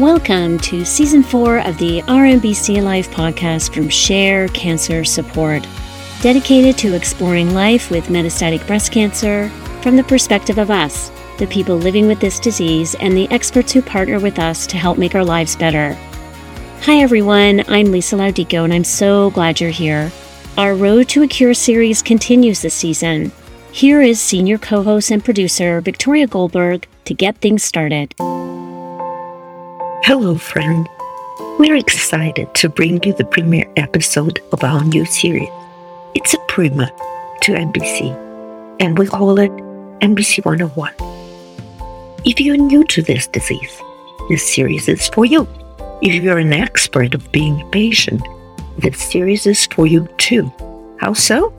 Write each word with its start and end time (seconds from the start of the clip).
Welcome 0.00 0.56
to 0.60 0.82
season 0.86 1.22
four 1.22 1.58
of 1.58 1.76
the 1.76 2.00
Our 2.04 2.24
MBC 2.24 2.78
Alive 2.78 3.08
podcast 3.08 3.74
from 3.74 3.90
Share 3.90 4.48
Cancer 4.48 5.04
Support, 5.04 5.66
dedicated 6.22 6.78
to 6.78 6.94
exploring 6.94 7.52
life 7.52 7.90
with 7.90 8.06
metastatic 8.06 8.66
breast 8.66 8.92
cancer 8.92 9.50
from 9.82 9.96
the 9.96 10.04
perspective 10.04 10.56
of 10.56 10.70
us, 10.70 11.10
the 11.36 11.46
people 11.48 11.76
living 11.76 12.06
with 12.06 12.18
this 12.18 12.40
disease, 12.40 12.94
and 12.94 13.14
the 13.14 13.30
experts 13.30 13.72
who 13.72 13.82
partner 13.82 14.18
with 14.18 14.38
us 14.38 14.66
to 14.68 14.78
help 14.78 14.96
make 14.96 15.14
our 15.14 15.22
lives 15.22 15.54
better. 15.54 15.92
Hi, 16.84 17.00
everyone. 17.02 17.62
I'm 17.68 17.92
Lisa 17.92 18.16
Laudico, 18.16 18.64
and 18.64 18.72
I'm 18.72 18.84
so 18.84 19.28
glad 19.32 19.60
you're 19.60 19.68
here. 19.68 20.10
Our 20.56 20.76
Road 20.76 21.10
to 21.10 21.24
a 21.24 21.28
Cure 21.28 21.52
series 21.52 22.00
continues 22.00 22.62
this 22.62 22.72
season. 22.72 23.32
Here 23.70 24.00
is 24.00 24.18
senior 24.18 24.56
co 24.56 24.82
host 24.82 25.10
and 25.10 25.22
producer 25.22 25.82
Victoria 25.82 26.26
Goldberg 26.26 26.86
to 27.04 27.12
get 27.12 27.36
things 27.36 27.62
started. 27.62 28.14
Hello, 30.10 30.34
friend. 30.34 30.88
We're 31.60 31.76
excited 31.76 32.52
to 32.56 32.68
bring 32.68 33.00
you 33.04 33.12
the 33.12 33.24
premiere 33.24 33.70
episode 33.76 34.40
of 34.50 34.64
our 34.64 34.82
new 34.82 35.04
series. 35.04 35.48
It's 36.16 36.34
a 36.34 36.38
primer 36.48 36.88
to 37.42 37.52
MBC, 37.52 38.10
and 38.80 38.98
we 38.98 39.06
call 39.06 39.38
it 39.38 39.52
MBC 40.00 40.44
101. 40.44 40.94
If 42.24 42.40
you're 42.40 42.56
new 42.56 42.82
to 42.86 43.02
this 43.02 43.28
disease, 43.28 43.80
this 44.28 44.52
series 44.52 44.88
is 44.88 45.06
for 45.10 45.26
you. 45.26 45.46
If 46.02 46.24
you're 46.24 46.38
an 46.38 46.54
expert 46.54 47.14
of 47.14 47.30
being 47.30 47.60
a 47.60 47.70
patient, 47.70 48.20
this 48.78 49.00
series 49.00 49.46
is 49.46 49.64
for 49.66 49.86
you 49.86 50.08
too. 50.18 50.52
How 50.98 51.12
so? 51.12 51.54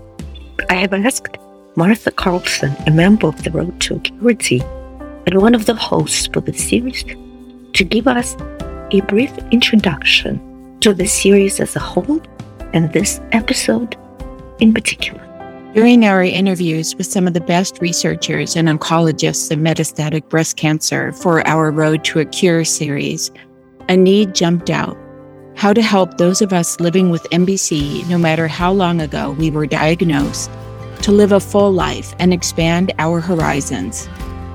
I 0.70 0.74
have 0.74 0.92
asked 0.92 1.38
Martha 1.78 2.12
Carlson, 2.12 2.76
a 2.86 2.92
member 2.92 3.28
of 3.28 3.42
the 3.46 3.52
Road 3.52 3.80
to 3.80 3.98
Cure 4.02 4.34
team, 4.34 4.64
and 5.26 5.42
one 5.42 5.56
of 5.56 5.68
the 5.68 5.76
hosts 5.76 6.28
for 6.28 6.42
the 6.42 6.52
series, 6.52 7.06
to 7.82 7.86
give 7.86 8.08
us 8.08 8.36
a 8.92 9.02
brief 9.08 9.36
introduction 9.50 10.40
to 10.82 10.94
the 10.94 11.08
series 11.08 11.60
as 11.60 11.76
a 11.76 11.80
whole 11.80 12.22
and 12.74 12.94
this 12.94 13.20
episode 13.32 13.98
in 14.60 14.72
particular. 14.72 15.20
During 15.74 16.06
our 16.06 16.22
interviews 16.22 16.96
with 16.96 17.08
some 17.08 17.26
of 17.26 17.34
the 17.34 17.42
best 17.42 17.82
researchers 17.82 18.56
and 18.56 18.68
oncologists 18.68 19.50
in 19.50 19.62
metastatic 19.62 20.30
breast 20.30 20.58
cancer 20.58 21.12
for 21.12 21.48
our 21.48 21.72
Road 21.72 22.04
to 22.04 22.20
a 22.20 22.26
Cure 22.26 22.64
series, 22.66 23.32
a 23.90 23.98
need 23.98 24.36
jumped 24.36 24.70
out 24.70 24.96
how 25.56 25.74
to 25.74 25.82
help 25.82 26.20
those 26.20 26.44
of 26.44 26.54
us 26.54 26.80
living 26.80 27.10
with 27.10 27.24
MBC, 27.32 28.08
no 28.08 28.20
matter 28.20 28.48
how 28.48 28.72
long 28.72 29.02
ago 29.02 29.32
we 29.32 29.50
were 29.50 29.66
diagnosed, 29.66 30.52
to 31.02 31.12
live 31.12 31.32
a 31.32 31.40
full 31.40 31.72
life 31.72 32.14
and 32.20 32.32
expand 32.32 32.94
our 33.00 33.20
horizons. 33.20 34.08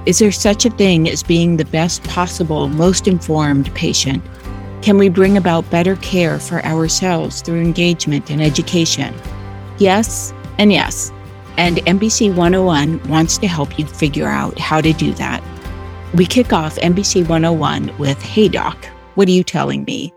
Is 0.07 0.21
there 0.21 0.31
such 0.31 0.65
a 0.65 0.71
thing 0.71 1.09
as 1.11 1.25
being 1.25 1.57
the 1.57 1.65
best 1.65 2.05
possible, 2.05 2.69
most 2.69 3.09
informed 3.09 3.75
patient? 3.75 4.23
Can 4.81 4.99
we 4.99 5.09
bring 5.09 5.37
about 5.37 5.69
better 5.69 5.97
care 5.97 6.39
for 6.39 6.65
ourselves 6.65 7.43
through 7.43 7.61
engagement 7.61 8.31
and 8.31 8.41
education? 8.41 9.13
Yes, 9.79 10.33
and 10.59 10.73
yes. 10.73 11.11
And 11.57 11.79
MBC 11.79 12.29
101 12.29 13.09
wants 13.09 13.37
to 13.39 13.49
help 13.49 13.81
you 13.81 13.85
figure 13.85 14.29
out 14.29 14.57
how 14.61 14.81
to 14.81 14.93
do 14.93 15.13
that. 15.15 15.43
We 16.15 16.25
kick 16.25 16.53
off 16.53 16.77
MBC 16.77 17.29
101 17.29 17.99
with 17.99 18.23
Hey 18.23 18.47
Doc, 18.47 18.87
what 19.17 19.27
are 19.27 19.33
you 19.33 19.43
telling 19.43 19.83
me? 19.85 20.15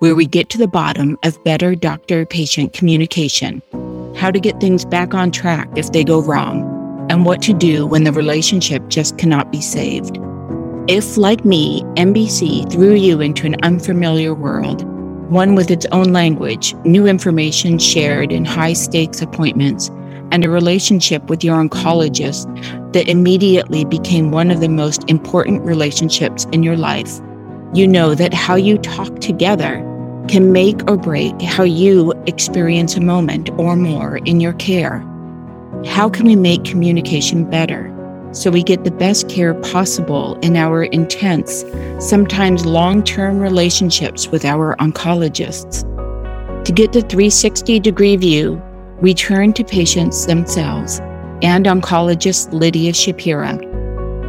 Where 0.00 0.14
we 0.14 0.26
get 0.26 0.50
to 0.50 0.58
the 0.58 0.68
bottom 0.68 1.18
of 1.22 1.42
better 1.42 1.74
doctor 1.74 2.26
patient 2.26 2.74
communication, 2.74 3.62
how 4.14 4.30
to 4.30 4.38
get 4.38 4.60
things 4.60 4.84
back 4.84 5.14
on 5.14 5.30
track 5.30 5.70
if 5.74 5.90
they 5.92 6.04
go 6.04 6.20
wrong, 6.20 6.71
and 7.12 7.26
what 7.26 7.42
to 7.42 7.52
do 7.52 7.86
when 7.86 8.04
the 8.04 8.12
relationship 8.12 8.88
just 8.88 9.18
cannot 9.18 9.52
be 9.52 9.60
saved. 9.60 10.18
If, 10.88 11.18
like 11.18 11.44
me, 11.44 11.82
MBC 11.96 12.72
threw 12.72 12.94
you 12.94 13.20
into 13.20 13.46
an 13.46 13.56
unfamiliar 13.62 14.34
world, 14.34 14.82
one 15.30 15.54
with 15.54 15.70
its 15.70 15.84
own 15.92 16.14
language, 16.14 16.74
new 16.86 17.06
information 17.06 17.78
shared 17.78 18.32
in 18.32 18.46
high 18.46 18.72
stakes 18.72 19.20
appointments, 19.20 19.90
and 20.30 20.42
a 20.42 20.48
relationship 20.48 21.28
with 21.28 21.44
your 21.44 21.62
oncologist 21.62 22.46
that 22.94 23.10
immediately 23.10 23.84
became 23.84 24.30
one 24.30 24.50
of 24.50 24.60
the 24.60 24.68
most 24.70 25.04
important 25.10 25.62
relationships 25.66 26.46
in 26.50 26.62
your 26.62 26.78
life, 26.78 27.20
you 27.74 27.86
know 27.86 28.14
that 28.14 28.32
how 28.32 28.54
you 28.54 28.78
talk 28.78 29.20
together 29.20 29.74
can 30.28 30.50
make 30.50 30.80
or 30.88 30.96
break 30.96 31.42
how 31.42 31.62
you 31.62 32.14
experience 32.26 32.96
a 32.96 33.02
moment 33.02 33.50
or 33.58 33.76
more 33.76 34.16
in 34.24 34.40
your 34.40 34.54
care. 34.54 35.06
How 35.86 36.08
can 36.08 36.26
we 36.26 36.36
make 36.36 36.64
communication 36.64 37.48
better 37.48 37.88
so 38.30 38.50
we 38.50 38.62
get 38.62 38.84
the 38.84 38.90
best 38.90 39.28
care 39.28 39.52
possible 39.52 40.38
in 40.40 40.56
our 40.56 40.84
intense, 40.84 41.64
sometimes 41.98 42.64
long 42.64 43.02
term 43.02 43.40
relationships 43.40 44.28
with 44.28 44.44
our 44.44 44.76
oncologists? 44.76 45.82
To 46.64 46.72
get 46.72 46.92
the 46.92 47.00
360 47.02 47.80
degree 47.80 48.16
view, 48.16 48.62
we 49.00 49.12
turn 49.12 49.52
to 49.54 49.64
patients 49.64 50.24
themselves 50.24 51.00
and 51.42 51.66
oncologist 51.66 52.52
Lidia 52.52 52.92
Schapira. 52.92 53.60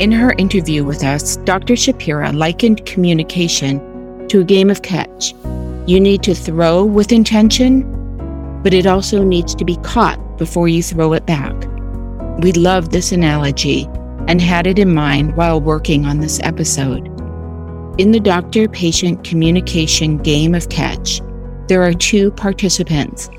In 0.01 0.11
her 0.11 0.33
interview 0.39 0.83
with 0.83 1.03
us, 1.03 1.37
Dr. 1.37 1.75
Schapira 1.75 2.33
likened 2.33 2.83
communication 2.87 4.27
to 4.27 4.41
a 4.41 4.43
game 4.43 4.71
of 4.71 4.81
catch. 4.81 5.35
You 5.85 5.99
need 5.99 6.23
to 6.23 6.33
throw 6.33 6.83
with 6.83 7.11
intention, 7.11 7.83
but 8.63 8.73
it 8.73 8.87
also 8.87 9.23
needs 9.23 9.53
to 9.53 9.63
be 9.63 9.75
caught 9.77 10.19
before 10.43 10.67
you 10.67 10.83
throw 10.83 11.13
it 11.13 11.25
back. 11.25 11.55
We 12.43 12.51
love 12.51 12.89
this 12.89 13.13
analogy 13.13 13.87
and 14.27 14.41
had 14.41 14.67
it 14.67 14.77
in 14.77 14.93
mind 14.93 15.37
while 15.37 15.61
working 15.61 16.05
on 16.05 16.19
this 16.19 16.41
episode. 16.43 17.07
In 17.97 18.11
the 18.11 18.19
doctor 18.19 18.67
patient 18.67 19.23
communication 19.23 20.17
game 20.17 20.53
of 20.53 20.67
catch, 20.67 21.21
there 21.69 21.81
are 21.81 21.93
two 21.93 22.29
participants 22.31 23.29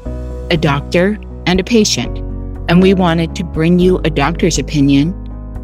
a 0.50 0.56
doctor 0.56 1.18
and 1.44 1.60
a 1.60 1.64
patient, 1.64 2.16
and 2.70 2.80
we 2.80 2.94
wanted 2.94 3.36
to 3.36 3.44
bring 3.44 3.78
you 3.78 3.98
a 3.98 4.08
doctor's 4.08 4.58
opinion 4.58 5.12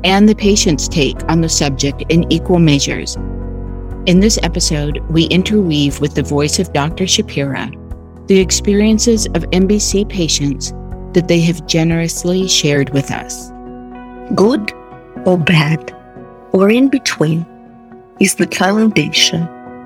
and 0.04 0.28
the 0.28 0.34
patient's 0.34 0.88
take 0.88 1.24
on 1.30 1.40
the 1.40 1.48
subject 1.48 2.02
in 2.10 2.30
equal 2.30 2.58
measures. 2.58 3.16
In 4.04 4.20
this 4.20 4.38
episode, 4.42 4.98
we 5.08 5.24
interweave 5.24 6.02
with 6.02 6.14
the 6.14 6.22
voice 6.22 6.58
of 6.58 6.74
Dr. 6.74 7.04
Schapira 7.04 7.74
the 8.30 8.38
experiences 8.38 9.26
of 9.34 9.42
MBC 9.50 10.08
patients 10.08 10.72
that 11.12 11.28
they 11.28 11.40
have 11.40 11.66
generously 11.66 12.46
shared 12.48 12.90
with 12.90 13.10
us. 13.10 13.50
Good 14.34 14.72
or 15.26 15.36
bad, 15.38 15.94
or 16.52 16.70
in 16.70 16.88
between, 16.88 17.46
is 18.20 18.34
the 18.36 18.46
foundation 18.46 19.42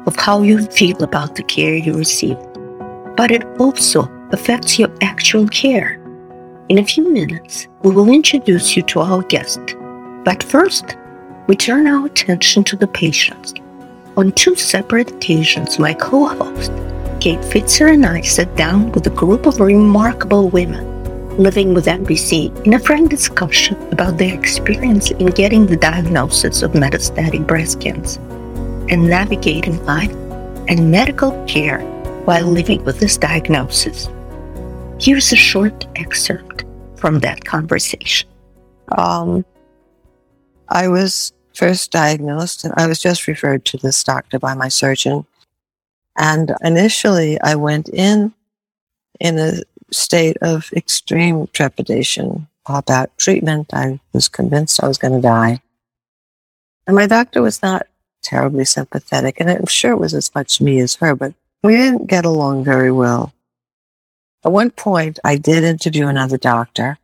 of 0.07 0.17
how 0.17 0.43
you 0.43 0.67
feel 0.67 1.03
about 1.03 1.35
the 1.35 1.43
care 1.43 1.75
you 1.75 1.95
receive. 1.95 2.37
But 3.17 3.31
it 3.31 3.45
also 3.59 4.09
affects 4.33 4.79
your 4.79 4.91
actual 5.01 5.49
care. 5.49 6.01
In 6.69 6.79
a 6.79 6.85
few 6.85 7.11
minutes, 7.11 7.69
we 7.83 7.91
will 7.91 8.11
introduce 8.11 8.77
you 8.77 8.83
to 8.83 9.01
our 9.01 9.23
guest. 9.23 9.61
But 10.25 10.43
first, 10.43 10.97
we 11.47 11.56
turn 11.56 11.87
our 11.87 12.06
attention 12.06 12.65
to 12.65 12.77
the 12.77 12.87
patients. 12.87 13.55
On 14.17 14.33
two 14.33 14.56
separate 14.56 15.11
occasions, 15.11 15.79
my 15.79 15.95
co 15.95 16.27
host, 16.27 16.73
Kate 17.21 17.41
Fitzer, 17.41 17.93
and 17.93 18.05
I 18.06 18.21
sat 18.23 18.55
down 18.56 18.93
with 18.93 19.06
a 19.06 19.11
group 19.11 19.47
of 19.47 19.61
remarkable 19.61 20.49
women 20.51 20.94
living 21.39 21.75
with 21.75 21.87
MBC 21.87 22.65
in 22.65 22.75
a 22.75 22.78
frank 22.78 23.11
discussion 23.11 23.77
about 23.93 24.19
their 24.19 24.34
experience 24.34 25.11
in 25.11 25.27
getting 25.27 25.67
the 25.67 25.77
diagnosis 25.77 26.62
of 26.62 26.72
metastatic 26.72 27.47
breast 27.47 27.81
cancer 27.81 28.21
and 28.89 29.09
navigating 29.09 29.84
life 29.84 30.12
and 30.69 30.91
medical 30.91 31.33
care 31.47 31.81
while 32.25 32.47
living 32.47 32.84
with 32.84 33.00
this 33.00 33.17
diagnosis. 33.17 34.09
Here's 35.00 35.33
a 35.33 35.37
short 35.37 35.87
excerpt 35.97 36.65
from 36.97 37.19
that 37.21 37.44
conversation. 37.44 38.29
Um, 38.97 39.44
I 40.69 40.88
was 40.88 41.32
first 41.55 41.91
diagnosed, 41.91 42.64
and 42.64 42.73
I 42.76 42.87
was 42.87 43.00
just 43.00 43.26
referred 43.26 43.64
to 43.67 43.76
this 43.76 44.03
doctor 44.03 44.38
by 44.38 44.55
my 44.55 44.69
surgeon. 44.69 45.26
And 46.17 46.55
initially, 46.62 47.41
I 47.41 47.56
went 47.56 47.88
in 47.88 48.32
in 49.20 49.38
a 49.38 49.53
state 49.91 50.37
of 50.41 50.73
extreme 50.75 51.47
trepidation 51.53 52.49
about 52.67 53.17
treatment. 53.19 53.73
I 53.73 54.01
was 54.13 54.29
convinced 54.29 54.83
I 54.83 54.89
was 54.89 54.99
going 54.99 55.15
to 55.15 55.21
die. 55.21 55.61
And 56.87 56.97
my 56.97 57.07
doctor 57.07 57.43
was 57.43 57.63
not 57.63 57.87
terribly 58.23 58.65
sympathetic, 58.65 59.39
and 59.39 59.51
I'm 59.51 59.67
sure 59.67 59.93
it 59.93 59.99
was 59.99 60.15
as 60.15 60.35
much 60.35 60.61
me 60.61 60.81
as 60.81 60.97
her, 60.97 61.15
but 61.15 61.35
we 61.63 61.77
didn't 61.77 62.07
get 62.07 62.25
along 62.25 62.65
very 62.65 62.91
well. 62.91 63.33
At 64.45 64.53
one 64.53 64.71
point, 64.71 65.19
I 65.25 65.37
did 65.37 65.65
interview 65.65 66.07
another 66.07 66.37
doctor, 66.37 66.99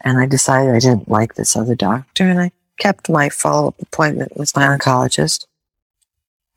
and 0.00 0.18
I 0.18 0.26
decided 0.26 0.74
I 0.74 0.78
didn't 0.78 1.08
like 1.08 1.34
this 1.34 1.56
other 1.56 1.74
doctor, 1.74 2.28
and 2.28 2.40
I 2.40 2.52
kept 2.78 3.10
my 3.10 3.28
follow 3.28 3.68
up 3.68 3.80
appointment 3.80 4.36
with 4.36 4.54
my 4.54 4.62
oncologist. 4.62 5.46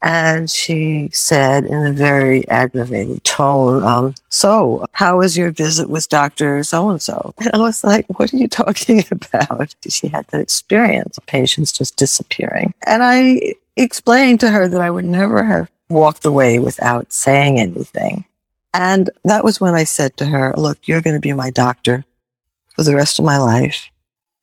And 0.04 0.50
she 0.50 1.10
said 1.14 1.64
in 1.64 1.86
a 1.86 1.94
very 1.94 2.46
aggravated 2.50 3.24
tone, 3.24 3.84
um, 3.84 4.14
So, 4.28 4.86
how 4.92 5.20
was 5.20 5.38
your 5.38 5.52
visit 5.52 5.90
with 5.90 6.10
Dr. 6.10 6.62
So 6.64 6.90
and 6.90 7.02
so? 7.02 7.34
And 7.40 7.52
I 7.54 7.60
was 7.60 7.86
like, 7.86 8.06
What 8.20 8.34
are 8.34 8.38
you 8.38 8.50
talking 8.50 9.06
about? 9.12 9.74
She 9.88 10.10
had 10.10 10.28
that 10.28 10.42
experience 10.42 11.18
of 11.18 11.26
patients 11.26 11.72
just 11.72 11.96
disappearing. 11.96 12.74
And 12.86 13.02
I 13.02 13.54
explained 13.78 14.42
to 14.42 14.50
her 14.50 14.68
that 14.68 14.82
I 14.82 14.92
would 14.92 15.06
never 15.06 15.42
have 15.42 15.72
walked 15.90 16.26
away 16.26 16.60
without 16.60 17.14
saying 17.14 17.58
anything. 17.58 18.26
And 18.74 19.10
that 19.24 19.46
was 19.46 19.62
when 19.62 19.74
I 19.74 19.86
said 19.86 20.18
to 20.18 20.26
her, 20.26 20.54
look, 20.58 20.80
you're 20.86 21.02
going 21.02 21.16
to 21.16 21.22
be 21.22 21.32
my 21.32 21.50
doctor 21.50 22.04
for 22.76 22.84
the 22.84 22.96
rest 22.96 23.20
of 23.20 23.26
my 23.26 23.38
life. 23.38 23.90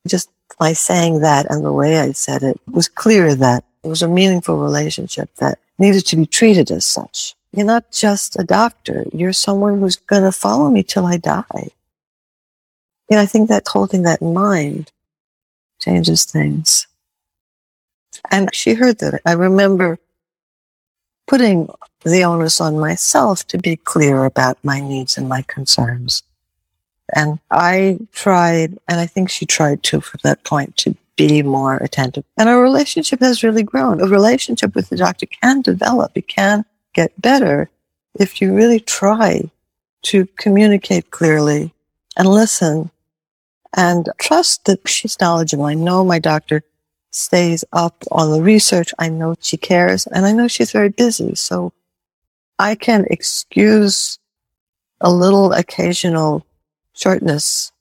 Just 0.07 0.29
by 0.57 0.73
saying 0.73 1.19
that 1.19 1.45
and 1.51 1.63
the 1.63 1.71
way 1.71 1.99
I 1.99 2.13
said 2.13 2.41
it 2.41 2.59
was 2.71 2.87
clear 2.87 3.35
that 3.35 3.63
it 3.83 3.87
was 3.87 4.01
a 4.01 4.07
meaningful 4.07 4.57
relationship 4.57 5.33
that 5.35 5.59
needed 5.79 6.05
to 6.07 6.15
be 6.15 6.25
treated 6.25 6.69
as 6.71 6.85
such. 6.85 7.35
You're 7.51 7.65
not 7.65 7.91
just 7.91 8.39
a 8.39 8.43
doctor. 8.43 9.05
You're 9.13 9.33
someone 9.33 9.79
who's 9.79 9.95
going 9.95 10.23
to 10.23 10.31
follow 10.31 10.69
me 10.69 10.83
till 10.83 11.05
I 11.05 11.17
die. 11.17 11.69
And 13.09 13.19
I 13.19 13.25
think 13.25 13.49
that 13.49 13.67
holding 13.67 14.03
that 14.03 14.21
in 14.21 14.33
mind 14.33 14.91
changes 15.79 16.23
things. 16.23 16.87
And 18.29 18.53
she 18.53 18.75
heard 18.75 18.99
that. 18.99 19.21
I 19.25 19.33
remember 19.33 19.99
putting 21.27 21.69
the 22.03 22.23
onus 22.23 22.61
on 22.61 22.79
myself 22.79 23.45
to 23.47 23.57
be 23.57 23.75
clear 23.75 24.25
about 24.25 24.63
my 24.63 24.79
needs 24.79 25.17
and 25.17 25.27
my 25.27 25.41
concerns. 25.43 26.23
And 27.13 27.39
I 27.49 27.99
tried, 28.13 28.77
and 28.87 28.99
I 28.99 29.05
think 29.05 29.29
she 29.29 29.45
tried 29.45 29.83
too 29.83 29.99
from 30.01 30.19
that 30.23 30.43
point 30.43 30.77
to 30.77 30.95
be 31.15 31.43
more 31.43 31.77
attentive. 31.77 32.23
And 32.37 32.49
our 32.49 32.61
relationship 32.61 33.19
has 33.19 33.43
really 33.43 33.63
grown. 33.63 34.01
A 34.01 34.07
relationship 34.07 34.75
with 34.75 34.89
the 34.89 34.97
doctor 34.97 35.25
can 35.25 35.61
develop. 35.61 36.11
It 36.15 36.27
can 36.27 36.65
get 36.93 37.19
better 37.21 37.69
if 38.19 38.41
you 38.41 38.53
really 38.53 38.79
try 38.79 39.49
to 40.03 40.25
communicate 40.37 41.11
clearly 41.11 41.73
and 42.17 42.27
listen 42.27 42.89
and 43.75 44.09
trust 44.19 44.65
that 44.65 44.87
she's 44.87 45.19
knowledgeable. 45.19 45.65
I 45.65 45.73
know 45.73 46.03
my 46.03 46.19
doctor 46.19 46.63
stays 47.11 47.63
up 47.73 48.03
on 48.11 48.31
the 48.31 48.41
research. 48.41 48.93
I 48.99 49.09
know 49.09 49.35
she 49.39 49.57
cares 49.57 50.07
and 50.07 50.25
I 50.25 50.31
know 50.31 50.47
she's 50.47 50.71
very 50.71 50.89
busy. 50.89 51.35
So 51.35 51.73
I 52.59 52.75
can 52.75 53.05
excuse 53.09 54.19
a 54.99 55.11
little 55.11 55.53
occasional 55.53 56.45
shortness, 56.93 57.71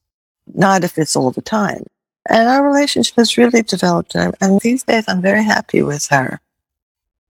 not 0.54 0.84
if 0.84 0.98
it's 0.98 1.16
all 1.16 1.30
the 1.30 1.42
time. 1.42 1.84
And 2.28 2.48
our 2.48 2.66
relationship 2.66 3.16
has 3.16 3.36
really 3.38 3.62
developed. 3.62 4.14
And, 4.14 4.34
and 4.40 4.60
these 4.60 4.82
days 4.82 5.04
I'm 5.08 5.22
very 5.22 5.44
happy 5.44 5.82
with 5.82 6.08
her. 6.08 6.40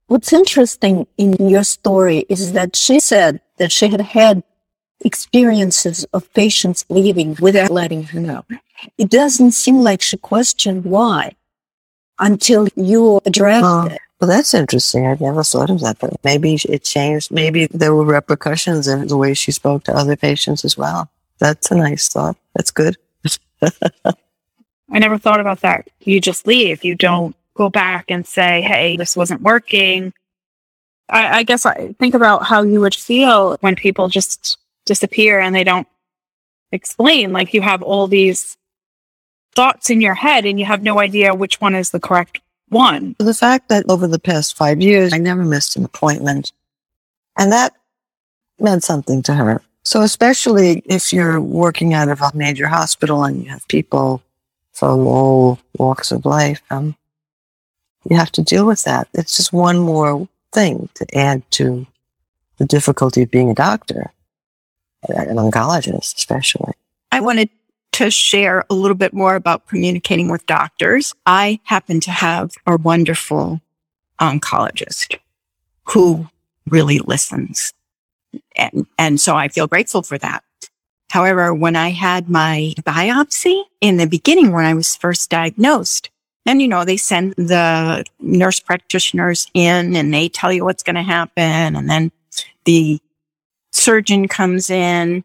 What's 0.07 0.33
interesting 0.33 1.07
in 1.17 1.49
your 1.49 1.63
story 1.63 2.27
is 2.29 2.53
that 2.53 2.75
she 2.75 2.99
said 2.99 3.41
that 3.59 3.71
she 3.71 3.89
had 3.89 4.01
had 4.01 4.43
experiences 5.03 6.05
of 6.13 6.33
patients 6.35 6.85
leaving 6.89 7.37
without 7.41 7.71
letting 7.71 8.05
her 8.05 8.21
know. 8.21 8.45
It 8.99 9.11
doesn't 9.11 9.53
seem 9.53 9.81
like 9.81 10.03
she 10.03 10.17
questioned 10.17 10.85
why 10.85 11.37
until 12.19 12.69
you 12.77 13.21
addressed 13.25 13.65
uh, 13.65 13.89
it. 13.93 14.01
Well, 14.21 14.29
that's 14.29 14.53
interesting. 14.53 15.07
I 15.07 15.17
never 15.19 15.43
thought 15.43 15.71
of 15.71 15.81
that, 15.81 15.99
but 15.99 16.23
maybe 16.25 16.59
it 16.69 16.85
changed. 16.85 17.31
Maybe 17.31 17.67
there 17.67 17.95
were 17.95 18.05
repercussions 18.05 18.87
in 18.87 19.07
the 19.07 19.17
way 19.17 19.33
she 19.33 19.53
spoke 19.53 19.85
to 19.85 19.97
other 19.97 20.17
patients 20.17 20.65
as 20.65 20.77
well. 20.77 21.11
That's 21.39 21.71
a 21.71 21.77
nice 21.77 22.09
thought. 22.09 22.37
That's 22.55 22.71
good. 22.71 22.97
I 24.91 24.99
never 24.99 25.19
thought 25.19 25.41
about 25.41 25.61
that. 25.61 25.89
You 26.01 26.21
just 26.21 26.47
leave. 26.47 26.85
You 26.85 26.95
don't 26.95 27.37
go 27.55 27.69
back 27.69 28.07
and 28.09 28.27
say, 28.27 28.63
hey, 28.63 28.97
this 28.97 29.17
wasn't 29.17 29.43
working. 29.43 30.13
I, 31.09 31.39
I 31.39 31.43
guess 31.43 31.67
I 31.67 31.95
think 31.99 32.15
about 32.15 32.45
how 32.45 32.63
you 32.63 32.81
would 32.81 32.95
feel 32.95 33.57
when 33.61 33.77
people 33.77 34.09
just 34.09 34.59
disappear 34.87 35.41
and 35.41 35.55
they 35.55 35.65
don't 35.65 35.89
explain. 36.73 37.33
Like 37.33 37.55
you 37.55 37.61
have 37.61 37.83
all 37.83 38.07
these 38.07 38.57
thoughts 39.55 39.91
in 39.91 40.01
your 40.01 40.15
head 40.15 40.47
and 40.47 40.59
you 40.59 40.67
have 40.67 40.83
no 40.83 41.01
idea 41.01 41.35
which 41.35 41.61
one 41.61 41.75
is 41.75 41.91
the 41.91 42.01
correct 42.01 42.41
one. 42.69 43.17
The 43.19 43.35
fact 43.35 43.69
that 43.69 43.85
over 43.89 44.07
the 44.07 44.19
past 44.19 44.57
five 44.57 44.81
years, 44.81 45.13
I 45.13 45.19
never 45.19 45.45
missed 45.45 45.77
an 45.77 45.85
appointment. 45.85 46.53
And 47.37 47.53
that 47.53 47.75
meant 48.59 48.85
something 48.85 49.23
to 49.23 49.35
her. 49.35 49.61
So 49.83 50.03
especially 50.03 50.83
if 50.87 51.13
you're 51.13 51.41
working 51.41 51.95
out 51.95 52.09
of 52.09 52.21
a 52.21 52.31
major 52.35 52.69
hospital 52.69 53.25
and 53.25 53.43
you 53.43 53.51
have 53.51 53.67
people 53.69 54.23
from 54.73 55.07
all 55.07 55.59
walks 55.79 56.13
of 56.13 56.25
life, 56.25 56.63
um, 56.71 56.97
you 58.09 58.17
have 58.17 58.33
to 58.33 58.43
deal 58.43 58.67
with 58.67 58.85
that. 58.85 59.09
It's 59.15 59.37
just 59.37 59.53
one 59.53 59.79
more 59.79 60.29
thing 60.53 60.89
to 60.95 61.07
add 61.17 61.49
to 61.53 61.87
the 62.59 62.65
difficulty 62.65 63.23
of 63.23 63.31
being 63.31 63.51
a 63.51 63.55
doctor, 63.55 64.13
an 65.09 65.37
oncologist, 65.37 66.17
especially. 66.17 66.73
I 67.13 67.21
wanted 67.21 67.51
to 67.93 68.11
share 68.11 68.65
a 68.71 68.75
little 68.75 68.97
bit 68.97 69.13
more 69.13 69.35
about 69.35 69.67
communicating 69.67 70.31
with 70.31 70.47
doctors. 70.47 71.15
I 71.27 71.61
happen 71.65 72.01
to 72.01 72.11
have 72.11 72.53
a 72.67 72.77
wonderful 72.77 73.61
oncologist 74.21 75.19
who 75.89 76.29
really 76.69 76.99
listens. 77.01 77.73
And, 78.57 78.87
and 78.99 79.21
so 79.21 79.37
I 79.37 79.49
feel 79.49 79.67
grateful 79.67 80.03
for 80.03 80.19
that. 80.19 80.45
However, 81.11 81.53
when 81.53 81.75
I 81.75 81.91
had 81.91 82.31
my 82.31 82.73
biopsy 82.83 83.65
in 83.81 83.97
the 83.97 84.07
beginning, 84.07 84.53
when 84.53 84.65
I 84.65 84.75
was 84.75 84.97
first 84.97 85.29
diagnosed, 85.29 86.09
and 86.47 86.63
you 86.63 86.69
know, 86.69 86.85
they 86.85 86.97
send 86.97 87.35
the 87.35 88.05
nurse 88.21 88.61
practitioners 88.61 89.49
in 89.53 89.97
and 89.97 90.15
they 90.15 90.29
tell 90.29 90.53
you 90.53 90.65
what's 90.65 90.83
going 90.85 90.97
to 90.97 91.03
happen. 91.03 91.77
And 91.77 91.91
then 91.91 92.13
the 92.65 93.01
surgeon 93.73 94.29
comes 94.29 94.71
in 94.71 95.25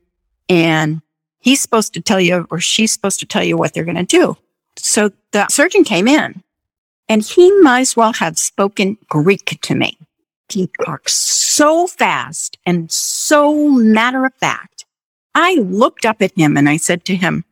and 0.50 1.02
he's 1.40 1.62
supposed 1.62 1.94
to 1.94 2.02
tell 2.02 2.20
you 2.20 2.48
or 2.50 2.60
she's 2.60 2.92
supposed 2.92 3.20
to 3.20 3.26
tell 3.26 3.44
you 3.44 3.56
what 3.56 3.74
they're 3.74 3.86
going 3.86 3.96
to 3.96 4.04
do. 4.04 4.38
So 4.78 5.12
the 5.32 5.48
surgeon 5.50 5.84
came 5.84 6.08
in 6.08 6.44
and 7.08 7.24
he 7.24 7.52
might 7.62 7.82
as 7.82 7.96
well 7.96 8.14
have 8.14 8.38
spoken 8.38 8.98
Greek 9.08 9.58
to 9.62 9.76
me. 9.76 9.98
He 10.50 10.70
talked 10.84 11.12
so 11.12 11.88
fast 11.88 12.58
and 12.66 12.92
so 12.92 13.70
matter 13.70 14.26
of 14.26 14.34
fact. 14.36 14.85
I 15.36 15.56
looked 15.56 16.06
up 16.06 16.22
at 16.22 16.38
him 16.38 16.58
and 16.58 16.68
I 16.68 16.78
said 16.78 17.06
to 17.06 17.16
him, 17.16 17.44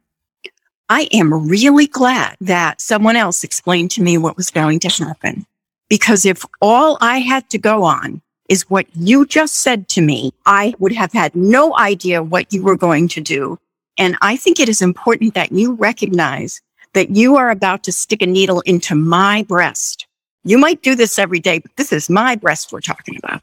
I 0.89 1.07
am 1.11 1.47
really 1.47 1.87
glad 1.87 2.37
that 2.41 2.81
someone 2.81 3.15
else 3.15 3.43
explained 3.43 3.91
to 3.91 4.01
me 4.01 4.17
what 4.17 4.37
was 4.37 4.49
going 4.49 4.79
to 4.79 4.89
happen. 4.89 5.45
Because 5.89 6.25
if 6.25 6.43
all 6.61 6.97
I 7.01 7.19
had 7.19 7.49
to 7.51 7.57
go 7.57 7.83
on 7.83 8.21
is 8.49 8.69
what 8.69 8.87
you 8.95 9.25
just 9.25 9.57
said 9.57 9.87
to 9.89 10.01
me, 10.01 10.31
I 10.45 10.73
would 10.79 10.93
have 10.93 11.13
had 11.13 11.35
no 11.35 11.77
idea 11.77 12.23
what 12.23 12.51
you 12.51 12.63
were 12.63 12.77
going 12.77 13.07
to 13.09 13.21
do 13.21 13.59
and 13.97 14.17
I 14.21 14.35
think 14.35 14.59
it 14.59 14.69
is 14.69 14.81
important 14.81 15.33
that 15.35 15.51
you 15.51 15.73
recognize 15.73 16.61
that 16.93 17.11
you 17.11 17.35
are 17.35 17.49
about 17.49 17.83
to 17.83 17.91
stick 17.91 18.21
a 18.21 18.25
needle 18.25 18.61
into 18.61 18.95
my 18.95 19.43
breast. 19.43 20.07
You 20.43 20.57
might 20.57 20.81
do 20.81 20.95
this 20.95 21.17
every 21.17 21.39
day, 21.39 21.59
but 21.59 21.75
this 21.77 21.93
is 21.93 22.09
my 22.09 22.35
breast 22.35 22.71
we're 22.71 22.81
talking 22.81 23.17
about. 23.17 23.41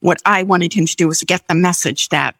What 0.00 0.22
I 0.24 0.42
wanted 0.44 0.72
him 0.72 0.86
to 0.86 0.96
do 0.96 1.08
was 1.08 1.22
get 1.22 1.46
the 1.46 1.54
message 1.54 2.08
that 2.08 2.36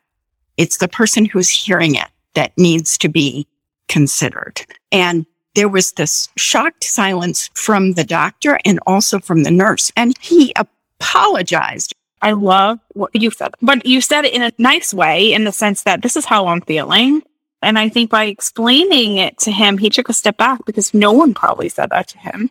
it's 0.61 0.77
the 0.77 0.89
person 0.89 1.25
who's 1.25 1.49
hearing 1.49 1.95
it 1.95 2.09
that 2.35 2.53
needs 2.59 2.99
to 2.99 3.09
be 3.09 3.47
considered. 3.89 4.61
And 4.93 5.25
there 5.55 5.71
was 5.71 5.93
this 5.93 6.29
shocked 6.37 6.85
silence 6.85 7.49
from 7.55 7.95
the 7.95 8.05
doctor 8.05 8.61
and 8.67 8.79
also 8.87 9.19
from 9.19 9.43
the 9.43 9.51
nurse. 9.51 9.91
And 9.97 10.15
he 10.21 10.53
apologized 10.57 11.95
I 12.23 12.33
love 12.33 12.79
what 12.93 13.11
you 13.15 13.31
said, 13.31 13.55
but 13.63 13.87
you 13.87 14.03
said 14.03 14.27
it 14.27 14.35
in 14.35 14.43
a 14.43 14.53
nice 14.59 14.93
way 14.93 15.33
in 15.33 15.45
the 15.45 15.53
sense 15.53 15.85
that 15.85 16.03
this 16.03 16.17
is 16.17 16.27
how 16.27 16.49
I'm 16.49 16.61
feeling. 16.61 17.23
And 17.63 17.79
I 17.79 17.89
think 17.89 18.11
by 18.11 18.25
explaining 18.25 19.17
it 19.17 19.39
to 19.39 19.51
him, 19.51 19.79
he 19.79 19.89
took 19.89 20.11
a 20.11 20.13
step 20.13 20.37
back 20.37 20.67
because 20.67 20.93
no 20.93 21.13
one 21.13 21.33
probably 21.33 21.71
said 21.71 21.89
that 21.89 22.09
to 22.09 22.19
him. 22.19 22.51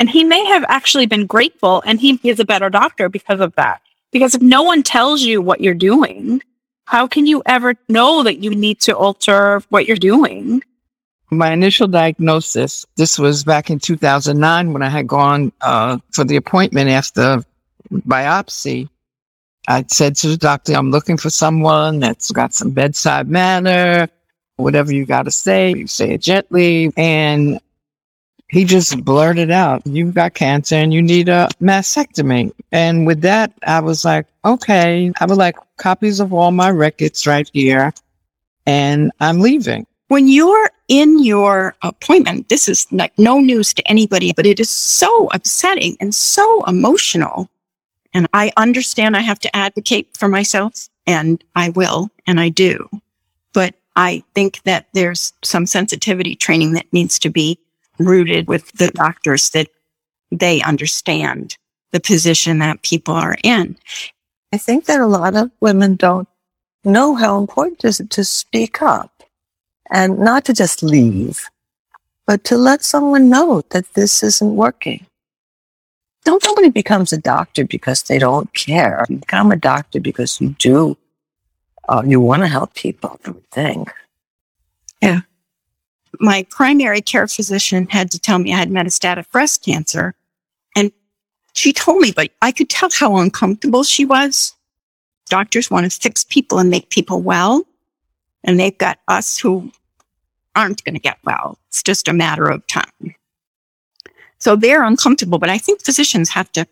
And 0.00 0.10
he 0.10 0.24
may 0.24 0.44
have 0.46 0.64
actually 0.66 1.06
been 1.06 1.26
grateful 1.26 1.80
and 1.86 2.00
he 2.00 2.18
is 2.24 2.40
a 2.40 2.44
better 2.44 2.68
doctor 2.68 3.08
because 3.08 3.38
of 3.38 3.54
that. 3.54 3.82
Because 4.10 4.34
if 4.34 4.42
no 4.42 4.64
one 4.64 4.82
tells 4.82 5.22
you 5.22 5.40
what 5.40 5.60
you're 5.60 5.74
doing, 5.74 6.42
how 6.86 7.06
can 7.06 7.26
you 7.26 7.42
ever 7.46 7.74
know 7.88 8.22
that 8.22 8.38
you 8.38 8.50
need 8.54 8.80
to 8.80 8.96
alter 8.96 9.62
what 9.70 9.86
you're 9.86 9.96
doing? 9.96 10.62
My 11.30 11.52
initial 11.52 11.88
diagnosis, 11.88 12.84
this 12.96 13.18
was 13.18 13.44
back 13.44 13.70
in 13.70 13.78
2009 13.78 14.72
when 14.72 14.82
I 14.82 14.88
had 14.88 15.06
gone 15.06 15.52
uh, 15.62 15.98
for 16.12 16.24
the 16.24 16.36
appointment 16.36 16.90
after 16.90 17.42
biopsy. 17.90 18.88
I 19.66 19.84
said 19.88 20.16
to 20.16 20.28
the 20.28 20.36
doctor, 20.36 20.74
I'm 20.74 20.90
looking 20.90 21.16
for 21.16 21.30
someone 21.30 21.98
that's 21.98 22.30
got 22.30 22.52
some 22.52 22.70
bedside 22.70 23.28
manner, 23.28 24.08
whatever 24.56 24.92
you 24.92 25.06
got 25.06 25.22
to 25.22 25.30
say, 25.30 25.74
you 25.74 25.86
say 25.86 26.12
it 26.12 26.20
gently. 26.20 26.92
And 26.96 27.58
he 28.54 28.64
just 28.64 29.04
blurted 29.04 29.50
out, 29.50 29.82
you've 29.84 30.14
got 30.14 30.34
cancer 30.34 30.76
and 30.76 30.94
you 30.94 31.02
need 31.02 31.28
a 31.28 31.48
mastectomy. 31.60 32.52
And 32.72 33.06
with 33.06 33.20
that, 33.22 33.52
I 33.66 33.80
was 33.80 34.04
like, 34.04 34.26
okay, 34.44 35.12
I 35.20 35.26
would 35.26 35.38
like 35.38 35.56
copies 35.76 36.20
of 36.20 36.32
all 36.32 36.52
my 36.52 36.70
records 36.70 37.26
right 37.26 37.50
here. 37.52 37.92
And 38.64 39.12
I'm 39.20 39.40
leaving. 39.40 39.86
When 40.08 40.28
you're 40.28 40.70
in 40.88 41.22
your 41.22 41.74
appointment, 41.82 42.48
this 42.48 42.68
is 42.68 42.86
like 42.92 43.18
no 43.18 43.40
news 43.40 43.74
to 43.74 43.88
anybody, 43.88 44.32
but 44.32 44.46
it 44.46 44.60
is 44.60 44.70
so 44.70 45.28
upsetting 45.32 45.96
and 46.00 46.14
so 46.14 46.64
emotional 46.66 47.50
and 48.14 48.28
I 48.32 48.52
understand 48.56 49.16
I 49.16 49.20
have 49.20 49.40
to 49.40 49.54
advocate 49.54 50.16
for 50.16 50.28
myself 50.28 50.88
and 51.06 51.42
I 51.56 51.70
will 51.70 52.10
and 52.26 52.40
I 52.40 52.48
do. 52.48 52.88
But 53.52 53.74
I 53.96 54.22
think 54.34 54.62
that 54.62 54.86
there's 54.94 55.32
some 55.42 55.66
sensitivity 55.66 56.36
training 56.36 56.72
that 56.72 56.92
needs 56.92 57.18
to 57.20 57.30
be 57.30 57.58
rooted 57.98 58.48
with 58.48 58.70
the 58.72 58.88
doctors 58.88 59.50
that 59.50 59.68
they 60.30 60.62
understand 60.62 61.56
the 61.92 62.00
position 62.00 62.58
that 62.58 62.82
people 62.82 63.14
are 63.14 63.36
in. 63.44 63.76
I 64.52 64.58
think 64.58 64.86
that 64.86 65.00
a 65.00 65.06
lot 65.06 65.36
of 65.36 65.50
women 65.60 65.96
don't 65.96 66.28
know 66.84 67.14
how 67.14 67.38
important 67.38 67.84
it 67.84 67.88
is 67.88 68.02
to 68.08 68.24
speak 68.24 68.82
up 68.82 69.22
and 69.90 70.18
not 70.18 70.44
to 70.46 70.52
just 70.52 70.82
leave, 70.82 71.48
but 72.26 72.44
to 72.44 72.56
let 72.56 72.82
someone 72.82 73.28
know 73.28 73.62
that 73.70 73.94
this 73.94 74.22
isn't 74.22 74.56
working. 74.56 75.06
Don't 76.24 76.42
nobody 76.42 76.70
becomes 76.70 77.12
a 77.12 77.18
doctor 77.18 77.64
because 77.64 78.02
they 78.02 78.18
don't 78.18 78.52
care. 78.54 79.04
You 79.08 79.18
become 79.18 79.52
a 79.52 79.56
doctor 79.56 80.00
because 80.00 80.40
you 80.40 80.50
do. 80.58 80.96
Uh, 81.86 82.02
you 82.06 82.18
want 82.18 82.42
to 82.42 82.48
help 82.48 82.74
people. 82.74 83.20
I 83.26 83.30
would 83.30 83.50
think. 83.50 83.92
Yeah. 85.02 85.20
My 86.20 86.46
primary 86.50 87.00
care 87.00 87.26
physician 87.26 87.86
had 87.90 88.10
to 88.12 88.18
tell 88.18 88.38
me 88.38 88.52
I 88.52 88.58
had 88.58 88.70
metastatic 88.70 89.30
breast 89.30 89.64
cancer. 89.64 90.14
And 90.76 90.92
she 91.54 91.72
told 91.72 92.00
me, 92.00 92.12
but 92.12 92.30
I 92.42 92.52
could 92.52 92.70
tell 92.70 92.90
how 92.90 93.16
uncomfortable 93.16 93.84
she 93.84 94.04
was. 94.04 94.54
Doctors 95.28 95.70
want 95.70 95.90
to 95.90 96.00
fix 96.00 96.24
people 96.24 96.58
and 96.58 96.70
make 96.70 96.90
people 96.90 97.22
well. 97.22 97.64
And 98.42 98.60
they've 98.60 98.76
got 98.76 98.98
us 99.08 99.38
who 99.38 99.72
aren't 100.54 100.84
going 100.84 100.94
to 100.94 101.00
get 101.00 101.18
well. 101.24 101.58
It's 101.68 101.82
just 101.82 102.08
a 102.08 102.12
matter 102.12 102.46
of 102.46 102.66
time. 102.66 103.14
So 104.38 104.56
they're 104.56 104.84
uncomfortable, 104.84 105.38
but 105.38 105.48
I 105.48 105.58
think 105.58 105.82
physicians 105.82 106.28
have 106.30 106.52
to 106.52 106.66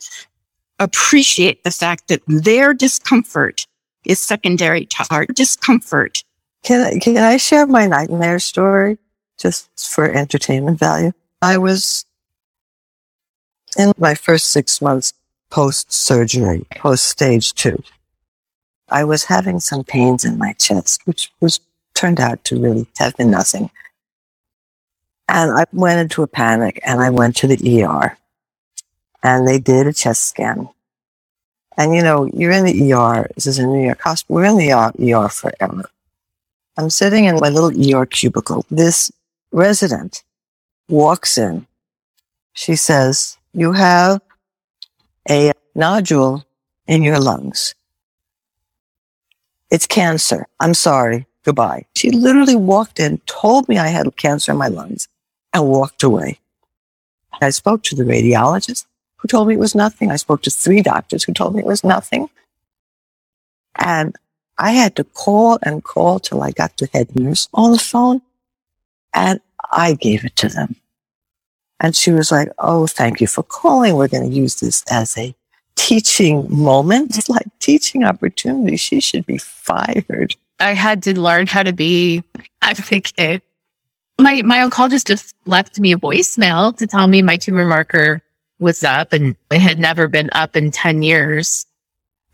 appreciate 0.79 1.65
the 1.65 1.71
fact 1.71 2.09
that 2.09 2.23
their 2.27 2.75
discomfort 2.75 3.67
is 4.05 4.21
secondary 4.21 4.85
to 4.87 5.07
our 5.11 5.27
discomfort. 5.27 6.23
Can 6.65 6.81
I, 6.81 6.99
can 6.99 7.17
I 7.17 7.37
share 7.39 7.67
my 7.67 7.87
nightmare 7.87 8.39
story 8.39 8.99
just 9.39 9.69
for 9.91 10.11
entertainment 10.11 10.79
value? 10.79 11.13
I 11.41 11.59
was 11.59 12.05
in 13.77 13.93
my 13.99 14.15
first 14.15 14.51
six 14.51 14.81
months 14.81 15.13
post 15.51 15.93
surgery, 15.93 16.67
post 16.77 17.05
stage 17.05 17.55
two. 17.55 17.83
I 18.89 19.05
was 19.05 19.25
having 19.25 19.61
some 19.61 19.85
pains 19.85 20.25
in 20.25 20.39
my 20.39 20.53
chest, 20.55 21.03
which 21.05 21.31
was 21.41 21.61
turned 21.95 22.21
out 22.21 22.45
to 22.45 22.61
really 22.61 22.87
have 22.99 23.17
been 23.17 23.31
nothing. 23.31 23.71
And 25.29 25.51
I 25.51 25.65
went 25.73 26.01
into 26.01 26.23
a 26.23 26.27
panic 26.27 26.81
and 26.85 27.01
I 27.01 27.11
went 27.11 27.37
to 27.37 27.47
the 27.47 27.85
ER 27.85 28.17
and 29.23 29.47
they 29.47 29.59
did 29.59 29.87
a 29.87 29.93
chest 29.93 30.27
scan. 30.27 30.69
And 31.77 31.95
you 31.95 32.03
know, 32.03 32.27
you're 32.35 32.53
in 32.53 32.65
the 32.65 32.93
ER. 32.93 33.31
This 33.35 33.47
is 33.47 33.59
a 33.59 33.67
New 33.67 33.85
York 33.85 34.01
hospital. 34.01 34.37
We're 34.37 34.45
in 34.45 34.59
the 34.59 34.73
ER, 34.73 34.93
ER 35.01 35.29
forever. 35.29 35.89
I'm 36.77 36.91
sitting 36.91 37.25
in 37.25 37.37
my 37.37 37.49
little 37.49 37.71
ER 37.71 38.07
cubicle. 38.07 38.67
This 38.71 39.11
resident 39.53 40.25
walks 40.89 41.39
in. 41.39 41.67
She 42.55 42.77
says, 42.77 43.39
you 43.53 43.73
have 43.73 44.21
a 45.29 45.53
nodule 45.75 46.45
in 46.87 47.03
your 47.03 47.19
lungs. 47.19 47.75
It's 49.71 49.87
cancer. 49.87 50.47
I'm 50.61 50.75
sorry. 50.75 51.27
Goodbye. 51.45 51.87
She 51.97 52.11
literally 52.11 52.57
walked 52.57 53.01
in, 53.01 53.19
told 53.27 53.69
me 53.69 53.79
I 53.79 53.89
had 53.89 54.17
cancer 54.17 54.53
in 54.53 54.59
my 54.59 54.69
lungs 54.69 55.09
and 55.53 55.67
walked 55.67 56.03
away. 56.03 56.39
I 57.41 57.51
spoke 57.51 57.83
to 57.85 57.95
the 57.97 58.05
radiologist 58.05 58.87
who 59.17 59.29
told 59.29 59.49
me 59.49 59.55
it 59.55 59.61
was 59.61 59.75
nothing. 59.75 60.11
I 60.11 60.17
spoke 60.17 60.43
to 60.43 60.51
three 60.51 60.83
doctors 60.83 61.25
who 61.25 61.33
told 61.33 61.55
me 61.55 61.61
it 61.61 61.67
was 61.67 61.85
nothing. 61.85 62.29
And 63.77 64.15
I 64.59 64.73
had 64.73 64.95
to 64.97 65.05
call 65.05 65.59
and 65.63 65.83
call 65.83 66.21
till 66.21 66.43
I 66.43 66.51
got 66.51 66.77
the 66.77 66.89
head 66.93 67.17
nurse 67.17 67.49
on 67.55 67.73
the 67.73 67.79
phone 67.79 68.21
and 69.15 69.41
I 69.71 69.95
gave 69.95 70.25
it 70.25 70.37
to 70.37 70.49
them. 70.49 70.77
And 71.81 71.97
she 71.97 72.13
was 72.13 72.31
like, 72.31 72.49
Oh, 72.59 72.87
thank 72.87 73.21
you 73.21 73.27
for 73.27 73.43
calling. 73.43 73.97
We're 73.97 74.09
going 74.09 74.29
to 74.29 74.37
use 74.37 74.57
this 74.61 74.85
as 74.91 75.17
a 75.19 75.35
teaching 75.77 76.47
moment. 76.49 77.17
It's 77.17 77.29
like 77.29 77.47
teaching 77.59 78.05
opportunity. 78.05 78.77
She 78.77 79.01
should 79.01 79.27
be 79.27 79.39
fired. 79.39 80.37
I 80.61 80.75
had 80.75 81.03
to 81.05 81.19
learn 81.19 81.47
how 81.49 81.63
to 81.63 81.73
be 81.73 82.23
advocate 82.63 83.43
my 84.19 84.43
my 84.43 84.59
oncologist 84.59 85.07
just 85.07 85.35
left 85.47 85.79
me 85.79 85.93
a 85.93 85.97
voicemail 85.97 86.77
to 86.77 86.87
tell 86.87 87.07
me 87.07 87.23
my 87.23 87.37
tumor 87.37 87.67
marker 87.67 88.23
was 88.59 88.85
up 88.85 89.13
and 89.13 89.37
it 89.51 89.61
had 89.61 89.79
never 89.79 90.07
been 90.09 90.31
up 90.33 90.57
in 90.57 90.71
10 90.71 91.03
years. 91.03 91.67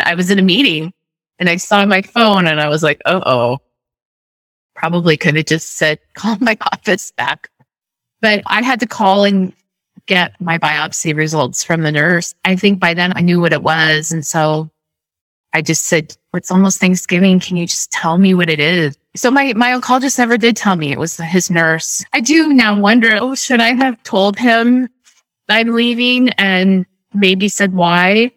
I 0.01 0.15
was 0.15 0.31
in 0.31 0.39
a 0.39 0.43
meeting 0.43 0.93
and 1.39 1.49
I 1.49 1.57
saw 1.57 1.85
my 1.87 2.03
phone 2.03 2.47
and 2.47 2.61
I 2.61 2.69
was 2.69 2.83
like, 2.83 3.01
oh, 3.07 3.23
oh, 3.25 3.59
probably 4.79 5.17
could 5.17 5.35
have 5.35 5.47
just 5.47 5.73
said, 5.77 5.99
call 6.15 6.37
my 6.41 6.57
office 6.73 7.11
back. 7.11 7.51
But 8.21 8.43
I 8.47 8.63
had 8.63 8.81
to 8.81 8.87
call 8.87 9.25
and 9.25 9.53
get 10.07 10.41
my 10.41 10.59
biopsy 10.59 11.15
results 11.15 11.65
from 11.65 11.83
the 11.83 11.93
nurse. 11.93 12.35
I 12.45 12.57
think 12.57 12.81
by 12.81 12.95
then 12.95 13.13
I 13.17 13.21
knew 13.21 13.41
what 13.41 13.53
it 13.53 13.63
was. 13.63 14.13
And 14.13 14.25
so 14.25 14.71
I 15.53 15.63
just 15.63 15.87
said, 15.87 16.17
it's 16.33 16.51
almost 16.51 16.81
Thanksgiving. 16.81 17.41
Can 17.41 17.57
you 17.57 17.67
just 17.67 17.91
tell 17.91 18.19
me 18.19 18.35
what 18.35 18.49
it 18.49 18.61
is? 18.61 18.97
So 19.17 19.31
my, 19.31 19.53
my 19.55 19.71
oncologist 19.71 20.19
never 20.19 20.39
did 20.39 20.57
tell 20.57 20.77
me 20.77 20.93
it 20.93 20.99
was 20.99 21.17
his 21.17 21.51
nurse. 21.51 22.05
I 22.13 22.21
do 22.21 22.53
now 22.53 22.79
wonder, 22.79 23.19
oh, 23.21 23.35
should 23.35 23.61
I 23.61 23.75
have 23.75 24.01
told 24.05 24.39
him 24.39 24.89
I'm 25.49 25.75
leaving 25.75 26.29
and 26.31 26.87
maybe 27.15 27.49
said 27.49 27.73
why? 27.73 28.31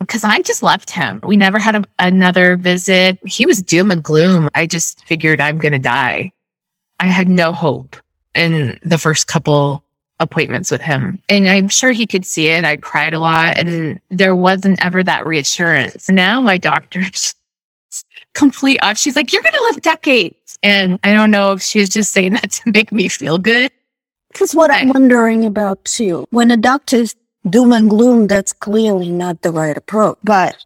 Because 0.00 0.24
I 0.24 0.40
just 0.40 0.62
left 0.62 0.90
him. 0.90 1.20
We 1.22 1.36
never 1.36 1.58
had 1.58 1.76
a, 1.76 1.84
another 1.98 2.56
visit. 2.56 3.18
He 3.26 3.46
was 3.46 3.62
doom 3.62 3.90
and 3.90 4.02
gloom. 4.02 4.48
I 4.54 4.66
just 4.66 5.04
figured 5.04 5.40
I'm 5.40 5.58
going 5.58 5.72
to 5.72 5.78
die. 5.78 6.32
I 6.98 7.06
had 7.06 7.28
no 7.28 7.52
hope 7.52 7.96
in 8.34 8.78
the 8.82 8.98
first 8.98 9.26
couple 9.26 9.84
appointments 10.20 10.70
with 10.70 10.80
him. 10.80 11.18
And 11.28 11.48
I'm 11.48 11.68
sure 11.68 11.92
he 11.92 12.06
could 12.06 12.24
see 12.24 12.48
it. 12.48 12.64
I 12.64 12.76
cried 12.76 13.14
a 13.14 13.18
lot 13.18 13.58
and 13.58 13.98
there 14.10 14.36
wasn't 14.36 14.84
ever 14.84 15.02
that 15.02 15.26
reassurance. 15.26 16.08
Now 16.08 16.40
my 16.40 16.58
doctor's 16.58 17.34
complete 18.34 18.78
off. 18.82 18.98
She's 18.98 19.16
like, 19.16 19.32
you're 19.32 19.42
going 19.42 19.54
to 19.54 19.68
live 19.72 19.82
decades. 19.82 20.58
And 20.62 21.00
I 21.02 21.14
don't 21.14 21.30
know 21.30 21.52
if 21.52 21.62
she's 21.62 21.88
just 21.88 22.12
saying 22.12 22.34
that 22.34 22.50
to 22.52 22.70
make 22.70 22.92
me 22.92 23.08
feel 23.08 23.38
good. 23.38 23.72
Because 24.30 24.54
what 24.54 24.70
I'm 24.70 24.90
wondering 24.90 25.44
about 25.44 25.84
too, 25.84 26.26
when 26.30 26.50
a 26.50 26.56
doctor's 26.56 27.16
doom 27.48 27.72
and 27.72 27.88
gloom, 27.88 28.26
that's 28.26 28.52
clearly 28.52 29.10
not 29.10 29.42
the 29.42 29.52
right 29.52 29.76
approach. 29.76 30.18
But 30.22 30.64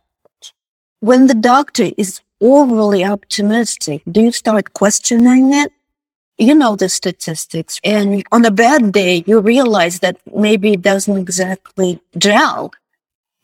when 1.00 1.26
the 1.26 1.34
doctor 1.34 1.90
is 1.96 2.20
overly 2.40 3.04
optimistic, 3.04 4.02
do 4.10 4.22
you 4.22 4.32
start 4.32 4.74
questioning 4.74 5.52
it? 5.54 5.72
you 6.38 6.54
know 6.54 6.74
the 6.74 6.88
statistics 6.88 7.78
and 7.84 8.24
on 8.32 8.44
a 8.44 8.50
bad 8.50 8.92
day 8.92 9.22
you 9.26 9.38
realize 9.40 10.00
that 10.00 10.16
maybe 10.34 10.72
it 10.72 10.82
doesn't 10.82 11.16
exactly 11.16 12.00
gel. 12.18 12.72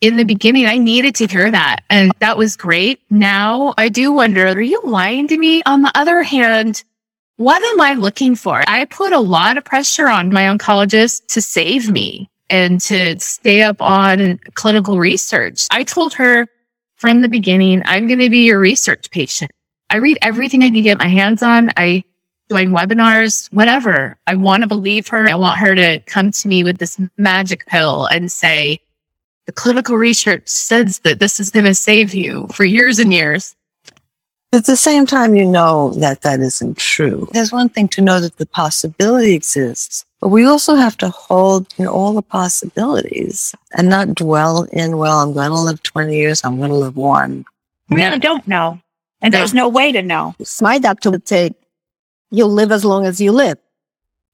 In 0.01 0.17
the 0.17 0.25
beginning 0.25 0.67
i 0.67 0.79
needed 0.79 1.15
to 1.17 1.27
hear 1.27 1.51
that 1.51 1.85
and 1.89 2.13
that 2.21 2.37
was 2.37 2.57
great. 2.57 3.01
Now 3.11 3.75
i 3.79 3.89
do 3.89 4.13
wonder 4.13 4.47
are 4.49 4.61
you 4.61 4.81
lying 4.85 5.29
to 5.29 5.39
me? 5.39 5.63
On 5.67 5.83
the 5.83 5.93
other 5.95 6.23
hand 6.23 6.83
what 7.37 7.63
am 7.63 7.81
i 7.81 7.95
looking 7.95 8.35
for? 8.35 8.65
I 8.67 8.85
put 8.87 9.13
a 9.13 9.21
lot 9.21 9.57
of 9.57 9.65
pressure 9.65 10.09
on 10.09 10.33
my 10.33 10.43
oncologist 10.43 11.27
to 11.29 11.41
save 11.41 11.91
me 11.91 12.29
and 12.51 12.81
to 12.81 13.19
stay 13.19 13.63
up 13.63 13.81
on 13.81 14.39
clinical 14.55 14.99
research 14.99 15.67
i 15.71 15.83
told 15.83 16.13
her 16.15 16.47
from 16.97 17.23
the 17.23 17.29
beginning 17.29 17.83
i'm 17.87 18.07
going 18.07 18.19
to 18.19 18.31
be 18.31 18.45
your 18.45 18.59
research 18.59 19.11
patient 19.11 19.51
i 19.91 19.97
read 19.97 20.19
everything 20.23 20.63
i 20.63 20.71
can 20.71 20.83
get 20.83 20.99
my 20.99 21.09
hands 21.09 21.43
on 21.43 21.71
i 21.77 22.05
doing 22.51 22.71
webinars, 22.71 23.51
whatever. 23.53 24.19
I 24.27 24.35
want 24.35 24.63
to 24.63 24.67
believe 24.67 25.07
her. 25.09 25.29
I 25.29 25.37
want 25.37 25.59
her 25.61 25.75
to 25.77 26.01
come 26.01 26.33
to 26.33 26.49
me 26.49 26.65
with 26.65 26.79
this 26.79 27.01
magic 27.17 27.65
pill 27.67 28.07
and 28.07 28.31
say, 28.31 28.81
the 29.47 29.53
clinical 29.53 29.97
research 29.97 30.49
says 30.49 30.99
that 31.01 31.21
this 31.21 31.41
is 31.41 31.51
going 31.51 31.65
to 31.65 31.75
save 31.75 32.13
you 32.13 32.49
for 32.53 32.65
years 32.65 32.99
and 32.99 33.13
years. 33.13 33.57
At 34.53 34.67
the 34.67 34.77
same 34.77 35.07
time, 35.07 35.37
you 35.37 35.47
know 35.47 35.91
that 35.95 36.23
that 36.23 36.41
isn't 36.41 36.77
true. 36.77 37.29
There's 37.33 37.53
one 37.53 37.69
thing 37.69 37.87
to 37.89 38.01
know 38.01 38.21
that 38.21 38.37
the 38.37 38.47
possibility 38.47 39.33
exists, 39.33 40.05
but 40.21 40.29
we 40.29 40.45
also 40.45 40.75
have 40.75 40.97
to 40.99 41.09
hold 41.09 41.73
in 41.79 41.87
all 41.87 42.13
the 42.13 42.23
possibilities 42.23 43.55
and 43.77 43.89
not 43.89 44.15
dwell 44.15 44.65
in, 44.73 44.99
well, 44.99 45.21
I'm 45.21 45.33
going 45.33 45.49
to 45.49 45.55
live 45.55 45.83
20 45.83 46.15
years, 46.15 46.45
I'm 46.45 46.59
going 46.59 46.71
to 46.71 46.77
live 46.77 46.97
one. 46.97 47.45
We 47.89 47.97
really 47.97 48.19
don't 48.19 48.47
know. 48.47 48.81
And 49.23 49.35
there's 49.35 49.55
no 49.55 49.69
way 49.69 49.93
to 49.93 50.03
know. 50.03 50.35
My 50.61 50.79
doctor 50.79 51.11
would 51.11 51.27
say, 51.27 51.53
you'll 52.31 52.53
live 52.53 52.73
as 52.73 52.85
long 52.85 53.07
as 53.07 53.21
you 53.21 53.33
live. 53.33 53.59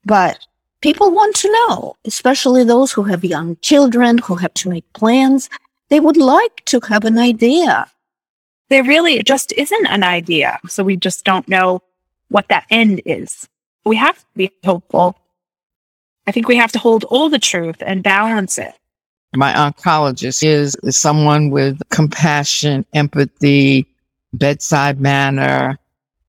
But 0.04 0.38
people 0.80 1.10
want 1.10 1.34
to 1.36 1.52
know, 1.52 1.96
especially 2.04 2.64
those 2.64 2.92
who 2.92 3.04
have 3.04 3.24
young 3.24 3.56
children, 3.62 4.18
who 4.18 4.36
have 4.36 4.54
to 4.54 4.68
make 4.68 4.92
plans. 4.92 5.48
They 5.88 6.00
would 6.00 6.16
like 6.16 6.64
to 6.66 6.80
have 6.88 7.04
an 7.04 7.18
idea. 7.18 7.90
There 8.68 8.84
really 8.84 9.22
just 9.22 9.52
isn't 9.52 9.86
an 9.86 10.02
idea. 10.02 10.58
So 10.68 10.84
we 10.84 10.96
just 10.96 11.24
don't 11.24 11.48
know 11.48 11.82
what 12.28 12.48
that 12.48 12.66
end 12.70 13.00
is. 13.04 13.48
We 13.84 13.96
have 13.96 14.18
to 14.18 14.26
be 14.36 14.50
hopeful. 14.64 15.16
I 16.26 16.32
think 16.32 16.48
we 16.48 16.56
have 16.56 16.72
to 16.72 16.78
hold 16.78 17.04
all 17.04 17.28
the 17.28 17.38
truth 17.38 17.76
and 17.80 18.02
balance 18.02 18.58
it. 18.58 18.72
My 19.34 19.52
oncologist 19.52 20.42
is 20.42 20.76
someone 20.96 21.50
with 21.50 21.80
compassion, 21.90 22.86
empathy, 22.94 23.86
bedside 24.32 25.00
manner, 25.00 25.78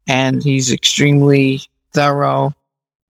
and 0.08 0.44
he's 0.44 0.72
extremely 0.72 1.62
thorough. 1.94 2.54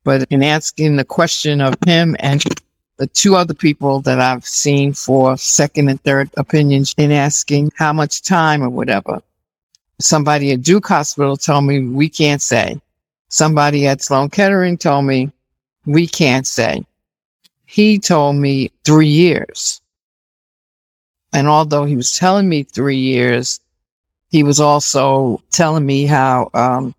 But 0.04 0.28
in 0.30 0.44
asking 0.44 0.98
the 0.98 1.06
question 1.06 1.62
of 1.62 1.76
him 1.86 2.16
and 2.20 2.44
the 2.98 3.08
two 3.08 3.36
other 3.36 3.54
people 3.54 4.02
that 4.02 4.22
I've 4.22 4.46
seen 4.46 4.94
for 4.94 5.38
second 5.38 5.90
and 5.90 6.02
third 6.04 6.30
opinions 6.38 6.94
in 6.98 7.12
asking 7.12 7.72
how 7.76 7.92
much 7.92 8.22
time 8.22 8.64
or 8.64 8.70
whatever. 8.70 9.22
Somebody 10.00 10.52
at 10.52 10.62
Duke 10.62 10.88
Hospital 10.88 11.38
told 11.38 11.66
me 11.66 11.88
we 11.88 12.10
can't 12.10 12.42
say. 12.42 12.80
Somebody 13.30 13.88
at 13.88 14.02
Sloan 14.02 14.30
Kettering 14.30 14.78
told 14.78 15.06
me 15.06 15.32
we 15.86 16.08
can't 16.08 16.48
say. 16.48 16.86
He 17.66 18.00
told 18.00 18.36
me 18.36 18.72
three 18.84 19.08
years. 19.08 19.82
And 21.34 21.48
although 21.48 21.86
he 21.86 21.96
was 21.96 22.18
telling 22.18 22.48
me 22.48 22.64
three 22.64 22.98
years, 22.98 23.60
he 24.30 24.44
was 24.44 24.60
also 24.60 25.42
telling 25.52 25.86
me 25.86 26.06
how, 26.06 26.50
um, 26.54 26.96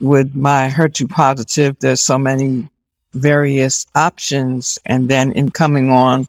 with 0.00 0.34
my 0.34 0.68
HER2 0.68 1.08
positive, 1.10 1.76
there's 1.80 2.00
so 2.00 2.18
many 2.18 2.68
various 3.14 3.86
options. 3.94 4.78
And 4.86 5.08
then 5.08 5.32
in 5.32 5.50
coming 5.50 5.90
on 5.90 6.28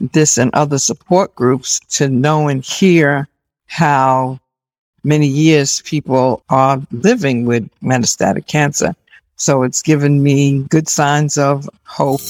this 0.00 0.38
and 0.38 0.50
other 0.54 0.78
support 0.78 1.34
groups 1.34 1.80
to 1.90 2.08
know 2.08 2.48
and 2.48 2.64
hear 2.64 3.28
how 3.66 4.38
many 5.04 5.26
years 5.26 5.82
people 5.82 6.42
are 6.48 6.82
living 6.90 7.46
with 7.46 7.68
metastatic 7.82 8.46
cancer. 8.46 8.94
So 9.38 9.64
it's 9.64 9.82
given 9.82 10.22
me 10.22 10.62
good 10.70 10.88
signs 10.88 11.36
of 11.36 11.68
hope. 11.84 12.20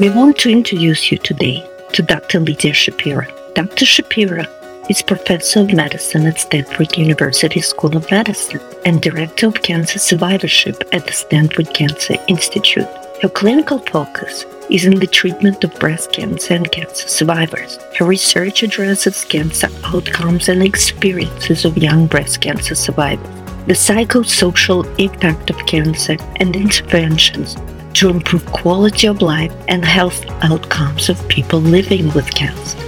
We 0.00 0.08
want 0.10 0.38
to 0.38 0.50
introduce 0.50 1.12
you 1.12 1.18
today 1.18 1.68
to 1.92 2.02
Dr. 2.02 2.40
Lidia 2.40 2.72
Schapira. 2.72 3.26
Dr. 3.54 3.84
Schapira 3.84 4.48
is 4.88 5.02
professor 5.02 5.60
of 5.60 5.74
medicine 5.74 6.26
at 6.26 6.40
Stanford 6.40 6.96
University 6.96 7.60
School 7.60 7.96
of 7.96 8.10
Medicine 8.10 8.60
and 8.86 9.02
director 9.02 9.48
of 9.48 9.60
cancer 9.62 9.98
survivorship 9.98 10.82
at 10.92 11.06
the 11.06 11.12
Stanford 11.12 11.74
Cancer 11.74 12.14
Institute. 12.26 12.88
Her 13.20 13.28
clinical 13.28 13.78
focus 13.78 14.46
is 14.70 14.86
in 14.86 15.00
the 15.00 15.06
treatment 15.06 15.64
of 15.64 15.78
breast 15.78 16.12
cancer 16.12 16.54
and 16.54 16.70
cancer 16.72 17.08
survivors. 17.08 17.78
Her 17.98 18.06
research 18.06 18.62
addresses 18.62 19.24
cancer 19.26 19.68
outcomes 19.84 20.48
and 20.48 20.62
experiences 20.62 21.64
of 21.66 21.76
young 21.76 22.06
breast 22.06 22.40
cancer 22.40 22.74
survivors, 22.74 23.45
the 23.66 23.72
psychosocial 23.72 24.84
impact 24.98 25.50
of 25.50 25.66
cancer, 25.66 26.16
and 26.36 26.54
interventions 26.54 27.56
to 27.94 28.08
improve 28.08 28.46
quality 28.46 29.06
of 29.08 29.22
life 29.22 29.52
and 29.68 29.84
health 29.84 30.24
outcomes 30.42 31.08
of 31.08 31.28
people 31.28 31.60
living 31.60 32.12
with 32.12 32.32
cancer. 32.34 32.78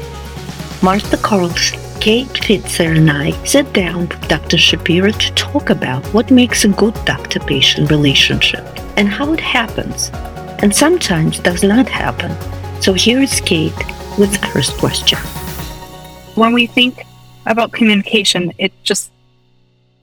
Martha 0.82 1.16
Carlson 1.16 1.80
Kate 2.00 2.28
Fitzer 2.28 2.96
and 2.96 3.10
I 3.10 3.32
sat 3.44 3.72
down 3.72 4.08
with 4.08 4.28
Dr. 4.28 4.56
Schapira 4.56 5.12
to 5.12 5.34
talk 5.34 5.70
about 5.70 6.06
what 6.14 6.30
makes 6.30 6.64
a 6.64 6.68
good 6.68 6.94
doctor 7.04 7.40
patient 7.40 7.90
relationship 7.90 8.64
and 8.96 9.08
how 9.08 9.32
it 9.32 9.40
happens, 9.40 10.10
and 10.62 10.74
sometimes 10.74 11.40
does 11.40 11.64
not 11.64 11.88
happen. 11.88 12.30
So 12.80 12.92
here 12.92 13.20
is 13.20 13.40
Kate 13.40 13.76
with 14.16 14.32
the 14.32 14.46
first 14.48 14.78
question. 14.78 15.18
When 16.36 16.52
we 16.52 16.66
think 16.66 17.04
about 17.46 17.72
communication, 17.72 18.52
it 18.58 18.72
just 18.84 19.10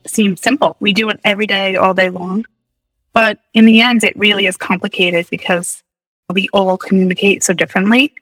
seems 0.08 0.42
simple. 0.42 0.78
We 0.80 0.94
do 0.94 1.10
it 1.10 1.20
every 1.24 1.48
day, 1.48 1.76
all 1.76 1.94
day 1.94 2.10
long. 2.10 2.46
But 3.14 3.40
in 3.54 3.66
the 3.66 3.82
end, 3.82 4.04
it 4.04 4.18
really 4.18 4.46
is 4.46 4.58
complicated 4.58 5.28
because 5.30 5.84
we 6.30 6.50
all 6.52 6.78
communicate 6.78 7.44
so 7.44 7.54
differently. 7.54 8.14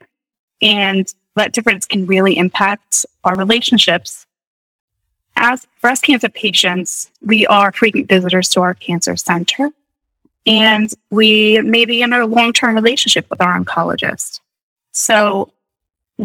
And 0.62 1.12
that 1.36 1.52
difference 1.52 1.86
can 1.86 2.06
really 2.06 2.36
impact 2.36 3.04
our 3.24 3.36
relationships. 3.36 4.26
As 5.36 5.66
breast 5.80 6.04
cancer 6.04 6.28
patients, 6.28 7.10
we 7.20 7.46
are 7.46 7.72
frequent 7.72 8.08
visitors 8.08 8.48
to 8.50 8.60
our 8.60 8.74
cancer 8.74 9.16
center, 9.16 9.70
and 10.46 10.92
we 11.10 11.60
may 11.62 11.84
be 11.84 12.02
in 12.02 12.12
a 12.12 12.24
long 12.24 12.52
term 12.52 12.74
relationship 12.74 13.26
with 13.30 13.40
our 13.40 13.58
oncologist. 13.58 14.40
So, 14.92 15.50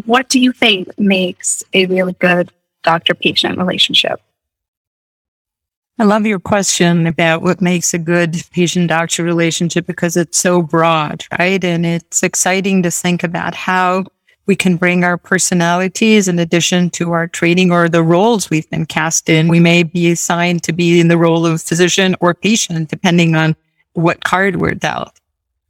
what 0.05 0.29
do 0.29 0.39
you 0.39 0.51
think 0.51 0.97
makes 0.99 1.63
a 1.73 1.87
really 1.87 2.13
good 2.13 2.51
doctor 2.83 3.15
patient 3.15 3.57
relationship? 3.57 4.21
I 6.01 6.05
love 6.05 6.25
your 6.25 6.39
question 6.39 7.05
about 7.07 7.41
what 7.41 7.59
makes 7.59 7.93
a 7.93 7.97
good 7.97 8.41
patient 8.51 8.87
doctor 8.87 9.21
relationship 9.21 9.85
because 9.85 10.15
it's 10.15 10.37
so 10.37 10.61
broad, 10.61 11.25
right? 11.37 11.61
And 11.61 11.85
it's 11.85 12.23
exciting 12.23 12.83
to 12.83 12.91
think 12.91 13.21
about 13.21 13.53
how 13.53 14.05
we 14.45 14.55
can 14.55 14.77
bring 14.77 15.03
our 15.03 15.17
personalities 15.17 16.29
in 16.29 16.39
addition 16.39 16.89
to 16.91 17.11
our 17.11 17.27
training 17.27 17.73
or 17.73 17.89
the 17.89 18.01
roles 18.01 18.49
we've 18.49 18.69
been 18.69 18.85
cast 18.85 19.27
in. 19.27 19.49
We 19.49 19.59
may 19.59 19.83
be 19.83 20.09
assigned 20.09 20.63
to 20.63 20.71
be 20.71 21.01
in 21.01 21.09
the 21.09 21.17
role 21.17 21.45
of 21.45 21.61
physician 21.61 22.15
or 22.21 22.33
patient, 22.33 22.87
depending 22.87 23.35
on 23.35 23.57
what 23.91 24.23
card 24.23 24.55
we're 24.55 24.75
dealt. 24.75 25.19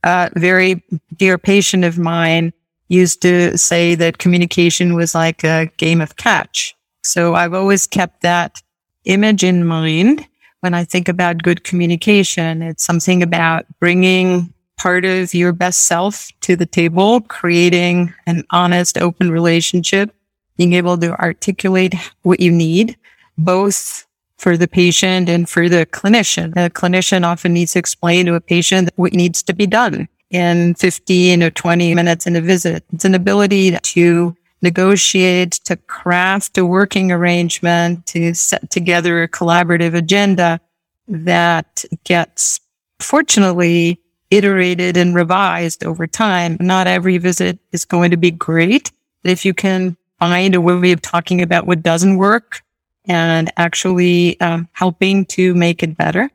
A 0.03 0.29
very 0.35 0.83
dear 1.17 1.39
patient 1.39 1.83
of 1.83 1.97
mine 1.97 2.53
used 2.87 3.23
to 3.23 3.57
say 3.57 3.95
that 3.95 4.19
communication 4.19 4.93
was 4.93 5.15
like 5.15 5.43
a 5.43 5.71
game 5.77 6.01
of 6.01 6.17
catch. 6.17 6.75
So 7.03 7.33
I've 7.33 7.55
always 7.55 7.87
kept 7.87 8.21
that 8.21 8.61
image 9.09 9.43
in 9.43 9.65
mind 9.65 10.25
when 10.61 10.73
I 10.73 10.85
think 10.85 11.09
about 11.09 11.43
good 11.43 11.63
communication. 11.63 12.61
It's 12.61 12.83
something 12.83 13.23
about 13.23 13.65
bringing 13.79 14.53
part 14.77 15.03
of 15.03 15.33
your 15.33 15.51
best 15.51 15.85
self 15.85 16.31
to 16.41 16.55
the 16.55 16.65
table, 16.65 17.21
creating 17.21 18.13
an 18.27 18.43
honest, 18.51 18.97
open 18.97 19.31
relationship, 19.31 20.13
being 20.57 20.73
able 20.73 20.97
to 20.99 21.19
articulate 21.19 21.95
what 22.21 22.39
you 22.39 22.51
need, 22.51 22.97
both 23.37 24.05
for 24.37 24.55
the 24.55 24.67
patient 24.67 25.27
and 25.27 25.49
for 25.49 25.67
the 25.67 25.85
clinician. 25.87 26.53
The 26.53 26.69
clinician 26.69 27.25
often 27.25 27.53
needs 27.53 27.73
to 27.73 27.79
explain 27.79 28.25
to 28.27 28.35
a 28.35 28.41
patient 28.41 28.89
what 28.95 29.13
needs 29.13 29.43
to 29.43 29.53
be 29.53 29.67
done 29.67 30.07
in 30.29 30.75
15 30.75 31.43
or 31.43 31.49
20 31.49 31.95
minutes 31.95 32.25
in 32.25 32.35
a 32.35 32.41
visit. 32.41 32.85
It's 32.93 33.05
an 33.05 33.15
ability 33.15 33.71
to 33.71 34.35
negotiate, 34.61 35.53
to 35.65 35.75
craft 35.75 36.57
a 36.57 36.65
working 36.65 37.11
arrangement, 37.11 38.05
to 38.07 38.33
set 38.33 38.69
together 38.69 39.23
a 39.23 39.27
collaborative 39.27 39.95
agenda 39.95 40.59
that 41.07 41.83
gets, 42.03 42.59
fortunately, 42.99 43.99
iterated 44.29 44.95
and 44.97 45.15
revised 45.15 45.83
over 45.83 46.05
time. 46.05 46.57
Not 46.59 46.87
every 46.87 47.17
visit 47.17 47.59
is 47.71 47.85
going 47.85 48.11
to 48.11 48.17
be 48.17 48.31
great. 48.31 48.91
If 49.23 49.43
you 49.43 49.53
can 49.53 49.97
find 50.19 50.55
a 50.55 50.61
way 50.61 50.91
of 50.91 51.01
talking 51.01 51.41
about 51.41 51.65
what 51.65 51.81
doesn't 51.81 52.17
work 52.17 52.61
and 53.05 53.51
actually 53.57 54.39
um, 54.39 54.67
helping 54.73 55.25
to 55.25 55.55
make 55.55 55.81
it 55.81 55.97
better 55.97 56.29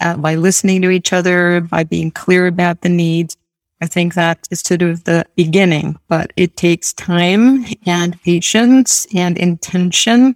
uh, 0.00 0.16
by 0.16 0.34
listening 0.34 0.82
to 0.82 0.90
each 0.90 1.12
other, 1.12 1.60
by 1.60 1.84
being 1.84 2.10
clear 2.10 2.46
about 2.46 2.82
the 2.82 2.88
needs, 2.88 3.36
I 3.80 3.86
think 3.86 4.14
that 4.14 4.48
is 4.50 4.60
sort 4.60 4.82
of 4.82 5.04
the 5.04 5.24
beginning, 5.36 5.98
but 6.08 6.32
it 6.36 6.56
takes 6.56 6.92
time 6.92 7.64
and 7.86 8.20
patience 8.22 9.06
and 9.14 9.38
intention 9.38 10.34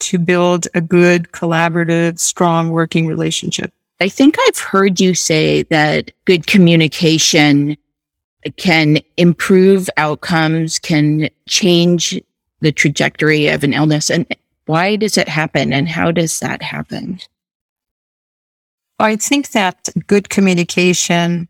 to 0.00 0.18
build 0.18 0.68
a 0.74 0.80
good, 0.80 1.30
collaborative, 1.32 2.18
strong 2.18 2.70
working 2.70 3.06
relationship. 3.06 3.72
I 4.00 4.08
think 4.08 4.36
I've 4.40 4.58
heard 4.58 5.00
you 5.00 5.14
say 5.14 5.62
that 5.64 6.10
good 6.24 6.46
communication 6.46 7.76
can 8.56 8.98
improve 9.16 9.88
outcomes, 9.96 10.78
can 10.78 11.28
change 11.48 12.20
the 12.60 12.72
trajectory 12.72 13.48
of 13.48 13.62
an 13.62 13.72
illness. 13.72 14.10
And 14.10 14.26
why 14.66 14.96
does 14.96 15.16
it 15.18 15.28
happen? 15.28 15.72
And 15.72 15.88
how 15.88 16.10
does 16.10 16.40
that 16.40 16.62
happen? 16.62 17.20
I 18.98 19.16
think 19.16 19.50
that 19.50 19.88
good 20.06 20.28
communication 20.28 21.48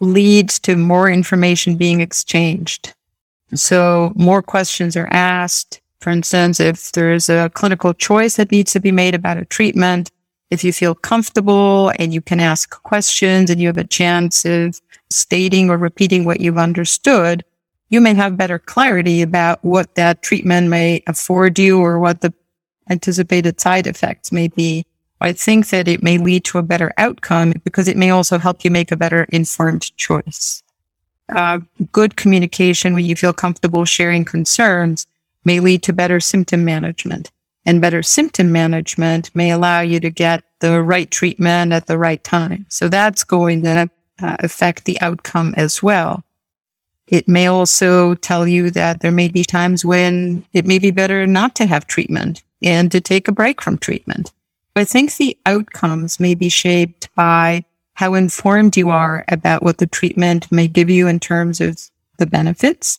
leads 0.00 0.58
to 0.60 0.76
more 0.76 1.10
information 1.10 1.76
being 1.76 2.00
exchanged. 2.00 2.94
So 3.54 4.12
more 4.16 4.42
questions 4.42 4.96
are 4.96 5.08
asked. 5.10 5.80
For 6.00 6.10
instance, 6.10 6.60
if 6.60 6.92
there's 6.92 7.28
a 7.28 7.50
clinical 7.54 7.94
choice 7.94 8.36
that 8.36 8.50
needs 8.50 8.72
to 8.72 8.80
be 8.80 8.92
made 8.92 9.14
about 9.14 9.38
a 9.38 9.44
treatment, 9.44 10.10
if 10.50 10.62
you 10.62 10.72
feel 10.72 10.94
comfortable 10.94 11.92
and 11.98 12.12
you 12.12 12.20
can 12.20 12.40
ask 12.40 12.82
questions 12.82 13.50
and 13.50 13.60
you 13.60 13.68
have 13.68 13.78
a 13.78 13.84
chance 13.84 14.44
of 14.44 14.80
stating 15.10 15.70
or 15.70 15.78
repeating 15.78 16.24
what 16.24 16.40
you've 16.40 16.58
understood, 16.58 17.44
you 17.88 18.00
may 18.00 18.14
have 18.14 18.36
better 18.36 18.58
clarity 18.58 19.22
about 19.22 19.64
what 19.64 19.94
that 19.94 20.22
treatment 20.22 20.68
may 20.68 21.02
afford 21.06 21.58
you 21.58 21.80
or 21.80 21.98
what 21.98 22.20
the 22.20 22.32
anticipated 22.90 23.60
side 23.60 23.86
effects 23.86 24.32
may 24.32 24.48
be. 24.48 24.84
I 25.24 25.32
think 25.32 25.70
that 25.70 25.88
it 25.88 26.02
may 26.02 26.18
lead 26.18 26.44
to 26.44 26.58
a 26.58 26.62
better 26.62 26.92
outcome 26.98 27.54
because 27.64 27.88
it 27.88 27.96
may 27.96 28.10
also 28.10 28.38
help 28.38 28.62
you 28.62 28.70
make 28.70 28.92
a 28.92 28.96
better 28.96 29.24
informed 29.30 29.96
choice. 29.96 30.62
Uh, 31.34 31.60
good 31.92 32.16
communication 32.16 32.92
when 32.92 33.06
you 33.06 33.16
feel 33.16 33.32
comfortable 33.32 33.86
sharing 33.86 34.26
concerns 34.26 35.06
may 35.46 35.60
lead 35.60 35.82
to 35.84 35.94
better 35.94 36.20
symptom 36.20 36.62
management 36.62 37.30
and 37.64 37.80
better 37.80 38.02
symptom 38.02 38.52
management 38.52 39.34
may 39.34 39.50
allow 39.50 39.80
you 39.80 39.98
to 40.00 40.10
get 40.10 40.44
the 40.60 40.82
right 40.82 41.10
treatment 41.10 41.72
at 41.72 41.86
the 41.86 41.96
right 41.96 42.22
time. 42.22 42.66
So 42.68 42.88
that's 42.88 43.24
going 43.24 43.62
to 43.62 43.88
uh, 44.20 44.36
affect 44.40 44.84
the 44.84 45.00
outcome 45.00 45.54
as 45.56 45.82
well. 45.82 46.22
It 47.06 47.28
may 47.28 47.46
also 47.46 48.14
tell 48.14 48.46
you 48.46 48.70
that 48.72 49.00
there 49.00 49.10
may 49.10 49.28
be 49.28 49.44
times 49.44 49.86
when 49.86 50.44
it 50.52 50.66
may 50.66 50.78
be 50.78 50.90
better 50.90 51.26
not 51.26 51.54
to 51.56 51.66
have 51.66 51.86
treatment 51.86 52.42
and 52.62 52.92
to 52.92 53.00
take 53.00 53.26
a 53.26 53.32
break 53.32 53.62
from 53.62 53.78
treatment. 53.78 54.30
I 54.76 54.84
think 54.84 55.14
the 55.14 55.38
outcomes 55.46 56.18
may 56.18 56.34
be 56.34 56.48
shaped 56.48 57.08
by 57.14 57.64
how 57.94 58.14
informed 58.14 58.76
you 58.76 58.90
are 58.90 59.24
about 59.28 59.62
what 59.62 59.78
the 59.78 59.86
treatment 59.86 60.50
may 60.50 60.66
give 60.66 60.90
you 60.90 61.06
in 61.06 61.20
terms 61.20 61.60
of 61.60 61.78
the 62.18 62.26
benefits, 62.26 62.98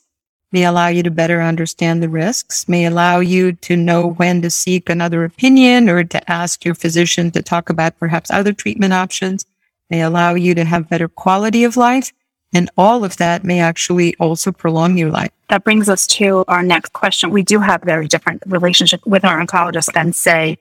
may 0.53 0.63
allow 0.63 0.87
you 0.87 1.03
to 1.03 1.11
better 1.11 1.41
understand 1.41 2.01
the 2.01 2.07
risks, 2.07 2.69
may 2.69 2.85
allow 2.85 3.19
you 3.19 3.51
to 3.51 3.75
know 3.75 4.11
when 4.11 4.41
to 4.41 4.49
seek 4.49 4.89
another 4.89 5.25
opinion 5.25 5.89
or 5.89 6.05
to 6.05 6.31
ask 6.31 6.63
your 6.63 6.75
physician 6.75 7.29
to 7.31 7.41
talk 7.41 7.69
about 7.69 7.99
perhaps 7.99 8.31
other 8.31 8.53
treatment 8.53 8.93
options, 8.93 9.45
may 9.89 10.01
allow 10.01 10.33
you 10.33 10.55
to 10.55 10.63
have 10.63 10.87
better 10.87 11.09
quality 11.09 11.65
of 11.65 11.75
life. 11.75 12.13
And 12.53 12.69
all 12.77 13.03
of 13.03 13.17
that 13.17 13.43
may 13.43 13.59
actually 13.59 14.15
also 14.15 14.53
prolong 14.53 14.97
your 14.97 15.11
life. 15.11 15.31
That 15.49 15.65
brings 15.65 15.89
us 15.89 16.07
to 16.07 16.45
our 16.47 16.63
next 16.63 16.93
question. 16.93 17.31
We 17.31 17.43
do 17.43 17.59
have 17.59 17.81
very 17.81 18.07
different 18.07 18.43
relationship 18.45 19.05
with 19.05 19.25
our 19.25 19.45
oncologist 19.45 19.91
than 19.91 20.13
say 20.13 20.57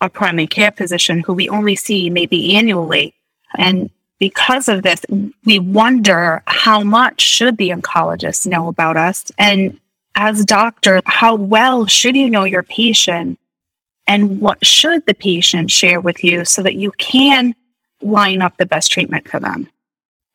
a 0.00 0.08
primary 0.08 0.46
care 0.46 0.72
physician 0.72 1.20
who 1.20 1.32
we 1.32 1.48
only 1.48 1.76
see 1.76 2.10
maybe 2.10 2.54
annually. 2.54 3.14
And 3.56 3.90
because 4.18 4.68
of 4.68 4.82
this, 4.82 5.00
we 5.44 5.58
wonder 5.58 6.42
how 6.46 6.82
much 6.82 7.20
should 7.20 7.56
the 7.56 7.70
oncologist 7.70 8.46
know 8.46 8.68
about 8.68 8.96
us? 8.96 9.30
And 9.38 9.78
as 10.14 10.44
doctor, 10.44 11.00
how 11.06 11.36
well 11.36 11.86
should 11.86 12.16
you 12.16 12.28
know 12.28 12.44
your 12.44 12.62
patient? 12.62 13.38
And 14.06 14.40
what 14.40 14.64
should 14.64 15.06
the 15.06 15.14
patient 15.14 15.70
share 15.70 16.00
with 16.00 16.24
you 16.24 16.44
so 16.44 16.62
that 16.62 16.74
you 16.74 16.92
can 16.92 17.54
line 18.02 18.42
up 18.42 18.56
the 18.56 18.66
best 18.66 18.90
treatment 18.90 19.28
for 19.28 19.38
them? 19.38 19.68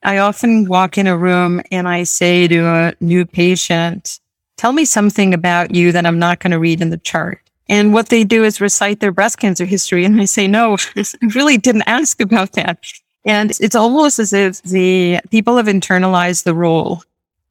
I 0.04 0.18
often 0.18 0.66
walk 0.68 0.98
in 0.98 1.08
a 1.08 1.18
room 1.18 1.62
and 1.72 1.88
I 1.88 2.04
say 2.04 2.48
to 2.48 2.66
a 2.66 2.94
new 3.00 3.26
patient, 3.26 4.20
tell 4.58 4.74
me 4.74 4.86
something 4.86 5.34
about 5.34 5.74
you 5.74 5.92
that 5.92 6.06
I'm 6.06 6.20
not 6.20 6.40
going 6.40 6.52
to 6.52 6.60
read 6.60 6.82
in 6.82 6.90
the 6.90 6.98
chart. 6.98 7.40
And 7.70 7.94
what 7.94 8.10
they 8.10 8.24
do 8.24 8.44
is 8.44 8.60
recite 8.60 9.00
their 9.00 9.12
breast 9.12 9.38
cancer 9.38 9.66
history. 9.66 10.06
And 10.06 10.20
I 10.20 10.26
say, 10.26 10.48
no, 10.48 10.78
I 10.96 11.04
really 11.36 11.58
didn't 11.58 11.84
ask 11.88 12.20
about 12.22 12.54
that. 12.54 12.80
And 13.26 13.52
it's 13.60 13.76
almost 13.76 14.20
as 14.20 14.34
if 14.34 14.62
the 14.64 15.20
people 15.32 15.58
have 15.58 15.68
internalized 15.68 16.44
the 16.44 16.54
role. 16.54 17.04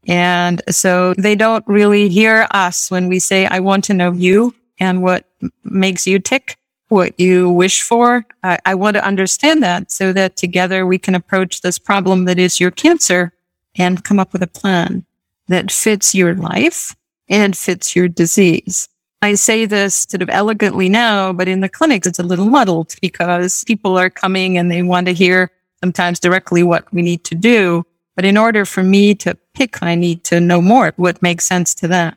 And 0.06 0.60
so 0.68 1.14
they 1.14 1.34
don't 1.34 1.66
really 1.66 2.08
hear 2.08 2.46
us 2.50 2.90
when 2.90 3.08
we 3.08 3.18
say, 3.18 3.46
I 3.46 3.60
want 3.60 3.84
to 3.84 3.94
know 3.94 4.12
you 4.12 4.54
and 4.78 5.02
what 5.02 5.24
makes 5.64 6.06
you 6.06 6.18
tick, 6.18 6.58
what 6.88 7.18
you 7.18 7.48
wish 7.48 7.82
for. 7.82 8.26
I, 8.42 8.58
I 8.66 8.74
want 8.74 8.96
to 8.96 9.06
understand 9.06 9.62
that 9.62 9.90
so 9.90 10.12
that 10.12 10.36
together 10.36 10.84
we 10.84 10.98
can 10.98 11.14
approach 11.14 11.60
this 11.60 11.78
problem 11.78 12.24
that 12.24 12.38
is 12.38 12.60
your 12.60 12.70
cancer 12.70 13.32
and 13.76 14.04
come 14.04 14.18
up 14.18 14.32
with 14.32 14.42
a 14.42 14.48
plan 14.48 15.06
that 15.48 15.70
fits 15.70 16.14
your 16.14 16.34
life 16.34 16.94
and 17.28 17.56
fits 17.56 17.96
your 17.96 18.08
disease. 18.08 18.88
I 19.22 19.34
say 19.34 19.66
this 19.66 20.06
sort 20.10 20.20
of 20.20 20.28
elegantly 20.30 20.88
now, 20.88 21.32
but 21.32 21.46
in 21.46 21.60
the 21.60 21.68
clinics, 21.68 22.08
it's 22.08 22.18
a 22.18 22.24
little 22.24 22.46
muddled 22.46 22.96
because 23.00 23.62
people 23.64 23.96
are 23.96 24.10
coming 24.10 24.58
and 24.58 24.68
they 24.68 24.82
want 24.82 25.06
to 25.06 25.14
hear 25.14 25.52
sometimes 25.78 26.18
directly 26.18 26.64
what 26.64 26.92
we 26.92 27.02
need 27.02 27.22
to 27.24 27.36
do. 27.36 27.86
But 28.16 28.24
in 28.24 28.36
order 28.36 28.64
for 28.64 28.82
me 28.82 29.14
to 29.16 29.38
pick, 29.54 29.80
I 29.80 29.94
need 29.94 30.24
to 30.24 30.40
know 30.40 30.60
more 30.60 30.92
what 30.96 31.22
makes 31.22 31.44
sense 31.44 31.72
to 31.76 31.88
them 31.88 32.16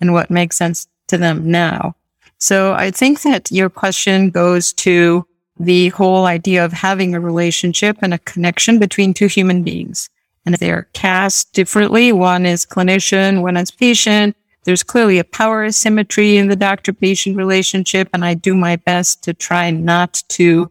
and 0.00 0.14
what 0.14 0.30
makes 0.30 0.56
sense 0.56 0.88
to 1.08 1.18
them 1.18 1.50
now. 1.50 1.94
So 2.38 2.72
I 2.72 2.90
think 2.90 3.20
that 3.22 3.52
your 3.52 3.68
question 3.68 4.30
goes 4.30 4.72
to 4.74 5.26
the 5.60 5.90
whole 5.90 6.24
idea 6.24 6.64
of 6.64 6.72
having 6.72 7.14
a 7.14 7.20
relationship 7.20 7.98
and 8.00 8.14
a 8.14 8.18
connection 8.20 8.78
between 8.78 9.12
two 9.12 9.26
human 9.26 9.62
beings. 9.62 10.08
And 10.46 10.54
they're 10.54 10.88
cast 10.94 11.52
differently, 11.52 12.12
one 12.12 12.46
is 12.46 12.64
clinician, 12.64 13.42
one 13.42 13.58
is 13.58 13.70
patient. 13.70 14.36
There's 14.66 14.82
clearly 14.82 15.18
a 15.18 15.24
power 15.24 15.64
asymmetry 15.64 16.36
in 16.36 16.48
the 16.48 16.56
doctor 16.56 16.92
patient 16.92 17.36
relationship. 17.36 18.08
And 18.12 18.24
I 18.24 18.34
do 18.34 18.54
my 18.54 18.76
best 18.76 19.22
to 19.24 19.32
try 19.32 19.70
not 19.70 20.22
to 20.30 20.70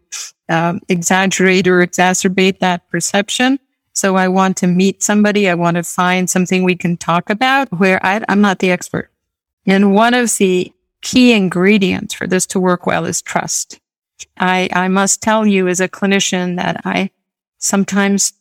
um, 0.49 0.81
exaggerate 0.89 1.65
or 1.65 1.79
exacerbate 1.79 2.60
that 2.60 2.88
perception. 2.89 3.58
So 3.93 4.17
I 4.17 4.27
want 4.27 4.58
to 4.58 4.67
meet 4.67 5.01
somebody. 5.01 5.49
I 5.49 5.55
want 5.55 5.77
to 5.77 5.84
find 5.84 6.29
something 6.29 6.63
we 6.63 6.75
can 6.75 6.97
talk 6.97 7.29
about 7.29 7.71
where 7.79 8.05
I, 8.05 8.21
I'm 8.27 8.41
not 8.41 8.60
the 8.60 8.69
expert. 8.69 9.10
And 9.65 9.95
one 9.95 10.13
of 10.13 10.36
the 10.38 10.73
key 11.01 11.31
ingredients 11.31 12.13
for 12.13 12.27
this 12.27 12.45
to 12.47 12.60
work 12.60 12.86
well 12.86 13.05
is 13.05 13.21
trust. 13.21 13.79
I, 14.38 14.69
I 14.73 14.89
must 14.89 15.21
tell 15.21 15.47
you 15.47 15.69
as 15.69 15.79
a 15.79 15.88
clinician 15.88 16.58
that 16.58 16.81
I 16.84 17.12
sometimes 17.60 18.34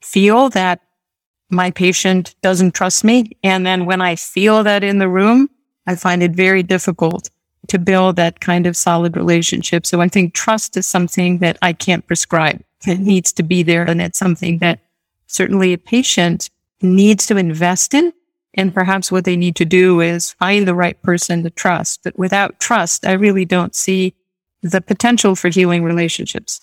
feel 0.00 0.48
that 0.50 0.80
my 1.50 1.70
patient 1.70 2.34
doesn't 2.42 2.74
trust 2.74 3.04
me. 3.04 3.36
And 3.42 3.66
then 3.66 3.86
when 3.86 4.00
I 4.00 4.16
feel 4.16 4.62
that 4.62 4.84
in 4.84 4.98
the 4.98 5.08
room, 5.08 5.48
I 5.86 5.96
find 5.96 6.22
it 6.22 6.32
very 6.32 6.62
difficult 6.62 7.30
to 7.68 7.78
build 7.78 8.16
that 8.16 8.40
kind 8.40 8.66
of 8.66 8.76
solid 8.76 9.16
relationship. 9.16 9.86
So 9.86 10.00
I 10.00 10.08
think 10.08 10.34
trust 10.34 10.76
is 10.76 10.86
something 10.86 11.38
that 11.38 11.58
I 11.62 11.72
can't 11.72 12.06
prescribe. 12.06 12.62
It 12.86 13.00
needs 13.00 13.32
to 13.34 13.42
be 13.42 13.62
there. 13.62 13.84
And 13.84 14.00
it's 14.00 14.18
something 14.18 14.58
that 14.58 14.80
certainly 15.26 15.72
a 15.72 15.78
patient 15.78 16.50
needs 16.82 17.26
to 17.26 17.36
invest 17.36 17.94
in. 17.94 18.12
And 18.54 18.74
perhaps 18.74 19.12
what 19.12 19.24
they 19.24 19.36
need 19.36 19.54
to 19.56 19.64
do 19.64 20.00
is 20.00 20.32
find 20.32 20.66
the 20.66 20.74
right 20.74 21.00
person 21.02 21.42
to 21.44 21.50
trust. 21.50 22.00
But 22.02 22.18
without 22.18 22.58
trust, 22.58 23.06
I 23.06 23.12
really 23.12 23.44
don't 23.44 23.74
see 23.74 24.14
the 24.62 24.80
potential 24.80 25.36
for 25.36 25.48
healing 25.48 25.84
relationships. 25.84 26.60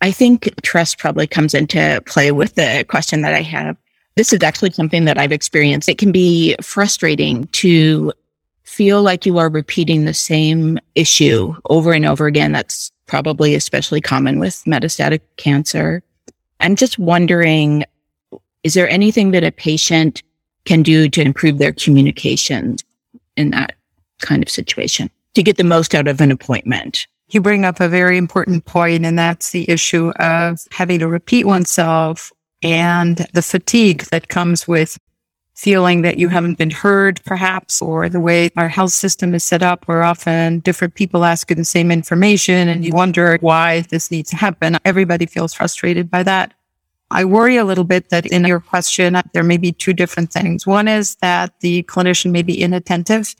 I 0.00 0.10
think 0.10 0.50
trust 0.62 0.98
probably 0.98 1.26
comes 1.26 1.54
into 1.54 2.02
play 2.06 2.32
with 2.32 2.56
the 2.56 2.84
question 2.88 3.22
that 3.22 3.34
I 3.34 3.42
have. 3.42 3.76
This 4.16 4.32
is 4.32 4.42
actually 4.42 4.72
something 4.72 5.04
that 5.06 5.18
I've 5.18 5.32
experienced. 5.32 5.88
It 5.88 5.98
can 5.98 6.12
be 6.12 6.54
frustrating 6.60 7.46
to 7.48 8.12
feel 8.62 9.02
like 9.02 9.26
you 9.26 9.38
are 9.38 9.48
repeating 9.48 10.04
the 10.04 10.14
same 10.14 10.78
issue 10.94 11.54
over 11.70 11.92
and 11.92 12.04
over 12.04 12.26
again. 12.26 12.52
That's 12.52 12.90
probably 13.06 13.54
especially 13.54 14.00
common 14.00 14.38
with 14.38 14.62
metastatic 14.64 15.20
cancer. 15.36 16.02
I'm 16.60 16.76
just 16.76 16.98
wondering, 16.98 17.84
is 18.62 18.74
there 18.74 18.88
anything 18.88 19.32
that 19.32 19.44
a 19.44 19.50
patient 19.50 20.22
can 20.64 20.82
do 20.82 21.08
to 21.08 21.20
improve 21.20 21.58
their 21.58 21.72
communication 21.72 22.76
in 23.36 23.50
that 23.50 23.74
kind 24.20 24.42
of 24.42 24.48
situation 24.48 25.10
to 25.34 25.42
get 25.42 25.56
the 25.56 25.64
most 25.64 25.94
out 25.94 26.06
of 26.06 26.20
an 26.20 26.30
appointment? 26.30 27.06
You 27.30 27.40
bring 27.40 27.64
up 27.64 27.80
a 27.80 27.88
very 27.88 28.18
important 28.18 28.66
point, 28.66 29.06
and 29.06 29.18
that's 29.18 29.50
the 29.50 29.68
issue 29.68 30.10
of 30.18 30.60
having 30.70 30.98
to 30.98 31.08
repeat 31.08 31.46
oneself 31.46 32.30
and 32.62 33.26
the 33.32 33.42
fatigue 33.42 34.04
that 34.10 34.28
comes 34.28 34.68
with 34.68 34.98
feeling 35.54 36.02
that 36.02 36.18
you 36.18 36.28
haven't 36.28 36.58
been 36.58 36.70
heard, 36.70 37.20
perhaps, 37.24 37.82
or 37.82 38.08
the 38.08 38.20
way 38.20 38.50
our 38.56 38.68
health 38.68 38.92
system 38.92 39.34
is 39.34 39.44
set 39.44 39.62
up, 39.62 39.86
where 39.86 40.02
often 40.02 40.60
different 40.60 40.94
people 40.94 41.24
ask 41.24 41.50
you 41.50 41.56
the 41.56 41.64
same 41.64 41.90
information 41.90 42.68
and 42.68 42.84
you 42.84 42.92
wonder 42.92 43.36
why 43.40 43.82
this 43.82 44.10
needs 44.10 44.30
to 44.30 44.36
happen. 44.36 44.78
Everybody 44.84 45.26
feels 45.26 45.52
frustrated 45.52 46.10
by 46.10 46.22
that. 46.22 46.54
I 47.10 47.26
worry 47.26 47.58
a 47.58 47.64
little 47.64 47.84
bit 47.84 48.08
that 48.08 48.24
in 48.26 48.44
your 48.46 48.60
question, 48.60 49.20
there 49.34 49.42
may 49.42 49.58
be 49.58 49.72
two 49.72 49.92
different 49.92 50.32
things. 50.32 50.66
One 50.66 50.88
is 50.88 51.16
that 51.16 51.60
the 51.60 51.82
clinician 51.82 52.30
may 52.30 52.42
be 52.42 52.60
inattentive 52.60 53.34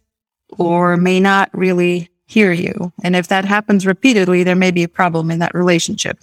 or 0.59 0.99
may 0.99 1.19
not 1.19 1.49
really 1.55 2.11
hear 2.27 2.53
you. 2.53 2.93
And 3.03 3.17
if 3.17 3.29
that 3.29 3.47
happens 3.47 3.87
repeatedly, 3.87 4.45
there 4.45 4.55
may 4.55 4.71
be 4.71 4.83
a 4.83 4.89
problem 4.89 5.31
in 5.31 5.39
that 5.39 5.55
relationship 5.55 6.19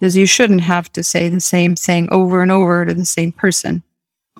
because 0.00 0.16
you 0.16 0.26
shouldn't 0.26 0.62
have 0.62 0.90
to 0.94 1.04
say 1.04 1.28
the 1.28 1.40
same 1.40 1.76
thing 1.76 2.08
over 2.10 2.42
and 2.42 2.50
over 2.50 2.86
to 2.86 2.94
the 2.94 3.04
same 3.04 3.32
person. 3.32 3.82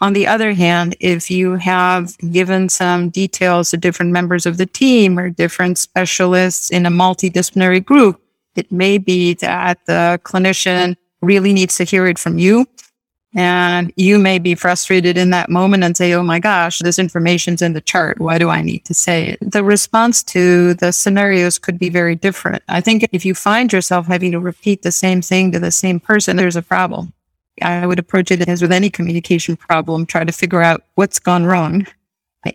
On 0.00 0.14
the 0.14 0.26
other 0.26 0.54
hand, 0.54 0.96
if 0.98 1.30
you 1.30 1.56
have 1.56 2.16
given 2.32 2.70
some 2.70 3.10
details 3.10 3.70
to 3.70 3.76
different 3.76 4.12
members 4.12 4.46
of 4.46 4.56
the 4.56 4.64
team 4.64 5.18
or 5.18 5.28
different 5.28 5.76
specialists 5.76 6.70
in 6.70 6.86
a 6.86 6.90
multidisciplinary 6.90 7.84
group, 7.84 8.18
it 8.56 8.72
may 8.72 8.96
be 8.96 9.34
that 9.34 9.78
the 9.86 10.18
clinician 10.24 10.96
really 11.20 11.52
needs 11.52 11.76
to 11.76 11.84
hear 11.84 12.06
it 12.06 12.18
from 12.18 12.38
you. 12.38 12.66
And 13.34 13.92
you 13.94 14.18
may 14.18 14.40
be 14.40 14.56
frustrated 14.56 15.16
in 15.16 15.30
that 15.30 15.50
moment 15.50 15.84
and 15.84 15.96
say, 15.96 16.12
Oh 16.14 16.22
my 16.22 16.40
gosh, 16.40 16.80
this 16.80 16.98
information's 16.98 17.62
in 17.62 17.74
the 17.74 17.80
chart. 17.80 18.18
Why 18.18 18.38
do 18.38 18.48
I 18.48 18.60
need 18.60 18.84
to 18.86 18.94
say 18.94 19.28
it? 19.28 19.38
The 19.40 19.62
response 19.62 20.22
to 20.24 20.74
the 20.74 20.92
scenarios 20.92 21.58
could 21.58 21.78
be 21.78 21.90
very 21.90 22.16
different. 22.16 22.64
I 22.68 22.80
think 22.80 23.08
if 23.12 23.24
you 23.24 23.34
find 23.34 23.72
yourself 23.72 24.06
having 24.06 24.32
to 24.32 24.40
repeat 24.40 24.82
the 24.82 24.90
same 24.90 25.22
thing 25.22 25.52
to 25.52 25.60
the 25.60 25.70
same 25.70 26.00
person, 26.00 26.36
there's 26.36 26.56
a 26.56 26.62
problem. 26.62 27.12
I 27.62 27.86
would 27.86 27.98
approach 27.98 28.30
it 28.30 28.48
as 28.48 28.62
with 28.62 28.72
any 28.72 28.90
communication 28.90 29.56
problem, 29.56 30.06
try 30.06 30.24
to 30.24 30.32
figure 30.32 30.62
out 30.62 30.82
what's 30.94 31.18
gone 31.18 31.44
wrong 31.44 31.86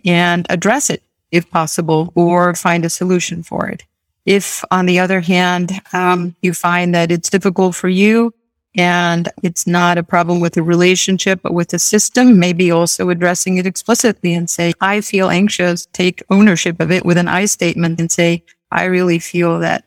and 0.03 0.45
address 0.49 0.89
it 0.89 1.03
if 1.31 1.49
possible 1.49 2.11
or 2.15 2.53
find 2.53 2.83
a 2.83 2.89
solution 2.89 3.43
for 3.43 3.67
it. 3.67 3.83
If 4.25 4.65
on 4.71 4.87
the 4.87 4.99
other 4.99 5.21
hand, 5.21 5.71
um, 5.93 6.35
you 6.41 6.53
find 6.53 6.95
that 6.95 7.11
it's 7.11 7.29
difficult 7.29 7.75
for 7.75 7.87
you 7.87 8.33
and 8.75 9.29
it's 9.41 9.65
not 9.65 9.97
a 9.97 10.03
problem 10.03 10.39
with 10.39 10.53
the 10.53 10.63
relationship, 10.63 11.39
but 11.41 11.53
with 11.53 11.69
the 11.69 11.79
system, 11.79 12.39
maybe 12.39 12.71
also 12.71 13.09
addressing 13.09 13.57
it 13.57 13.65
explicitly 13.65 14.33
and 14.33 14.49
say, 14.49 14.73
I 14.81 15.01
feel 15.01 15.29
anxious, 15.29 15.87
take 15.93 16.23
ownership 16.29 16.79
of 16.79 16.91
it 16.91 17.05
with 17.05 17.17
an 17.17 17.27
I 17.27 17.45
statement 17.45 17.99
and 17.99 18.11
say, 18.11 18.43
I 18.71 18.85
really 18.85 19.19
feel 19.19 19.59
that 19.59 19.85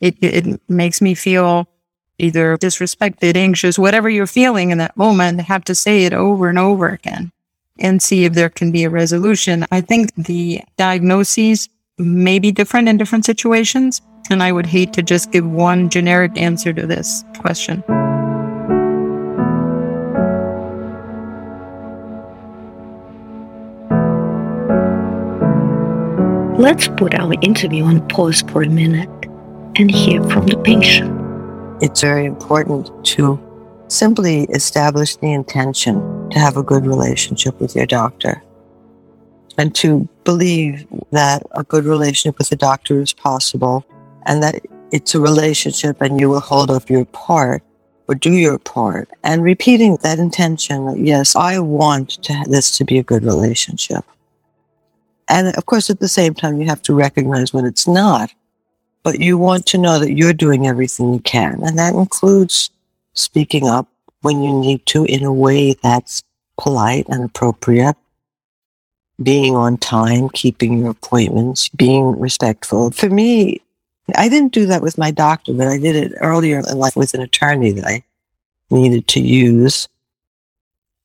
it, 0.00 0.16
it 0.20 0.60
makes 0.68 1.00
me 1.00 1.14
feel 1.14 1.68
either 2.18 2.56
disrespected, 2.58 3.36
anxious, 3.36 3.78
whatever 3.78 4.08
you're 4.08 4.26
feeling 4.26 4.70
in 4.70 4.78
that 4.78 4.96
moment, 4.96 5.40
have 5.40 5.64
to 5.64 5.74
say 5.74 6.04
it 6.04 6.12
over 6.12 6.48
and 6.48 6.58
over 6.58 6.88
again 6.88 7.32
and 7.78 8.02
see 8.02 8.24
if 8.24 8.32
there 8.32 8.48
can 8.48 8.72
be 8.72 8.84
a 8.84 8.90
resolution. 8.90 9.66
I 9.70 9.80
think 9.82 10.14
the 10.14 10.62
diagnoses 10.76 11.68
may 11.98 12.38
be 12.38 12.52
different 12.52 12.88
in 12.88 12.96
different 12.96 13.24
situations. 13.24 14.02
And 14.28 14.42
I 14.42 14.50
would 14.50 14.66
hate 14.66 14.92
to 14.94 15.02
just 15.02 15.30
give 15.30 15.46
one 15.46 15.88
generic 15.88 16.36
answer 16.36 16.72
to 16.72 16.86
this 16.86 17.24
question. 17.38 17.84
Let's 26.66 26.88
put 26.88 27.14
our 27.14 27.32
interview 27.42 27.84
on 27.84 28.08
pause 28.08 28.42
for 28.42 28.60
a 28.60 28.68
minute 28.68 29.08
and 29.76 29.88
hear 29.88 30.20
from 30.24 30.46
the 30.48 30.58
patient. 30.58 31.16
It's 31.80 32.00
very 32.00 32.24
important 32.24 32.90
to 33.14 33.38
simply 33.86 34.46
establish 34.46 35.14
the 35.14 35.32
intention 35.32 36.28
to 36.30 36.40
have 36.40 36.56
a 36.56 36.64
good 36.64 36.84
relationship 36.84 37.60
with 37.60 37.76
your 37.76 37.86
doctor 37.86 38.42
and 39.56 39.76
to 39.76 40.08
believe 40.24 40.84
that 41.12 41.44
a 41.52 41.62
good 41.62 41.84
relationship 41.84 42.36
with 42.36 42.48
the 42.48 42.56
doctor 42.56 43.00
is 43.00 43.12
possible 43.12 43.86
and 44.24 44.42
that 44.42 44.60
it's 44.90 45.14
a 45.14 45.20
relationship 45.20 46.00
and 46.00 46.18
you 46.18 46.28
will 46.28 46.40
hold 46.40 46.72
up 46.72 46.90
your 46.90 47.04
part 47.04 47.62
or 48.08 48.16
do 48.16 48.32
your 48.32 48.58
part 48.58 49.08
and 49.22 49.44
repeating 49.44 49.98
that 50.02 50.18
intention 50.18 51.06
yes 51.06 51.36
i 51.36 51.60
want 51.60 52.10
to 52.24 52.44
this 52.48 52.76
to 52.76 52.84
be 52.84 52.98
a 52.98 53.02
good 53.02 53.22
relationship 53.22 54.04
and 55.28 55.48
of 55.56 55.66
course 55.66 55.90
at 55.90 56.00
the 56.00 56.08
same 56.08 56.34
time 56.34 56.60
you 56.60 56.66
have 56.66 56.82
to 56.82 56.94
recognize 56.94 57.52
when 57.52 57.64
it's 57.64 57.86
not 57.86 58.32
but 59.02 59.20
you 59.20 59.38
want 59.38 59.66
to 59.66 59.78
know 59.78 59.98
that 59.98 60.12
you're 60.12 60.32
doing 60.32 60.66
everything 60.66 61.12
you 61.12 61.20
can 61.20 61.60
and 61.62 61.78
that 61.78 61.94
includes 61.94 62.70
speaking 63.14 63.68
up 63.68 63.88
when 64.22 64.42
you 64.42 64.52
need 64.58 64.84
to 64.86 65.04
in 65.04 65.24
a 65.24 65.32
way 65.32 65.74
that's 65.82 66.22
polite 66.58 67.06
and 67.08 67.24
appropriate 67.24 67.96
being 69.22 69.54
on 69.54 69.76
time 69.78 70.28
keeping 70.30 70.78
your 70.78 70.90
appointments 70.90 71.68
being 71.70 72.18
respectful 72.18 72.90
for 72.90 73.08
me 73.08 73.60
I 74.14 74.28
didn't 74.28 74.52
do 74.52 74.66
that 74.66 74.82
with 74.82 74.98
my 74.98 75.10
doctor, 75.10 75.52
but 75.52 75.66
I 75.66 75.78
did 75.78 75.96
it 75.96 76.12
earlier 76.20 76.60
in 76.60 76.78
life 76.78 76.94
with 76.94 77.14
an 77.14 77.22
attorney 77.22 77.72
that 77.72 77.86
I 77.86 78.04
needed 78.70 79.08
to 79.08 79.20
use. 79.20 79.88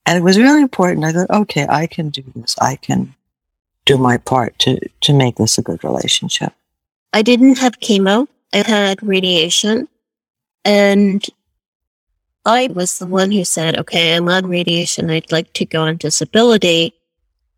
And 0.06 0.18
it 0.18 0.24
was 0.24 0.38
really 0.38 0.62
important. 0.62 1.06
I 1.06 1.12
thought, 1.12 1.30
okay, 1.30 1.66
I 1.68 1.88
can 1.88 2.10
do 2.10 2.24
this. 2.36 2.56
I 2.60 2.76
can 2.76 3.16
do 3.92 3.98
my 3.98 4.18
part 4.18 4.58
to, 4.60 4.80
to 5.02 5.14
make 5.14 5.36
this 5.36 5.58
a 5.58 5.62
good 5.62 5.84
relationship. 5.84 6.54
I 7.12 7.22
didn't 7.22 7.58
have 7.58 7.80
chemo. 7.82 8.28
I 8.54 8.64
had 8.66 9.04
radiation. 9.04 9.88
And 10.64 11.26
I 12.46 12.70
was 12.74 13.00
the 13.00 13.06
one 13.06 13.32
who 13.32 13.44
said, 13.44 13.78
okay, 13.78 14.16
I'm 14.16 14.30
on 14.30 14.48
radiation. 14.48 15.10
I'd 15.10 15.32
like 15.32 15.52
to 15.54 15.66
go 15.66 15.82
on 15.82 15.98
disability. 15.98 16.94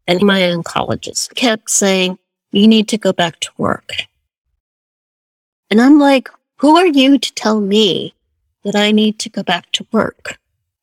And 0.08 0.24
my 0.24 0.42
oncologist 0.42 1.36
kept 1.36 1.70
saying, 1.70 2.18
you 2.52 2.68
need 2.68 2.88
to 2.90 2.98
go 2.98 3.14
back 3.14 3.40
to 3.42 3.52
work. 3.58 3.92
And 5.70 5.80
I'm 5.80 6.00
like, 6.00 6.30
who 6.58 6.76
are 6.78 6.88
you 6.88 7.20
to 7.20 7.34
tell 7.34 7.62
me 7.62 8.14
that 8.64 8.76
I 8.76 8.92
need 8.92 9.20
to 9.20 9.30
go 9.30 9.44
back 9.44 9.72
to 9.74 9.86
work? 9.92 10.38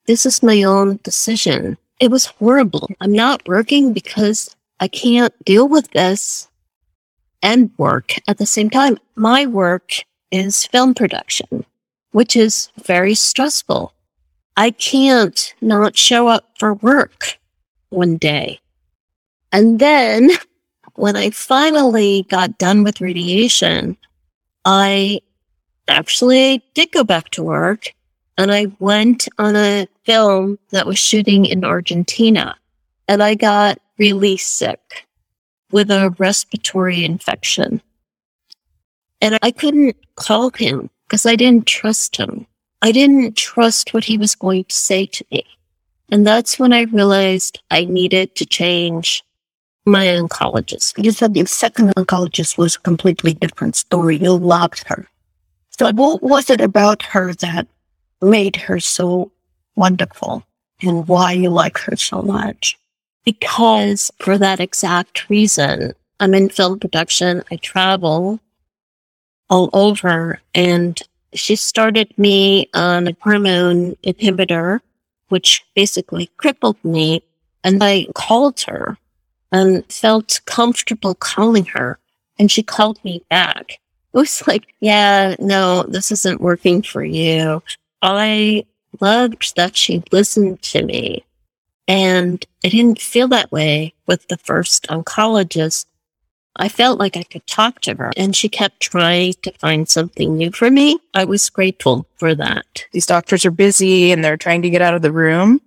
This 0.07 0.25
is 0.25 0.43
my 0.43 0.63
own 0.63 1.01
decision. 1.03 1.77
It 1.99 2.11
was 2.11 2.27
horrible. 2.27 2.89
I'm 3.01 3.13
not 3.13 3.47
working 3.49 3.93
because 3.93 4.55
I 4.81 4.89
can't 4.89 5.35
deal 5.45 5.69
with 5.69 5.91
this 5.91 6.49
and 7.43 7.71
work 7.77 8.15
at 8.27 8.39
the 8.39 8.47
same 8.47 8.71
time. 8.71 8.99
My 9.15 9.45
work 9.45 9.93
is 10.31 10.67
film 10.67 10.95
production, 10.95 11.67
which 12.13 12.35
is 12.35 12.71
very 12.83 13.15
stressful. 13.15 13.93
I 14.57 14.71
can't 14.71 15.55
not 15.61 15.99
show 15.99 16.29
up 16.29 16.51
for 16.59 16.75
work 16.75 17.39
one 17.91 18.17
day. 18.17 18.61
And 19.53 19.79
then 19.79 20.31
when 20.95 21.15
I 21.15 21.31
finally 21.31 22.27
got 22.31 22.59
done 22.59 22.83
with 22.83 23.03
radiation, 23.03 23.99
I 24.65 25.21
actually 25.89 26.63
did 26.75 26.93
go 26.93 27.05
back 27.05 27.31
to 27.31 27.43
work 27.43 27.93
and 28.39 28.51
I 28.51 28.67
went 28.79 29.29
on 29.39 29.57
a 29.57 29.87
film 30.05 30.59
that 30.71 30.87
was 30.87 30.99
shooting 30.99 31.45
in 31.45 31.65
Argentina 31.65 32.57
and 33.09 33.23
I 33.23 33.35
got 33.35 33.79
really 34.01 34.39
sick 34.39 35.07
with 35.71 35.91
a 35.91 36.13
respiratory 36.19 37.05
infection. 37.05 37.81
And 39.21 39.39
I 39.43 39.51
couldn't 39.51 39.95
call 40.17 40.51
him 40.51 40.91
because 41.07 41.27
I 41.27 41.37
didn't 41.37 41.67
trust 41.67 42.17
him. 42.17 42.47
I 42.83 42.91
didn't 42.91 43.37
trust 43.37 43.93
what 43.93 44.05
he 44.05 44.17
was 44.17 44.35
going 44.35 44.65
to 44.65 44.75
say 44.75 45.05
to 45.07 45.25
me. 45.31 45.45
And 46.11 46.27
that's 46.27 46.59
when 46.59 46.73
I 46.73 46.83
realized 46.83 47.61
I 47.71 47.85
needed 47.85 48.35
to 48.37 48.47
change 48.47 49.23
my 49.85 50.07
oncologist. 50.07 51.03
You 51.03 51.13
said 51.13 51.35
the 51.35 51.45
second 51.45 51.95
oncologist 51.95 52.57
was 52.57 52.77
a 52.77 52.81
completely 52.81 53.35
different 53.35 53.77
story. 53.77 54.17
You 54.17 54.33
loved 54.33 54.85
her. 54.89 55.07
So 55.79 55.93
what 55.93 56.23
was 56.23 56.49
it 56.49 56.61
about 56.61 57.03
her 57.03 57.35
that 57.35 57.67
made 58.23 58.57
her 58.57 58.81
so 58.81 59.31
wonderful 59.77 60.43
and 60.83 61.07
why 61.07 61.33
you 61.33 61.51
like 61.51 61.79
her 61.79 61.97
so 61.97 62.23
much? 62.23 62.80
Because 63.25 64.11
for 64.19 64.39
that 64.39 64.61
exact 64.61 65.29
reason, 65.29 65.93
I'm 66.21 66.35
in 66.35 66.49
film 66.49 66.79
production. 66.79 67.43
I 67.51 67.57
travel 67.57 68.41
all 69.49 69.71
over 69.73 70.41
and 70.55 71.01
she 71.35 71.57
started 71.57 72.13
me 72.19 72.69
on 72.75 73.09
a 73.09 73.17
hormone 73.21 73.95
inhibitor, 74.05 74.81
which 75.29 75.65
basically 75.75 76.31
crippled 76.37 76.83
me. 76.85 77.23
And 77.63 77.83
I 77.83 78.07
called 78.15 78.61
her 78.63 78.97
and 79.53 79.85
felt 79.93 80.41
comfortable 80.47 81.15
calling 81.15 81.67
her. 81.67 81.99
And 82.39 82.51
she 82.51 82.63
called 82.63 83.05
me 83.05 83.23
back. 83.29 83.73
It 83.73 84.19
was 84.19 84.47
like, 84.47 84.75
yeah, 84.81 85.37
no, 85.39 85.85
this 85.85 86.11
isn't 86.11 86.41
working 86.41 86.83
for 86.83 87.05
you. 87.05 87.63
I 88.03 88.65
loved 89.01 89.55
that 89.57 89.77
she 89.77 90.03
listened 90.11 90.63
to 90.63 90.85
me. 90.85 91.25
And 91.91 92.47
I 92.65 92.69
didn't 92.69 93.01
feel 93.01 93.27
that 93.29 93.51
way 93.51 93.95
with 94.07 94.29
the 94.29 94.37
first 94.37 94.87
oncologist. 94.87 95.87
I 96.55 96.69
felt 96.69 97.01
like 97.01 97.17
I 97.17 97.25
could 97.25 97.45
talk 97.49 97.81
to 97.81 97.97
her 97.97 98.13
and 98.17 98.37
she 98.37 98.49
kept 98.49 98.79
trying 98.79 99.35
to 99.43 99.51
find 99.59 99.89
something 99.89 100.37
new 100.37 100.53
for 100.53 100.71
me. 100.71 101.01
I 101.15 101.25
was 101.25 101.51
grateful 101.51 102.07
for 102.15 102.33
that. 102.37 102.87
These 102.93 103.07
doctors 103.07 103.45
are 103.45 103.51
busy 103.51 104.13
and 104.13 104.25
they're 104.25 104.37
trying 104.37 104.63
to 104.63 104.71
get 104.71 104.83
out 104.83 104.95
of 104.95 105.03
the 105.03 105.11
room. 105.11 105.61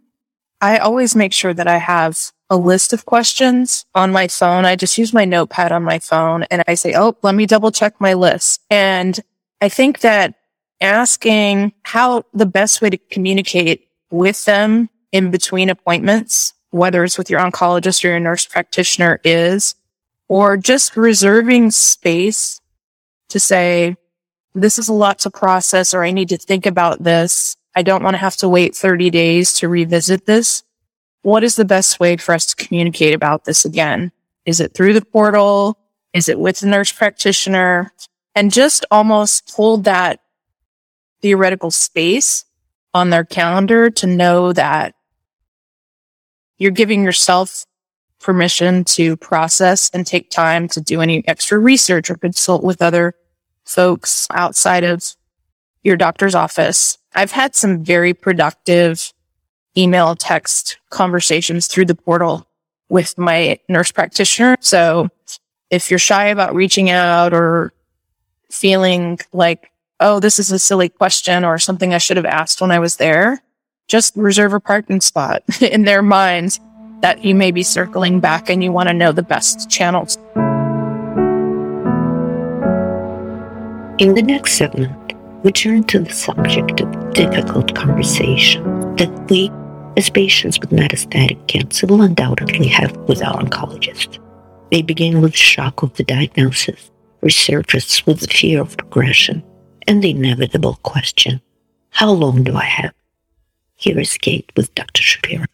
I 0.62 0.78
always 0.78 1.14
make 1.14 1.34
sure 1.34 1.54
that 1.54 1.68
I 1.68 1.78
have 1.78 2.18
a 2.50 2.56
list 2.56 2.94
of 2.94 3.06
questions 3.06 3.86
on 3.94 4.14
my 4.14 4.30
phone. 4.30 4.64
I 4.64 4.78
just 4.78 4.98
use 4.98 5.14
my 5.14 5.26
notepad 5.26 5.74
on 5.74 5.84
my 5.84 6.00
phone 6.00 6.44
and 6.44 6.64
I 6.70 6.76
say, 6.76 6.94
Oh, 6.96 7.18
let 7.22 7.36
me 7.36 7.46
double 7.46 7.72
check 7.72 8.00
my 8.00 8.14
list. 8.14 8.62
And 8.70 9.20
I 9.60 9.68
think 9.68 10.00
that 10.00 10.36
asking 10.80 11.74
how 11.84 12.24
the 12.34 12.46
best 12.46 12.82
way 12.82 12.92
to 12.92 12.98
communicate 12.98 13.90
with 14.10 14.46
them 14.46 14.90
in 15.14 15.32
between 15.32 15.70
appointments, 15.70 16.54
whether 16.72 17.06
it's 17.06 17.18
with 17.18 17.30
your 17.30 17.40
oncologist 17.40 18.04
or 18.04 18.10
your 18.10 18.20
nurse 18.20 18.46
practitioner 18.46 19.22
is, 19.24 19.76
or 20.28 20.58
just 20.58 20.98
reserving 20.98 21.72
space 21.72 22.60
to 23.30 23.40
say, 23.40 23.96
this 24.54 24.78
is 24.78 24.90
a 24.90 24.94
lot 24.94 25.20
to 25.20 25.32
process 25.32 25.94
or 25.94 26.04
I 26.04 26.12
need 26.12 26.28
to 26.30 26.38
think 26.38 26.66
about 26.66 27.04
this. 27.04 27.56
I 27.74 27.84
don't 27.84 28.04
want 28.04 28.16
to 28.16 28.20
have 28.20 28.36
to 28.38 28.50
wait 28.50 28.76
30 28.76 29.10
days 29.10 29.54
to 29.54 29.70
revisit 29.70 30.26
this 30.26 30.64
what 31.24 31.44
is 31.44 31.56
the 31.56 31.66
best 31.66 32.00
way 32.00 32.18
for 32.18 32.36
us 32.36 32.46
to 32.48 32.56
communicate 32.56 33.14
about 33.14 33.46
this 33.46 33.66
again? 33.66 34.12
Is 34.46 34.60
it 34.60 34.74
through 34.74 34.94
the 34.94 35.04
portal? 35.04 35.78
Is 36.14 36.30
it 36.30 36.38
with 36.38 36.60
the 36.60 36.68
nurse 36.68 36.92
practitioner? 36.92 37.92
And 38.36 38.52
just 38.52 38.86
almost 38.92 39.52
hold 39.56 39.86
that 39.86 40.20
theoretical 41.22 41.72
space 41.72 42.46
on 42.94 43.10
their 43.10 43.24
calendar 43.24 43.90
to 43.90 44.06
know 44.06 44.54
that 44.54 44.96
you're 46.64 46.72
giving 46.72 47.04
yourself 47.04 47.66
permission 48.22 48.86
to 48.86 49.18
process 49.18 49.90
and 49.94 50.08
take 50.08 50.30
time 50.30 50.66
to 50.70 50.80
do 50.80 51.02
any 51.02 51.28
extra 51.28 51.60
research 51.60 52.10
or 52.10 52.16
consult 52.16 52.64
with 52.64 52.82
other 52.82 53.14
folks 53.66 54.28
outside 54.32 54.86
of 54.86 55.04
your 55.84 55.98
doctor's 55.98 56.34
office. 56.34 56.98
I've 57.14 57.34
had 57.34 57.54
some 57.54 57.84
very 57.84 58.14
productive 58.14 59.12
email, 59.78 60.16
text 60.16 60.78
conversations 60.90 61.68
through 61.68 61.84
the 61.84 61.96
portal 61.96 62.48
with 62.88 63.18
my 63.18 63.60
nurse 63.68 63.92
practitioner. 63.92 64.56
So 64.62 65.10
if 65.70 65.90
you're 65.90 66.00
shy 66.00 66.28
about 66.28 66.56
reaching 66.56 66.90
out 66.90 67.34
or 67.34 67.74
feeling 68.50 69.20
like, 69.34 69.70
oh, 70.00 70.22
this 70.22 70.40
is 70.40 70.50
a 70.50 70.60
silly 70.60 70.88
question 70.88 71.44
or 71.44 71.60
something 71.60 71.94
I 71.94 71.98
should 71.98 72.16
have 72.16 72.26
asked 72.26 72.62
when 72.62 72.72
I 72.72 72.80
was 72.80 72.96
there, 72.96 73.44
just 73.94 74.16
reserve 74.16 74.54
a 74.54 74.60
parking 74.60 75.00
spot 75.00 75.44
in 75.62 75.84
their 75.84 76.02
minds 76.02 76.60
that 77.02 77.24
you 77.24 77.36
may 77.36 77.52
be 77.52 77.62
circling 77.62 78.20
back 78.20 78.50
and 78.50 78.64
you 78.64 78.72
want 78.72 78.90
to 78.90 78.94
know 78.94 79.12
the 79.12 79.22
best 79.22 79.70
channels. 79.70 80.18
In 84.00 84.16
the 84.16 84.24
next 84.24 84.54
segment, 84.54 85.14
we 85.44 85.52
turn 85.52 85.84
to 85.84 86.00
the 86.00 86.12
subject 86.12 86.82
of 86.82 87.14
difficult 87.14 87.76
conversation 87.76 88.64
that 88.96 89.12
we 89.30 89.52
as 89.96 90.10
patients 90.10 90.60
with 90.60 90.72
metastatic 90.72 91.48
cancer 91.48 91.86
will 91.86 92.02
undoubtedly 92.02 92.66
have 92.70 92.98
with 93.08 93.22
our 93.22 93.44
oncologist. 93.44 94.18
They 94.72 94.82
begin 94.82 95.22
with 95.22 95.36
shock 95.36 95.84
of 95.84 95.94
the 95.94 96.04
diagnosis, 96.04 96.90
resurface 97.22 98.08
with 98.08 98.22
the 98.22 98.28
fear 98.28 98.60
of 98.60 98.76
progression, 98.76 99.44
and 99.88 100.04
the 100.04 100.10
inevitable 100.10 100.80
question, 100.82 101.42
how 101.92 102.10
long 102.10 102.44
do 102.44 102.56
I 102.56 102.66
have? 102.66 102.92
Here 103.76 104.00
is 104.00 104.18
Kate 104.18 104.52
with 104.56 104.74
Dr. 104.76 105.02
Schapira. 105.02 105.46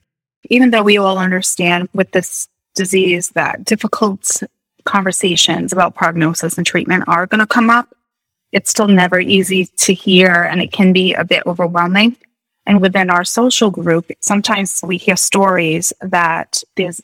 Even 0.49 0.71
though 0.71 0.84
we 0.84 0.97
all 0.97 1.17
understand 1.17 1.89
with 1.93 2.12
this 2.12 2.47
disease 2.75 3.29
that 3.29 3.65
difficult 3.65 4.43
conversations 4.86 5.73
about 5.73 5.95
prognosis 5.95 6.58
and 6.58 6.65
treatment 6.65 7.03
are 7.08 7.27
going 7.27 7.39
to 7.39 7.47
come 7.47 7.69
up, 7.69 7.93
it's 8.51 8.69
still 8.69 8.88
never 8.88 9.19
easy 9.19 9.65
to 9.65 9.93
hear 9.93 10.43
and 10.43 10.62
it 10.62 10.71
can 10.71 10.93
be 10.93 11.13
a 11.13 11.23
bit 11.23 11.43
overwhelming. 11.45 12.15
And 12.65 12.82
within 12.82 13.10
our 13.10 13.23
social 13.23 13.71
group, 13.71 14.12
sometimes 14.21 14.82
we 14.84 14.97
hear 14.97 15.15
stories 15.15 15.93
that 16.01 16.63
there's 16.75 17.01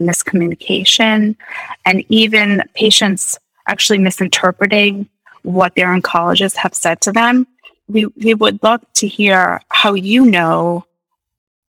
miscommunication 0.00 1.36
and 1.84 2.04
even 2.08 2.62
patients 2.74 3.38
actually 3.66 3.98
misinterpreting 3.98 5.08
what 5.42 5.74
their 5.74 5.88
oncologists 5.88 6.56
have 6.56 6.74
said 6.74 7.00
to 7.02 7.12
them. 7.12 7.46
We, 7.88 8.06
we 8.06 8.34
would 8.34 8.62
love 8.62 8.84
to 8.94 9.06
hear 9.06 9.60
how 9.70 9.94
you 9.94 10.24
know 10.26 10.84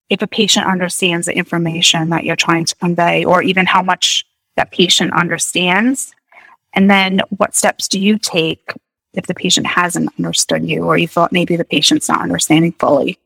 if 0.09 0.21
a 0.21 0.27
patient 0.27 0.67
understands 0.67 1.25
the 1.25 1.35
information 1.35 2.09
that 2.09 2.23
you're 2.23 2.35
trying 2.35 2.65
to 2.65 2.75
convey, 2.75 3.25
or 3.25 3.41
even 3.41 3.65
how 3.65 3.81
much 3.81 4.25
that 4.55 4.71
patient 4.71 5.13
understands. 5.13 6.13
And 6.73 6.89
then 6.89 7.21
what 7.29 7.55
steps 7.55 7.87
do 7.87 7.99
you 7.99 8.17
take 8.17 8.71
if 9.13 9.27
the 9.27 9.33
patient 9.33 9.65
hasn't 9.65 10.11
understood 10.17 10.65
you, 10.65 10.83
or 10.83 10.97
you 10.97 11.07
thought 11.07 11.31
maybe 11.31 11.55
the 11.55 11.65
patient's 11.65 12.07
not 12.07 12.21
understanding 12.21 12.73
fully? 12.73 13.17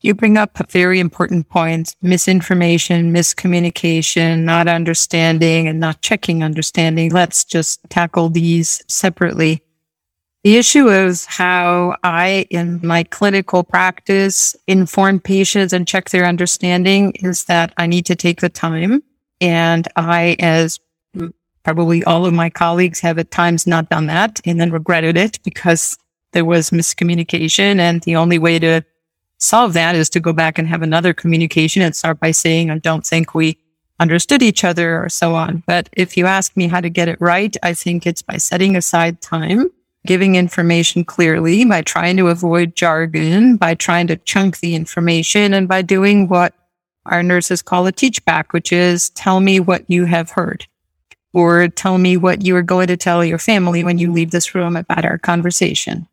You 0.00 0.14
bring 0.14 0.36
up 0.36 0.60
a 0.60 0.66
very 0.68 1.00
important 1.00 1.48
point 1.48 1.96
misinformation, 2.02 3.10
miscommunication, 3.10 4.40
not 4.40 4.68
understanding, 4.68 5.66
and 5.66 5.80
not 5.80 6.02
checking 6.02 6.44
understanding. 6.44 7.10
Let's 7.10 7.42
just 7.42 7.80
tackle 7.88 8.28
these 8.28 8.82
separately. 8.86 9.62
The 10.44 10.58
issue 10.58 10.90
is 10.90 11.24
how 11.24 11.96
I, 12.04 12.46
in 12.50 12.78
my 12.82 13.04
clinical 13.04 13.64
practice, 13.64 14.54
inform 14.66 15.20
patients 15.20 15.72
and 15.72 15.88
check 15.88 16.10
their 16.10 16.26
understanding 16.26 17.12
is 17.12 17.44
that 17.44 17.72
I 17.78 17.86
need 17.86 18.04
to 18.06 18.14
take 18.14 18.42
the 18.42 18.50
time. 18.50 19.02
And 19.40 19.88
I, 19.96 20.36
as 20.38 20.80
probably 21.62 22.04
all 22.04 22.26
of 22.26 22.34
my 22.34 22.50
colleagues, 22.50 23.00
have 23.00 23.18
at 23.18 23.30
times 23.30 23.66
not 23.66 23.88
done 23.88 24.06
that 24.08 24.38
and 24.44 24.60
then 24.60 24.70
regretted 24.70 25.16
it 25.16 25.38
because 25.44 25.96
there 26.32 26.44
was 26.44 26.68
miscommunication. 26.68 27.78
And 27.78 28.02
the 28.02 28.16
only 28.16 28.38
way 28.38 28.58
to 28.58 28.84
solve 29.38 29.72
that 29.72 29.94
is 29.94 30.10
to 30.10 30.20
go 30.20 30.34
back 30.34 30.58
and 30.58 30.68
have 30.68 30.82
another 30.82 31.14
communication 31.14 31.80
and 31.80 31.96
start 31.96 32.20
by 32.20 32.32
saying, 32.32 32.70
I 32.70 32.80
don't 32.80 33.06
think 33.06 33.34
we 33.34 33.56
understood 33.98 34.42
each 34.42 34.62
other 34.62 35.02
or 35.02 35.08
so 35.08 35.34
on. 35.34 35.62
But 35.66 35.88
if 35.94 36.18
you 36.18 36.26
ask 36.26 36.54
me 36.54 36.68
how 36.68 36.82
to 36.82 36.90
get 36.90 37.08
it 37.08 37.18
right, 37.18 37.56
I 37.62 37.72
think 37.72 38.06
it's 38.06 38.20
by 38.20 38.36
setting 38.36 38.76
aside 38.76 39.22
time 39.22 39.70
giving 40.06 40.36
information 40.36 41.04
clearly, 41.04 41.64
by 41.64 41.82
trying 41.82 42.16
to 42.18 42.28
avoid 42.28 42.76
jargon, 42.76 43.56
by 43.56 43.74
trying 43.74 44.06
to 44.08 44.16
chunk 44.16 44.60
the 44.60 44.74
information, 44.74 45.54
and 45.54 45.68
by 45.68 45.82
doing 45.82 46.28
what 46.28 46.54
our 47.06 47.22
nurses 47.22 47.62
call 47.62 47.86
a 47.86 47.92
teach 47.92 48.24
back, 48.24 48.52
which 48.52 48.72
is 48.72 49.10
tell 49.10 49.40
me 49.40 49.60
what 49.60 49.84
you 49.88 50.04
have 50.04 50.30
heard 50.30 50.66
or 51.34 51.68
tell 51.68 51.98
me 51.98 52.16
what 52.16 52.44
you 52.44 52.54
are 52.56 52.62
going 52.62 52.86
to 52.86 52.96
tell 52.96 53.24
your 53.24 53.38
family 53.38 53.82
when 53.82 53.98
you 53.98 54.10
leave 54.12 54.30
this 54.30 54.54
room 54.54 54.76
about 54.76 55.04
our 55.04 55.18
conversation. 55.18 56.06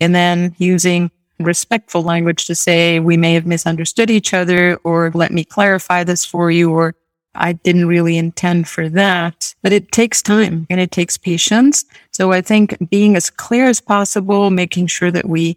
And 0.00 0.14
then 0.14 0.54
using 0.58 1.10
respectful 1.38 2.02
language 2.02 2.46
to 2.46 2.54
say, 2.54 2.98
we 2.98 3.16
may 3.16 3.34
have 3.34 3.46
misunderstood 3.46 4.10
each 4.10 4.32
other 4.32 4.76
or 4.82 5.10
let 5.14 5.30
me 5.30 5.44
clarify 5.44 6.04
this 6.04 6.24
for 6.24 6.50
you 6.50 6.72
or 6.72 6.94
I 7.34 7.52
didn't 7.54 7.86
really 7.86 8.18
intend 8.18 8.68
for 8.68 8.88
that, 8.90 9.54
but 9.62 9.72
it 9.72 9.90
takes 9.92 10.22
time 10.22 10.66
and 10.68 10.78
it 10.78 10.90
takes 10.90 11.16
patience. 11.16 11.84
So 12.10 12.32
I 12.32 12.40
think 12.40 12.76
being 12.90 13.16
as 13.16 13.30
clear 13.30 13.66
as 13.66 13.80
possible, 13.80 14.50
making 14.50 14.88
sure 14.88 15.10
that 15.10 15.28
we 15.28 15.56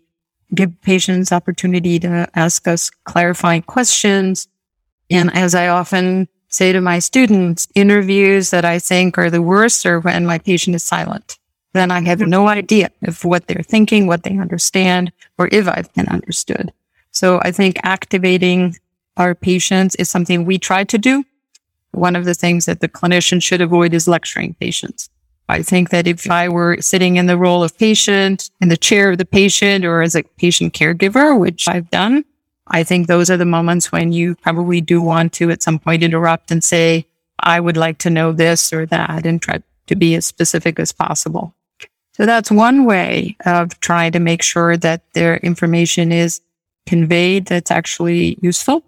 give 0.54 0.80
patients 0.82 1.32
opportunity 1.32 2.00
to 2.00 2.30
ask 2.36 2.68
us 2.68 2.90
clarifying 3.04 3.64
questions. 3.64 4.48
And 5.10 5.36
as 5.36 5.54
I 5.54 5.68
often 5.68 6.28
say 6.48 6.72
to 6.72 6.80
my 6.80 7.00
students, 7.00 7.68
interviews 7.76 8.52
that 8.52 8.64
I 8.64 8.80
think 8.80 9.18
are 9.18 9.30
the 9.30 9.42
worst 9.42 9.86
are 9.86 10.00
when 10.00 10.26
my 10.26 10.38
patient 10.38 10.76
is 10.76 10.84
silent. 10.84 11.38
Then 11.74 11.92
I 11.92 12.02
have 12.02 12.22
no 12.22 12.48
idea 12.48 12.90
of 13.04 13.26
what 13.26 13.48
they're 13.48 13.64
thinking, 13.64 14.08
what 14.08 14.24
they 14.24 14.38
understand, 14.38 15.12
or 15.38 15.50
if 15.52 15.68
I've 15.68 15.94
been 15.94 16.08
understood. 16.08 16.72
So 17.12 17.42
I 17.44 17.52
think 17.52 17.78
activating 17.84 18.78
our 19.18 19.36
patients 19.36 19.96
is 19.96 20.10
something 20.10 20.46
we 20.46 20.58
try 20.58 20.86
to 20.86 20.98
do 20.98 21.26
one 21.96 22.16
of 22.16 22.26
the 22.26 22.34
things 22.34 22.66
that 22.66 22.80
the 22.80 22.90
clinician 22.90 23.42
should 23.42 23.62
avoid 23.62 23.94
is 23.94 24.08
lecturing 24.08 24.56
patients. 24.60 25.10
I 25.48 25.62
think 25.62 25.92
that 25.92 26.08
if 26.08 26.30
I 26.30 26.50
were 26.50 26.78
sitting 26.82 27.18
in 27.18 27.28
the 27.28 27.38
role 27.38 27.64
of 27.64 27.78
patient, 27.78 28.50
in 28.62 28.70
the 28.70 28.78
chair 28.78 29.12
of 29.12 29.20
the 29.20 29.26
patient, 29.26 29.86
or 29.86 30.02
as 30.02 30.16
a 30.16 30.24
patient 30.24 30.74
caregiver, 30.74 31.40
which 31.40 31.68
I've 31.68 31.90
done, 31.92 32.26
I 32.68 32.84
think 32.84 33.08
those 33.08 33.30
are 33.30 33.38
the 33.38 33.46
moments 33.46 33.92
when 33.92 34.12
you 34.12 34.36
probably 34.36 34.82
do 34.82 35.02
want 35.02 35.34
to 35.34 35.52
at 35.52 35.62
some 35.62 35.78
point 35.78 36.04
interrupt 36.04 36.50
and 36.50 36.64
say, 36.64 37.06
I 37.40 37.60
would 37.60 37.78
like 37.78 38.00
to 38.00 38.10
know 38.10 38.32
this 38.32 38.74
or 38.74 38.88
that 38.88 39.26
and 39.26 39.40
try 39.40 39.62
to 39.88 39.96
be 39.96 40.16
as 40.16 40.26
specific 40.26 40.80
as 40.80 40.92
possible. 40.92 41.54
So 42.14 42.26
that's 42.26 42.50
one 42.50 42.86
way 42.86 43.36
of 43.46 43.80
trying 43.82 44.14
to 44.14 44.20
make 44.20 44.42
sure 44.42 44.78
that 44.78 45.04
their 45.14 45.38
information 45.38 46.12
is 46.12 46.42
conveyed 46.88 47.46
that's 47.46 47.72
actually 47.72 48.40
useful, 48.42 48.84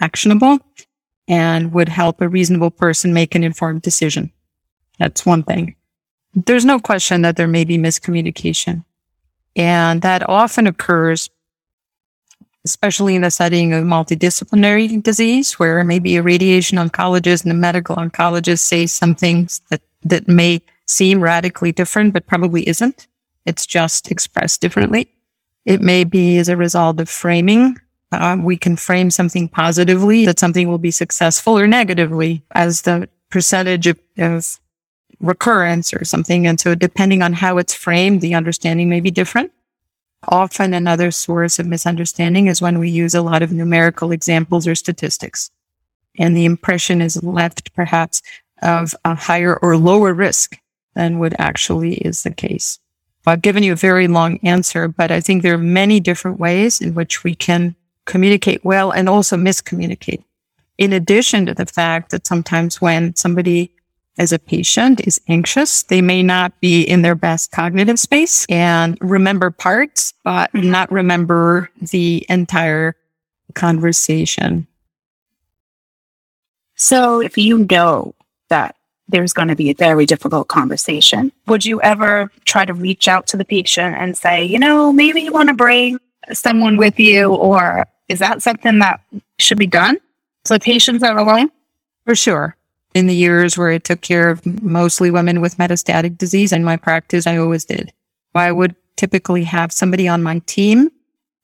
actionable, 0.00 0.58
and 1.28 1.72
would 1.72 1.88
help 1.88 2.20
a 2.20 2.28
reasonable 2.28 2.70
person 2.70 3.14
make 3.14 3.34
an 3.34 3.44
informed 3.44 3.82
decision. 3.82 4.32
That's 4.98 5.24
one 5.24 5.42
thing. 5.42 5.76
There's 6.34 6.64
no 6.64 6.78
question 6.78 7.22
that 7.22 7.36
there 7.36 7.48
may 7.48 7.64
be 7.64 7.78
miscommunication. 7.78 8.84
And 9.54 10.02
that 10.02 10.28
often 10.28 10.66
occurs, 10.66 11.28
especially 12.64 13.14
in 13.14 13.22
the 13.22 13.30
setting 13.30 13.72
of 13.72 13.84
multidisciplinary 13.84 15.02
disease, 15.02 15.58
where 15.58 15.84
maybe 15.84 16.16
a 16.16 16.22
radiation 16.22 16.78
oncologist 16.78 17.42
and 17.42 17.52
a 17.52 17.54
medical 17.54 17.96
oncologist 17.96 18.60
say 18.60 18.86
some 18.86 19.14
things 19.14 19.60
that, 19.68 19.82
that 20.04 20.26
may 20.28 20.62
seem 20.86 21.20
radically 21.20 21.72
different, 21.72 22.12
but 22.12 22.26
probably 22.26 22.66
isn't. 22.68 23.08
It's 23.44 23.66
just 23.66 24.10
expressed 24.10 24.60
differently. 24.60 25.12
It 25.64 25.80
may 25.80 26.04
be 26.04 26.38
as 26.38 26.48
a 26.48 26.56
result 26.56 27.00
of 27.00 27.08
framing 27.08 27.76
uh, 28.12 28.36
we 28.40 28.56
can 28.56 28.76
frame 28.76 29.10
something 29.10 29.48
positively 29.48 30.26
that 30.26 30.38
something 30.38 30.68
will 30.68 30.78
be 30.78 30.90
successful 30.90 31.58
or 31.58 31.66
negatively 31.66 32.42
as 32.52 32.82
the 32.82 33.08
percentage 33.30 33.86
of, 33.86 33.98
of 34.18 34.60
recurrence 35.20 35.94
or 35.94 36.04
something. 36.04 36.46
And 36.46 36.60
so 36.60 36.74
depending 36.74 37.22
on 37.22 37.32
how 37.32 37.58
it's 37.58 37.74
framed, 37.74 38.20
the 38.20 38.34
understanding 38.34 38.88
may 38.88 39.00
be 39.00 39.10
different. 39.10 39.52
Often 40.28 40.74
another 40.74 41.10
source 41.10 41.58
of 41.58 41.66
misunderstanding 41.66 42.46
is 42.46 42.62
when 42.62 42.78
we 42.78 42.90
use 42.90 43.14
a 43.14 43.22
lot 43.22 43.42
of 43.42 43.52
numerical 43.52 44.12
examples 44.12 44.68
or 44.68 44.74
statistics. 44.74 45.50
And 46.18 46.36
the 46.36 46.44
impression 46.44 47.00
is 47.00 47.22
left 47.22 47.74
perhaps 47.74 48.22
of 48.62 48.94
a 49.04 49.14
higher 49.14 49.56
or 49.56 49.76
lower 49.76 50.12
risk 50.12 50.58
than 50.94 51.18
what 51.18 51.38
actually 51.40 51.94
is 51.94 52.22
the 52.22 52.30
case. 52.30 52.78
I've 53.26 53.42
given 53.42 53.62
you 53.62 53.72
a 53.72 53.76
very 53.76 54.08
long 54.08 54.38
answer, 54.42 54.88
but 54.88 55.10
I 55.10 55.20
think 55.20 55.42
there 55.42 55.54
are 55.54 55.58
many 55.58 56.00
different 56.00 56.38
ways 56.38 56.80
in 56.80 56.94
which 56.94 57.24
we 57.24 57.34
can 57.34 57.76
communicate 58.06 58.64
well 58.64 58.90
and 58.90 59.08
also 59.08 59.36
miscommunicate. 59.36 60.22
In 60.78 60.92
addition 60.92 61.46
to 61.46 61.54
the 61.54 61.66
fact 61.66 62.10
that 62.10 62.26
sometimes 62.26 62.80
when 62.80 63.14
somebody 63.14 63.72
as 64.18 64.32
a 64.32 64.38
patient 64.38 65.06
is 65.06 65.20
anxious, 65.28 65.84
they 65.84 66.02
may 66.02 66.22
not 66.22 66.58
be 66.60 66.82
in 66.82 67.02
their 67.02 67.14
best 67.14 67.50
cognitive 67.50 67.98
space 67.98 68.44
and 68.48 68.98
remember 69.00 69.50
parts, 69.50 70.12
but 70.22 70.52
mm-hmm. 70.52 70.70
not 70.70 70.92
remember 70.92 71.70
the 71.80 72.26
entire 72.28 72.94
conversation. 73.54 74.66
So 76.74 77.20
if 77.20 77.38
you 77.38 77.66
know 77.70 78.14
that 78.48 78.76
there's 79.08 79.32
going 79.32 79.48
to 79.48 79.56
be 79.56 79.70
a 79.70 79.74
very 79.74 80.04
difficult 80.04 80.48
conversation, 80.48 81.32
would 81.46 81.64
you 81.64 81.80
ever 81.80 82.30
try 82.44 82.64
to 82.64 82.74
reach 82.74 83.08
out 83.08 83.26
to 83.28 83.36
the 83.36 83.44
patient 83.44 83.96
and 83.96 84.16
say, 84.16 84.44
you 84.44 84.58
know, 84.58 84.92
maybe 84.92 85.22
you 85.22 85.32
want 85.32 85.48
to 85.48 85.54
bring 85.54 85.98
someone 86.32 86.76
with 86.76 86.98
you 86.98 87.34
or 87.34 87.86
is 88.08 88.18
that 88.18 88.42
something 88.42 88.78
that 88.78 89.00
should 89.38 89.58
be 89.58 89.66
done 89.66 89.98
so 90.44 90.58
patients 90.58 91.02
are 91.02 91.18
alone? 91.18 91.50
For 92.04 92.14
sure. 92.14 92.56
In 92.94 93.06
the 93.06 93.14
years 93.14 93.56
where 93.56 93.70
I 93.70 93.78
took 93.78 94.00
care 94.00 94.28
of 94.28 94.44
mostly 94.62 95.10
women 95.10 95.40
with 95.40 95.56
metastatic 95.56 96.18
disease 96.18 96.52
in 96.52 96.64
my 96.64 96.76
practice, 96.76 97.26
I 97.26 97.38
always 97.38 97.64
did. 97.64 97.92
I 98.34 98.52
would 98.52 98.74
typically 98.96 99.44
have 99.44 99.72
somebody 99.72 100.08
on 100.08 100.22
my 100.22 100.40
team 100.40 100.90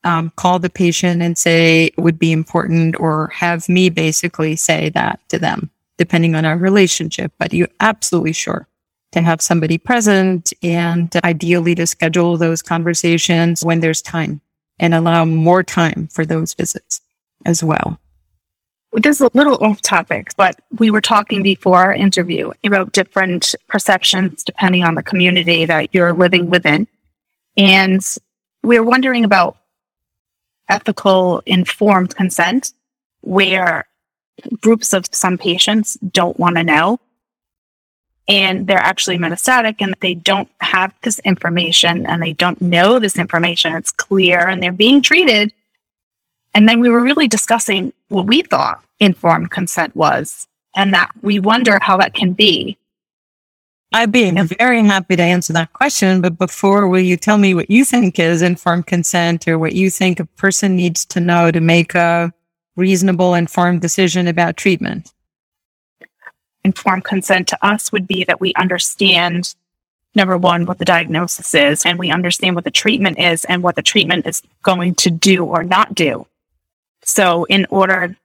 um, 0.05 0.31
call 0.37 0.59
the 0.59 0.70
patient 0.70 1.22
and 1.22 1.37
say 1.37 1.87
it 1.87 1.99
would 1.99 2.18
be 2.18 2.33
important 2.33 2.99
or 3.01 3.29
have 3.29 3.68
me 3.68 3.89
basically 3.89 4.57
say 4.57 4.91
that 4.91 5.20
to 5.29 5.39
them, 5.39 5.70
depending 5.97 6.35
on 6.35 6.45
our 6.45 6.57
relationship. 6.57 7.33
But 7.39 7.53
you're 7.53 7.68
absolutely 7.81 8.33
sure 8.33 8.68
to 9.12 9.22
have 9.22 9.41
somebody 9.41 9.79
present 9.79 10.53
and 10.62 11.14
ideally 11.24 11.74
to 11.76 11.87
schedule 11.87 12.37
those 12.37 12.62
conversations 12.62 13.64
when 13.64 13.81
there's 13.81 14.03
time 14.03 14.41
and 14.79 14.95
allow 14.95 15.24
more 15.24 15.62
time 15.62 16.09
for 16.09 16.24
those 16.24 16.55
visits 16.55 17.01
as 17.45 17.62
well. 17.62 17.99
This 18.93 19.20
is 19.20 19.20
a 19.20 19.31
little 19.35 19.62
off 19.62 19.83
topic, 19.83 20.31
but 20.37 20.61
we 20.79 20.91
were 20.91 21.03
talking 21.03 21.43
before 21.43 21.76
our 21.76 21.95
interview 21.95 22.53
about 22.64 22.93
different 22.93 23.55
perceptions 23.68 24.43
depending 24.43 24.83
on 24.83 24.95
the 24.95 25.03
community 25.03 25.66
that 25.66 25.95
you're 25.95 26.14
living 26.14 26.49
within. 26.49 26.89
And 27.57 28.01
we 28.62 28.79
we're 28.79 28.85
wondering 28.85 29.24
about 29.24 29.59
ethical 30.68 31.43
informed 31.45 32.14
consent, 32.16 32.72
where 33.20 33.87
groups 34.61 34.93
of 34.93 35.07
some 35.12 35.37
patients 35.37 35.99
don't 36.12 36.39
want 36.39 36.57
to 36.57 36.64
know 36.64 37.01
and 38.29 38.66
they're 38.66 38.76
actually 38.76 39.18
metastatic 39.18 39.76
and 39.81 39.95
they 40.01 40.14
don't 40.14 40.51
have 40.61 40.95
this 41.03 41.18
information 41.20 42.07
and 42.07 42.22
they 42.22 42.35
don't 42.35 42.61
know 42.61 42.99
this 42.99 43.16
information. 43.16 43.74
It's 43.74 43.91
clear 43.91 44.47
and 44.47 44.62
they're 44.62 44.70
being 44.70 45.01
treated. 45.01 45.53
And 46.55 46.68
then 46.68 46.81
we 46.81 46.91
were 46.91 47.03
really 47.03 47.26
discussing 47.29 47.93
what 48.09 48.26
we 48.26 48.43
thought 48.43 48.83
informed 49.01 49.51
consent 49.51 49.97
was 49.97 50.47
and 50.76 50.93
that 50.93 51.11
we 51.22 51.39
wonder 51.39 51.79
how 51.81 51.97
that 51.97 52.14
can 52.14 52.33
be. 52.33 52.76
I'd 53.93 54.12
be 54.12 54.31
very 54.31 54.85
happy 54.85 55.16
to 55.16 55.22
answer 55.22 55.55
that 55.55 55.72
question. 55.72 56.20
But 56.20 56.37
before, 56.37 56.87
will 56.89 57.01
you 57.01 57.16
tell 57.16 57.39
me 57.39 57.55
what 57.55 57.70
you 57.70 57.87
think 57.87 58.18
is 58.18 58.43
informed 58.43 58.87
consent 58.87 59.49
or 59.49 59.59
what 59.59 59.72
you 59.72 59.89
think 59.89 60.20
a 60.20 60.26
person 60.26 60.76
needs 60.76 61.07
to 61.07 61.20
know 61.20 61.51
to 61.51 61.61
make 61.61 61.95
a 61.95 62.33
reasonable, 62.76 63.33
informed 63.33 63.81
decision 63.81 64.29
about 64.29 64.59
treatment? 64.59 65.12
Informed 66.68 67.04
consent 67.04 67.48
to 67.48 67.66
us 67.66 67.90
would 67.92 68.06
be 68.06 68.24
that 68.24 68.40
we 68.40 68.52
understand 68.54 69.54
number 70.14 70.36
one, 70.36 70.66
what 70.66 70.78
the 70.78 70.84
diagnosis 70.84 71.54
is, 71.54 71.86
and 71.86 71.98
we 71.98 72.10
understand 72.10 72.54
what 72.54 72.64
the 72.64 72.70
treatment 72.70 73.18
is 73.18 73.44
and 73.44 73.62
what 73.62 73.76
the 73.76 73.82
treatment 73.82 74.26
is 74.26 74.42
going 74.62 74.94
to 74.96 75.10
do 75.10 75.44
or 75.44 75.62
not 75.62 75.94
do. 75.94 76.26
So, 77.02 77.44
in 77.44 77.66
order 77.70 78.16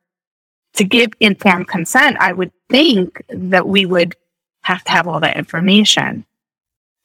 to 0.73 0.83
give 0.83 1.11
informed 1.19 1.67
consent, 1.67 2.17
I 2.19 2.33
would 2.33 2.51
think 2.69 3.23
that 3.29 3.67
we 3.67 3.85
would 3.85 4.15
have 4.63 4.83
to 4.85 4.91
have 4.91 5.07
all 5.07 5.19
that 5.19 5.37
information. 5.37 6.25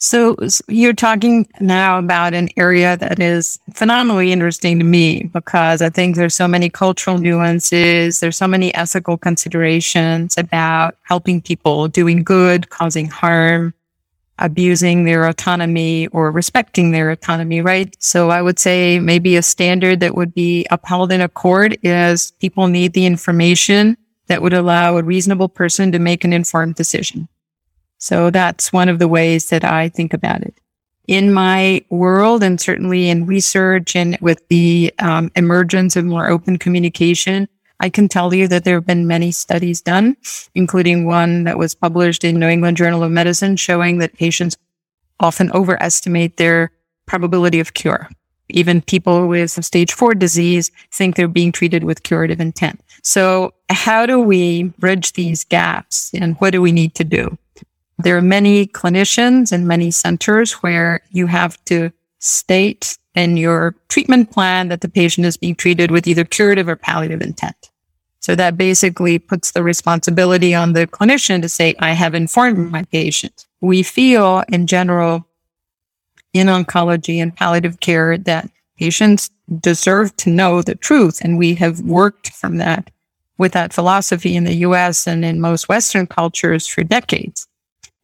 So 0.01 0.37
you're 0.69 0.93
talking 0.93 1.49
now 1.59 1.99
about 1.99 2.33
an 2.33 2.49
area 2.57 2.97
that 2.99 3.19
is 3.19 3.59
phenomenally 3.75 4.31
interesting 4.31 4.79
to 4.79 4.85
me 4.85 5.25
because 5.33 5.83
I 5.83 5.91
think 5.91 6.15
there's 6.15 6.37
so 6.37 6.47
many 6.47 6.71
cultural 6.71 7.19
nuances. 7.19 8.21
There's 8.21 8.37
so 8.37 8.47
many 8.47 8.73
ethical 8.77 9.19
considerations 9.19 10.39
about 10.39 10.97
helping 11.03 11.43
people 11.43 11.89
doing 11.89 12.23
good, 12.23 12.71
causing 12.71 13.09
harm, 13.09 13.75
abusing 14.39 15.03
their 15.03 15.27
autonomy 15.27 16.07
or 16.09 16.31
respecting 16.31 16.93
their 16.93 17.11
autonomy, 17.11 17.61
right? 17.61 17.97
So 17.99 18.31
I 18.31 18.41
would 18.41 18.61
say 18.61 19.01
maybe 19.01 19.35
a 19.35 19.43
standard 19.43 19.99
that 19.99 20.15
would 20.15 20.33
be 20.33 20.65
upheld 20.71 21.11
in 21.11 21.21
a 21.21 21.29
court 21.29 21.77
is 21.83 22.31
people 22.39 22.69
need 22.69 22.93
the 22.93 23.05
information 23.05 23.97
that 24.29 24.43
would 24.43 24.53
allow 24.53 24.97
a 24.97 25.03
reasonable 25.03 25.49
person 25.49 25.91
to 25.91 25.99
make 25.99 26.23
an 26.23 26.33
informed 26.33 26.77
decision. 26.77 27.29
So 27.99 28.31
that's 28.31 28.73
one 28.73 28.89
of 28.89 28.99
the 28.99 29.09
ways 29.09 29.51
that 29.51 29.65
I 29.65 29.89
think 29.89 30.15
about 30.15 30.43
it. 30.43 30.55
In 31.07 31.33
my 31.33 31.85
world, 31.91 32.43
and 32.43 32.61
certainly 32.61 33.09
in 33.09 33.27
research 33.27 33.97
and 33.97 34.19
with 34.21 34.47
the 34.49 34.93
um, 34.99 35.31
emergence 35.37 35.97
of 35.97 36.05
more 36.05 36.29
open 36.29 36.59
communication, 36.59 37.49
I 37.81 37.89
can 37.89 38.09
tell 38.09 38.35
you 38.35 38.49
that 38.49 38.65
there 38.65 38.75
have 38.75 38.87
been 38.87 39.07
many 39.07 39.31
studies 39.33 39.81
done, 39.81 40.17
including 40.55 41.07
one 41.07 41.45
that 41.45 41.59
was 41.59 41.75
published 41.75 42.25
in 42.25 42.39
New 42.39 42.49
England 42.49 42.77
Journal 42.77 43.03
of 43.03 43.11
Medicine 43.11 43.57
showing 43.57 43.99
that 43.99 44.15
patients 44.15 44.57
often 45.21 45.51
overestimate 45.53 46.37
their 46.37 46.73
probability 47.07 47.61
of 47.61 47.75
cure. 47.75 48.09
Even 48.51 48.83
people 48.83 49.29
with 49.29 49.65
stage 49.65 49.93
four 49.93 50.15
disease 50.15 50.71
think 50.93 51.17
they're 51.17 51.29
being 51.29 51.53
treated 51.53 51.85
with 51.85 52.03
curative 52.03 52.41
intent. 52.41 52.81
So 53.03 53.55
how 53.71 54.07
do 54.07 54.21
we 54.21 54.65
bridge 54.79 55.13
these 55.13 55.45
gaps 55.45 56.11
and 56.15 56.37
what 56.37 56.51
do 56.51 56.63
we 56.63 56.73
need 56.73 56.95
to 56.97 57.05
do? 57.05 57.37
There 57.99 58.17
are 58.17 58.23
many 58.23 58.67
clinicians 58.67 59.51
and 59.51 59.67
many 59.67 59.91
centers 59.91 60.53
where 60.55 61.01
you 61.11 61.27
have 61.27 61.63
to 61.65 61.91
state 62.21 62.97
in 63.15 63.37
your 63.37 63.75
treatment 63.89 64.31
plan 64.31 64.69
that 64.69 64.81
the 64.81 64.89
patient 64.89 65.27
is 65.27 65.37
being 65.37 65.57
treated 65.57 65.91
with 65.91 66.07
either 66.07 66.25
curative 66.25 66.69
or 66.69 66.77
palliative 66.77 67.21
intent. 67.21 67.71
So 68.21 68.35
that 68.35 68.57
basically 68.57 69.19
puts 69.19 69.53
the 69.53 69.63
responsibility 69.63 70.55
on 70.55 70.73
the 70.73 70.87
clinician 70.87 71.43
to 71.43 71.49
say, 71.49 71.75
I 71.79 71.93
have 71.93 72.15
informed 72.15 72.71
my 72.71 72.85
patient. 72.85 73.47
We 73.61 73.83
feel 73.83 74.45
in 74.49 74.67
general 74.67 75.27
in 76.33 76.47
oncology 76.47 77.23
and 77.23 77.35
palliative 77.35 77.81
care 77.81 78.19
that 78.19 78.51
patients 78.79 79.31
deserve 79.61 80.15
to 80.17 80.31
know 80.31 80.63
the 80.63 80.75
truth. 80.75 81.21
And 81.23 81.39
we 81.39 81.55
have 81.57 81.81
worked 81.81 82.31
from 82.31 82.59
that 82.59 82.91
with 83.39 83.53
that 83.53 83.73
philosophy 83.73 84.37
in 84.37 84.45
the 84.45 84.57
US 84.57 85.07
and 85.07 85.25
in 85.25 85.41
most 85.41 85.69
Western 85.69 86.07
cultures 86.07 86.67
for 86.67 86.85
decades. 86.85 87.47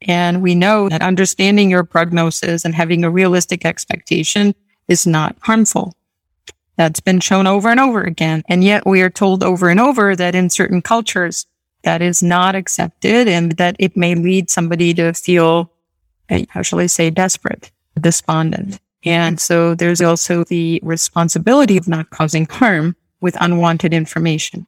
And 0.05 0.43
we 0.43 0.55
know 0.55 0.89
that 0.89 1.03
understanding 1.03 1.71
your 1.71 1.85
prognosis 1.85 2.65
and 2.65 2.75
having 2.75 3.05
a 3.05 3.11
realistic 3.11 3.65
expectation 3.65 4.55
is 4.89 5.07
not 5.07 5.37
harmful. 5.41 5.95
That's 6.77 7.01
been 7.01 7.21
shown 7.21 7.47
over 7.47 7.71
and 7.71 7.81
over 7.81 8.03
again. 8.03 8.43
And 8.49 8.65
yet 8.65 8.87
we 8.87 9.01
are 9.01 9.11
told 9.11 9.43
over 9.43 9.69
and 9.69 9.81
over 9.81 10.15
that 10.17 10.35
in 10.35 10.51
certain 10.51 10.83
cultures 10.83 11.47
that 11.85 12.03
is 12.03 12.23
not 12.23 12.55
accepted 12.55 13.29
and 13.29 13.53
that 13.53 13.77
it 13.79 13.97
may 13.97 14.15
lead 14.15 14.51
somebody 14.51 14.93
to 14.95 15.13
feel, 15.13 15.71
eh, 16.29 16.45
how 16.49 16.63
shall 16.63 16.81
I 16.81 16.87
say, 16.87 17.11
desperate, 17.11 17.71
despondent. 18.01 18.81
And 19.05 19.39
so 19.39 19.75
there's 19.75 20.01
also 20.01 20.45
the 20.45 20.81
responsibility 20.83 21.77
of 21.77 21.87
not 21.87 22.11
causing 22.11 22.47
harm 22.47 22.97
with 23.21 23.37
unwanted 23.41 23.95
information. 23.95 24.67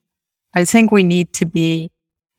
I 0.55 0.65
think 0.65 0.91
we 0.93 1.03
need 1.03 1.33
to 1.35 1.47
be 1.47 1.91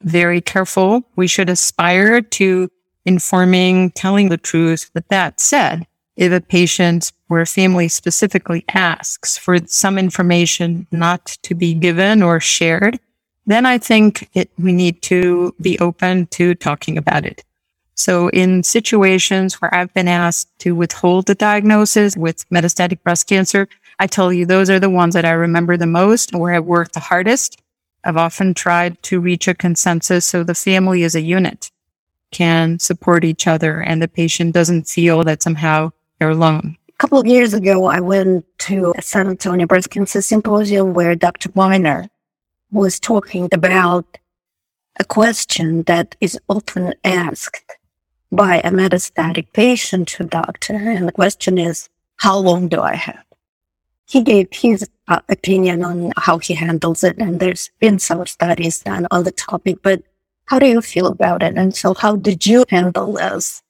very 0.01 0.41
careful. 0.41 1.03
We 1.15 1.27
should 1.27 1.49
aspire 1.49 2.21
to 2.21 2.69
informing, 3.07 3.89
telling 3.91 4.29
the 4.29 4.37
truth. 4.37 4.91
But 4.93 5.07
that 5.07 5.39
said, 5.39 5.87
if 6.17 6.31
a 6.31 6.41
patient 6.41 7.13
or 7.29 7.39
a 7.39 7.45
family 7.45 7.87
specifically 7.87 8.65
asks 8.73 9.37
for 9.37 9.57
some 9.65 9.97
information 9.97 10.85
not 10.91 11.25
to 11.43 11.55
be 11.55 11.73
given 11.73 12.21
or 12.21 12.39
shared, 12.39 12.99
then 13.45 13.65
I 13.65 13.77
think 13.77 14.29
it, 14.33 14.49
we 14.59 14.73
need 14.73 15.01
to 15.03 15.55
be 15.61 15.79
open 15.79 16.27
to 16.27 16.53
talking 16.53 16.97
about 16.97 17.25
it. 17.25 17.43
So 17.95 18.27
in 18.29 18.61
situations 18.61 19.55
where 19.55 19.73
I've 19.73 19.93
been 19.93 20.07
asked 20.07 20.49
to 20.59 20.75
withhold 20.75 21.25
the 21.25 21.35
diagnosis 21.35 22.15
with 22.17 22.47
metastatic 22.49 23.01
breast 23.03 23.27
cancer, 23.27 23.67
I 23.99 24.07
tell 24.07 24.33
you 24.33 24.45
those 24.45 24.69
are 24.69 24.79
the 24.79 24.89
ones 24.89 25.13
that 25.13 25.25
I 25.25 25.31
remember 25.31 25.77
the 25.77 25.87
most 25.87 26.35
where 26.35 26.53
I've 26.53 26.65
worked 26.65 26.93
the 26.93 26.99
hardest. 26.99 27.61
I've 28.03 28.17
often 28.17 28.53
tried 28.53 29.01
to 29.03 29.19
reach 29.19 29.47
a 29.47 29.55
consensus 29.55 30.25
so 30.25 30.43
the 30.43 30.53
family 30.53 31.03
is 31.03 31.15
a 31.15 31.21
unit 31.21 31.71
can 32.31 32.79
support 32.79 33.23
each 33.23 33.47
other 33.47 33.81
and 33.81 34.01
the 34.01 34.07
patient 34.07 34.53
doesn't 34.53 34.87
feel 34.87 35.23
that 35.23 35.41
somehow 35.41 35.91
they're 36.19 36.29
alone. 36.29 36.77
A 36.89 36.93
couple 36.97 37.19
of 37.19 37.27
years 37.27 37.53
ago, 37.53 37.85
I 37.85 37.99
went 37.99 38.45
to 38.59 38.93
a 38.97 39.01
San 39.01 39.27
Antonio 39.27 39.67
Breast 39.67 39.91
Cancer 39.91 40.21
Symposium 40.21 40.93
where 40.93 41.15
Dr. 41.15 41.49
Winer 41.49 42.09
was 42.71 42.99
talking 42.99 43.49
about 43.51 44.17
a 44.99 45.05
question 45.05 45.83
that 45.83 46.15
is 46.19 46.39
often 46.49 46.93
asked 47.03 47.77
by 48.31 48.57
a 48.57 48.71
metastatic 48.71 49.53
patient 49.53 50.07
to 50.09 50.23
a 50.23 50.27
doctor. 50.27 50.73
And 50.73 51.07
the 51.07 51.11
question 51.11 51.57
is, 51.57 51.89
how 52.17 52.37
long 52.37 52.67
do 52.67 52.81
I 52.81 52.95
have? 52.95 53.23
He 54.07 54.21
gave 54.21 54.47
his 54.51 54.89
uh, 55.07 55.19
opinion 55.29 55.83
on 55.83 56.11
how 56.17 56.39
he 56.39 56.53
handles 56.55 57.03
it. 57.03 57.17
And 57.17 57.39
there's 57.39 57.69
been 57.79 57.99
some 57.99 58.25
studies 58.25 58.79
done 58.79 59.07
on 59.11 59.23
the 59.23 59.31
topic, 59.31 59.77
but 59.81 60.01
how 60.47 60.59
do 60.59 60.65
you 60.65 60.81
feel 60.81 61.07
about 61.07 61.43
it? 61.43 61.55
And 61.55 61.75
so 61.75 61.93
how 61.93 62.15
did 62.15 62.45
you 62.45 62.65
handle 62.69 63.13
this? 63.13 63.61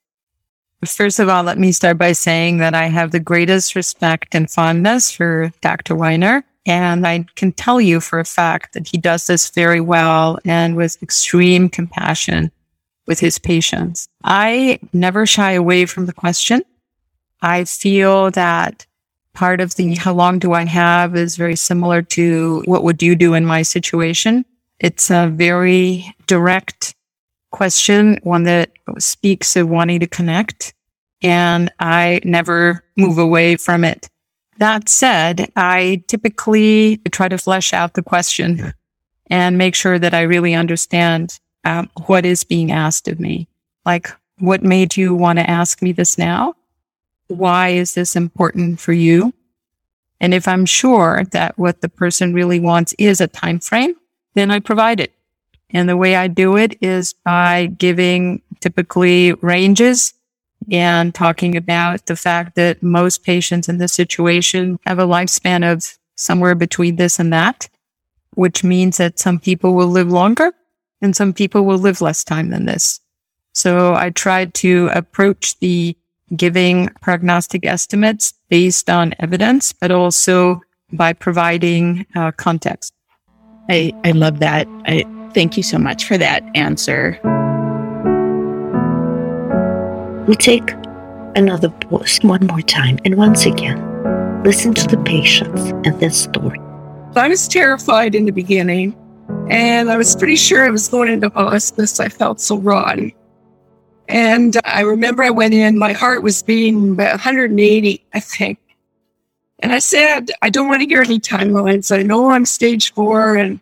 First 0.86 1.20
of 1.20 1.28
all, 1.28 1.44
let 1.44 1.58
me 1.58 1.72
start 1.72 1.98
by 1.98 2.12
saying 2.12 2.60
that 2.60 2.76
I 2.76 2.86
have 2.86 3.12
the 3.12 3.20
greatest 3.20 3.76
respect 3.76 4.36
and 4.36 4.50
fondness 4.50 5.12
for 5.12 5.52
Dr. 5.62 5.96
Winer. 5.96 6.44
And 6.68 7.08
I 7.08 7.26
can 7.36 7.52
tell 7.52 7.82
you 7.82 8.00
for 8.00 8.20
a 8.20 8.26
fact 8.26 8.74
that 8.74 8.88
he 8.88 8.98
does 8.98 9.26
this 9.26 9.50
very 9.50 9.82
well 9.82 10.38
and 10.46 10.76
with 10.76 11.02
extreme 11.02 11.68
compassion 11.70 12.52
with 13.08 13.20
his 13.20 13.40
patients. 13.40 14.08
I 14.24 14.80
never 14.94 15.26
shy 15.26 15.54
away 15.54 15.86
from 15.86 16.06
the 16.06 16.14
question. 16.14 16.62
I 17.42 17.64
feel 17.64 18.30
that 18.32 18.86
part 19.34 19.62
of 19.62 19.76
the 19.76 19.96
how 19.96 20.14
long 20.14 20.40
do 20.40 20.54
I 20.54 20.66
have 20.66 21.16
is 21.16 21.38
very 21.38 21.56
similar 21.56 22.02
to 22.02 22.64
what 22.66 22.84
would 22.84 23.02
you 23.02 23.16
do 23.16 23.34
in 23.34 23.46
my 23.46 23.62
situation? 23.62 24.46
It's 24.80 25.10
a 25.10 25.28
very 25.28 26.14
direct 26.28 26.96
question, 27.52 28.20
one 28.24 28.44
that 28.44 28.72
speaks 29.00 29.56
of 29.56 29.70
wanting 29.70 30.00
to 30.02 30.08
connect. 30.08 30.74
And 31.22 31.72
I 31.80 32.20
never 32.24 32.84
move 32.96 33.18
away 33.18 33.56
from 33.56 33.84
it. 33.84 34.10
That 34.60 34.90
said, 34.90 35.52
I 35.56 36.04
typically 36.08 36.98
try 37.12 37.28
to 37.28 37.38
flesh 37.38 37.74
out 37.74 37.94
the 37.94 38.04
question 38.04 38.74
and 39.28 39.58
make 39.58 39.76
sure 39.76 40.00
that 40.00 40.14
I 40.14 40.22
really 40.22 40.54
understand 40.54 41.40
um, 41.64 41.90
what 42.06 42.26
is 42.26 42.44
being 42.44 42.72
asked 42.72 43.08
of 43.08 43.20
me. 43.20 43.48
Like, 43.86 44.10
what 44.40 44.64
made 44.64 44.96
you 44.96 45.16
want 45.16 45.40
to 45.40 45.50
ask 45.50 45.82
me 45.82 45.92
this 45.92 46.18
now? 46.18 46.54
Why 47.28 47.70
is 47.70 47.94
this 47.94 48.16
important 48.16 48.80
for 48.80 48.94
you? 48.94 49.34
And 50.20 50.34
if 50.34 50.48
I'm 50.48 50.66
sure 50.66 51.24
that 51.32 51.58
what 51.58 51.82
the 51.82 51.90
person 51.90 52.34
really 52.34 52.60
wants 52.60 52.94
is 52.98 53.22
a 53.22 53.28
time 53.28 53.60
frame, 53.60 53.96
then 54.38 54.52
I 54.52 54.60
provide 54.60 55.00
it. 55.00 55.14
And 55.72 55.90
the 55.90 55.98
way 55.98 56.16
I 56.16 56.28
do 56.28 56.56
it 56.56 56.78
is 56.82 57.14
by 57.14 57.68
giving 57.78 58.42
typically 58.62 59.34
ranges 59.34 60.14
and 60.72 61.14
talking 61.14 61.56
about 61.56 62.06
the 62.06 62.16
fact 62.16 62.56
that 62.56 62.82
most 62.82 63.24
patients 63.24 63.70
in 63.70 63.78
this 63.78 63.94
situation 63.94 64.80
have 64.86 65.00
a 65.00 65.06
lifespan 65.06 65.70
of 65.70 65.98
somewhere 66.16 66.56
between 66.56 66.96
this 66.96 67.20
and 67.20 67.32
that, 67.34 67.70
which 68.36 68.64
means 68.64 68.98
that 68.98 69.20
some 69.20 69.40
people 69.40 69.74
will 69.74 69.88
live 69.88 70.12
longer 70.12 70.54
and 71.02 71.16
some 71.16 71.34
people 71.34 71.64
will 71.64 71.78
live 71.78 72.02
less 72.02 72.24
time 72.24 72.50
than 72.50 72.66
this. 72.66 73.00
So 73.54 73.94
I 73.94 74.10
tried 74.10 74.54
to 74.56 74.90
approach 74.94 75.60
the 75.60 75.96
giving 76.36 76.90
prognostic 77.02 77.66
estimates 77.66 78.34
based 78.50 78.90
on 78.90 79.14
evidence, 79.20 79.74
but 79.74 79.92
also 79.92 80.62
by 80.92 81.14
providing 81.14 82.06
uh, 82.16 82.32
context. 82.32 82.94
I, 83.70 83.94
I 84.04 84.12
love 84.12 84.40
that. 84.40 84.68
I 84.86 85.04
thank 85.34 85.58
you 85.58 85.64
so 85.64 85.78
much 85.78 86.06
for 86.06 86.18
that 86.18 86.44
answer. 86.56 87.20
We 90.28 90.36
take 90.36 90.72
another 91.36 91.70
pause 91.70 92.20
one 92.22 92.48
more 92.48 92.62
time 92.62 92.98
and 93.06 93.16
once 93.16 93.46
again 93.46 93.84
listen 94.44 94.74
to 94.74 94.88
the 94.88 94.98
patients 95.04 95.62
and 95.86 96.00
their 96.00 96.10
story. 96.10 96.60
I 97.16 97.28
was 97.28 97.48
terrified 97.48 98.16
in 98.16 98.26
the 98.26 98.32
beginning 98.32 98.96
and 99.50 99.90
I 99.90 99.98
was 99.98 100.16
pretty 100.16 100.36
sure 100.36 100.66
I 100.66 100.70
was 100.70 100.88
going 100.88 101.12
into 101.12 101.30
hospice. 101.30 102.00
I 102.00 102.10
felt 102.10 102.40
so 102.40 102.58
rotten. 102.58 103.12
And 104.08 104.56
I 104.64 104.82
remember 104.82 105.24
I 105.24 105.30
went 105.30 105.54
in, 105.54 105.78
my 105.78 105.92
heart 105.92 106.24
was 106.24 106.42
beating 106.42 106.92
about 106.92 107.12
180, 107.12 108.06
I 108.14 108.20
think. 108.20 108.60
And 109.60 109.72
I 109.72 109.80
said, 109.80 110.32
I 110.42 110.50
don't 110.50 110.68
want 110.68 110.82
to 110.82 110.88
hear 110.88 111.02
any 111.02 111.20
timelines. 111.20 111.96
I 111.96 112.04
know 112.04 112.30
I'm 112.30 112.46
stage 112.46 112.94
four 112.94 113.36
and 113.36 113.60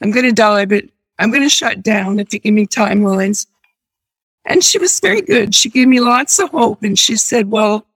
I'm 0.00 0.10
going 0.10 0.26
to 0.26 0.32
die, 0.32 0.66
but 0.66 0.84
I'm 1.18 1.30
going 1.30 1.42
to 1.42 1.48
shut 1.48 1.82
down 1.82 2.20
if 2.20 2.32
you 2.32 2.38
give 2.38 2.54
me 2.54 2.66
timelines. 2.66 3.46
And 4.44 4.62
she 4.62 4.78
was 4.78 4.98
very 5.00 5.22
good. 5.22 5.54
She 5.54 5.68
gave 5.68 5.88
me 5.88 6.00
lots 6.00 6.38
of 6.38 6.50
hope. 6.50 6.82
And 6.82 6.98
she 6.98 7.16
said, 7.16 7.50
well, 7.50 7.86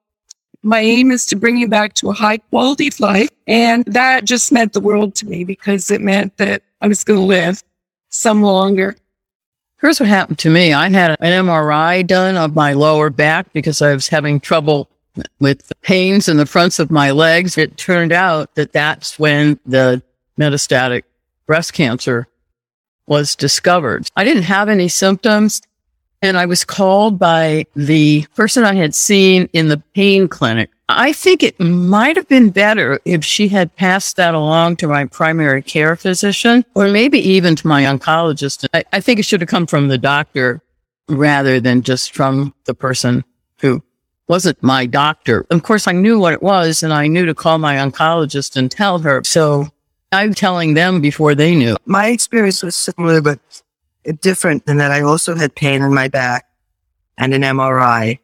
my 0.63 0.81
aim 0.81 1.11
is 1.11 1.27
to 1.27 1.37
bring 1.37 1.57
you 1.57 1.69
back 1.69 1.95
to 1.95 2.11
a 2.11 2.13
high 2.13 2.39
quality 2.39 2.89
of 2.89 2.99
life. 3.01 3.31
And 3.47 3.85
that 3.87 4.25
just 4.25 4.51
meant 4.51 4.73
the 4.73 4.81
world 4.81 5.15
to 5.17 5.27
me 5.27 5.45
because 5.45 5.91
it 5.91 6.01
meant 6.01 6.37
that 6.39 6.63
I 6.81 6.89
was 6.89 7.05
going 7.05 7.21
to 7.21 7.27
live 7.27 7.63
some 8.11 8.43
longer. 8.43 8.97
Here's 9.81 10.01
what 10.01 10.09
happened 10.09 10.39
to 10.41 10.51
me. 10.51 10.73
I 10.73 10.89
had 10.89 11.17
an 11.21 11.47
MRI 11.47 12.07
done 12.07 12.37
of 12.37 12.55
my 12.55 12.73
lower 12.73 13.11
back 13.11 13.53
because 13.53 13.83
I 13.83 13.93
was 13.93 14.09
having 14.09 14.41
trouble 14.41 14.89
with 15.41 15.67
the 15.69 15.75
pains 15.77 16.29
in 16.29 16.37
the 16.37 16.47
fronts 16.47 16.79
of 16.79 16.91
my 16.91 17.11
legs. 17.11 17.59
It 17.59 17.77
turned 17.77 18.13
out 18.13 18.55
that 18.55 18.73
that's 18.73 19.19
when 19.19 19.59
the 19.67 20.03
metastatic 20.39 21.03
breast 21.47 21.73
cancer 21.73 22.27
was 23.07 23.37
discovered. 23.37 24.09
I 24.17 24.25
didn't 24.25 24.45
have 24.45 24.69
any 24.69 24.89
symptoms 24.89 25.63
and 26.23 26.37
I 26.37 26.47
was 26.47 26.65
called 26.65 27.19
by 27.19 27.67
the 27.75 28.27
person 28.35 28.65
I 28.65 28.75
had 28.75 28.95
seen 28.95 29.49
in 29.53 29.69
the 29.69 29.79
pain 29.95 30.29
clinic. 30.29 30.71
I 30.89 31.13
think 31.13 31.43
it 31.43 31.59
might 31.59 32.17
have 32.17 32.29
been 32.29 32.51
better 32.51 33.01
if 33.05 33.25
she 33.25 33.49
had 33.49 33.75
passed 33.75 34.17
that 34.17 34.35
along 34.35 34.77
to 34.77 34.89
my 34.89 35.05
primary 35.07 35.63
care 35.63 35.97
physician 35.97 36.65
or 36.75 36.89
maybe 36.89 37.19
even 37.19 37.57
to 37.57 37.67
my 37.67 37.83
oncologist. 37.83 38.67
I, 38.73 38.85
I 38.93 39.01
think 39.01 39.19
it 39.19 39.25
should 39.25 39.41
have 39.41 39.51
come 39.51 39.67
from 39.67 39.89
the 39.89 39.99
doctor 39.99 40.63
rather 41.09 41.61
than 41.61 41.83
just 41.83 42.15
from 42.15 42.55
the 42.65 42.75
person 42.75 43.25
who 43.61 43.83
wasn't 44.29 44.63
my 44.63 44.87
doctor. 44.87 45.47
Of 45.51 45.63
course, 45.63 45.87
I 45.87 45.93
knew 45.93 46.19
what 46.19 46.33
it 46.33 46.43
was 46.43 46.83
and 46.83 46.93
I 46.93 47.07
knew 47.07 47.27
to 47.27 47.35
call 47.35 47.59
my 47.59 47.77
oncologist 47.77 48.57
and 48.57 48.71
tell 48.71 48.99
her. 48.99 49.23
So 49.25 49.69
I'm 50.13 50.35
telling 50.35 50.75
them 50.75 51.01
before 51.01 51.35
they 51.35 51.55
knew. 51.55 51.77
My 51.85 52.09
experience 52.09 52.63
was 52.63 52.77
similar, 52.77 53.21
but 53.21 53.39
different 54.21 54.65
in 54.67 54.77
that 54.79 54.91
I 54.91 55.03
also 55.03 55.35
had 55.35 55.55
pain 55.55 55.83
in 55.83 55.95
my 55.95 56.09
back 56.09 56.47
and 57.19 57.35
an 57.35 57.43
MRI. 57.43 58.19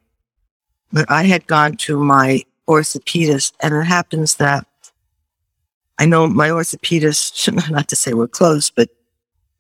But 0.93 1.11
I 1.11 1.25
had 1.25 1.47
gone 1.47 1.77
to 1.79 2.03
my 2.03 2.45
orthopedist, 2.69 3.53
and 3.61 3.75
it 3.75 3.85
happens 3.85 4.37
that 4.37 4.67
I 5.99 6.07
know 6.07 6.27
my 6.27 6.49
orthopedist, 6.49 7.71
not 7.71 7.89
to 7.89 7.97
say 7.97 8.13
we're 8.13 8.29
close, 8.29 8.71
but 8.71 8.89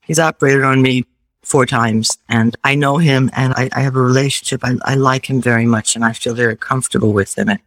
he's 0.02 0.18
operated 0.18 0.64
on 0.64 0.82
me 0.82 1.04
four 1.42 1.66
times, 1.66 2.18
and 2.28 2.56
I 2.64 2.74
know 2.74 2.98
him, 2.98 3.30
and 3.34 3.52
I, 3.54 3.68
I 3.72 3.80
have 3.80 3.96
a 3.96 4.00
relationship. 4.00 4.60
I, 4.64 4.76
I 4.84 4.94
like 4.94 5.28
him 5.28 5.40
very 5.40 5.66
much, 5.66 5.94
and 5.96 6.04
I 6.04 6.12
feel 6.12 6.34
very 6.34 6.56
comfortable 6.56 7.12
with 7.12 7.36
him. 7.36 7.48
And 7.48 7.60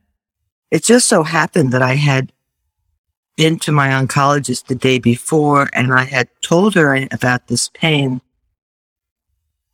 it 0.72 0.84
just 0.84 1.08
so 1.08 1.24
happened 1.24 1.72
that 1.72 1.82
I 1.82 1.96
had 1.96 2.32
been 3.36 3.60
to 3.60 3.72
my 3.72 3.90
oncologist 3.90 4.66
the 4.68 4.76
day 4.76 5.00
before, 5.00 5.70
and 5.74 5.94
I 5.94 6.06
had 6.06 6.30
told 6.42 6.76
her 6.76 6.96
about 7.12 7.48
this 7.48 7.70
pain 7.70 8.22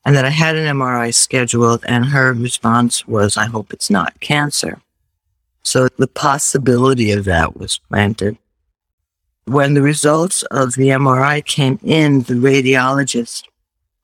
and 0.03 0.15
that 0.15 0.25
I 0.25 0.29
had 0.29 0.55
an 0.55 0.75
MRI 0.77 1.13
scheduled, 1.13 1.83
and 1.85 2.05
her 2.05 2.33
response 2.33 3.07
was, 3.07 3.37
I 3.37 3.45
hope 3.45 3.71
it's 3.71 3.89
not 3.89 4.19
cancer. 4.19 4.81
So 5.63 5.87
the 5.89 6.07
possibility 6.07 7.11
of 7.11 7.25
that 7.25 7.55
was 7.55 7.79
planted. 7.89 8.37
When 9.45 9.73
the 9.75 9.81
results 9.81 10.43
of 10.43 10.73
the 10.73 10.89
MRI 10.89 11.45
came 11.45 11.79
in, 11.83 12.23
the 12.23 12.33
radiologist 12.33 13.43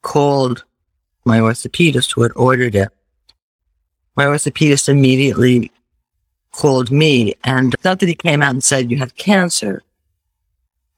called 0.07 0.63
my 1.25 1.37
orthopedist 1.39 2.13
who 2.13 2.21
had 2.21 2.31
ordered 2.37 2.75
it. 2.75 2.89
My 4.15 4.23
orthopedist 4.23 4.87
immediately 4.87 5.69
called 6.53 6.89
me, 6.89 7.35
and 7.43 7.75
not 7.83 7.99
that 7.99 8.07
he 8.07 8.15
came 8.15 8.41
out 8.41 8.51
and 8.51 8.63
said, 8.63 8.89
You 8.89 8.97
have 8.99 9.17
cancer. 9.17 9.83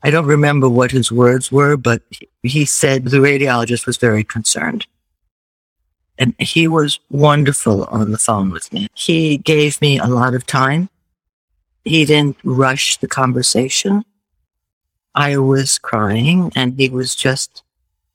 I 0.03 0.11
don't 0.11 0.27
remember 0.27 0.69
what 0.69 0.91
his 0.91 1.11
words 1.11 1.51
were, 1.51 1.75
but 1.75 2.03
he 2.43 2.65
said 2.65 3.05
the 3.05 3.17
radiologist 3.17 3.87
was 3.87 3.97
very 3.97 4.23
concerned. 4.23 4.85
And 6.19 6.35
he 6.37 6.67
was 6.67 6.99
wonderful 7.09 7.85
on 7.85 8.11
the 8.11 8.19
phone 8.19 8.51
with 8.51 8.71
me. 8.71 8.89
He 8.93 9.37
gave 9.37 9.81
me 9.81 9.97
a 9.97 10.05
lot 10.05 10.35
of 10.35 10.45
time. 10.45 10.89
He 11.83 12.05
didn't 12.05 12.37
rush 12.43 12.97
the 12.97 13.07
conversation. 13.07 14.05
I 15.15 15.37
was 15.37 15.79
crying 15.79 16.51
and 16.55 16.77
he 16.77 16.89
was 16.89 17.15
just 17.15 17.63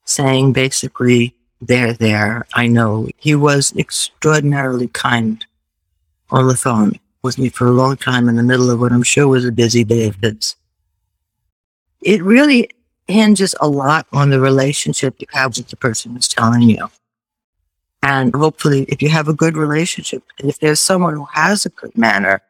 saying 0.05 0.52
basically, 0.52 1.34
there, 1.61 1.92
there, 1.92 2.46
I 2.55 2.66
know. 2.66 3.09
He 3.16 3.34
was 3.34 3.74
extraordinarily 3.76 4.88
kind 4.88 5.44
on 6.30 6.48
the 6.48 6.57
phone 6.57 6.98
with 7.22 7.38
me 7.38 7.48
for 7.48 7.66
a 7.66 7.72
long 7.72 7.96
time 7.96 8.28
in 8.28 8.36
the 8.36 8.42
middle 8.42 8.70
of 8.70 8.80
what 8.80 8.92
I'm 8.92 9.02
sure 9.02 9.26
was 9.28 9.44
a 9.44 9.52
busy 9.52 9.84
day 9.84 10.07
of 10.07 10.16
his. 10.16 10.57
It 12.02 12.22
really 12.22 12.68
hinges 13.09 13.55
a 13.61 13.68
lot 13.68 14.07
on 14.12 14.30
the 14.30 14.40
relationship 14.40 15.16
you 15.18 15.26
have 15.32 15.57
with 15.57 15.68
the 15.68 15.76
person 15.76 16.12
who's 16.12 16.28
telling 16.28 16.62
you. 16.62 16.90
And 18.02 18.34
hopefully, 18.34 18.84
if 18.88 19.00
you 19.00 19.09
have 19.09 19.28
a 19.28 19.32
good 19.32 19.57
relationship, 19.57 20.22
and 20.38 20.50
if 20.50 20.61
there's 20.61 20.80
someone 20.80 21.14
who 21.14 21.26
has 21.32 21.64
a 21.64 21.70
good 21.70 21.96
manner 21.96 22.42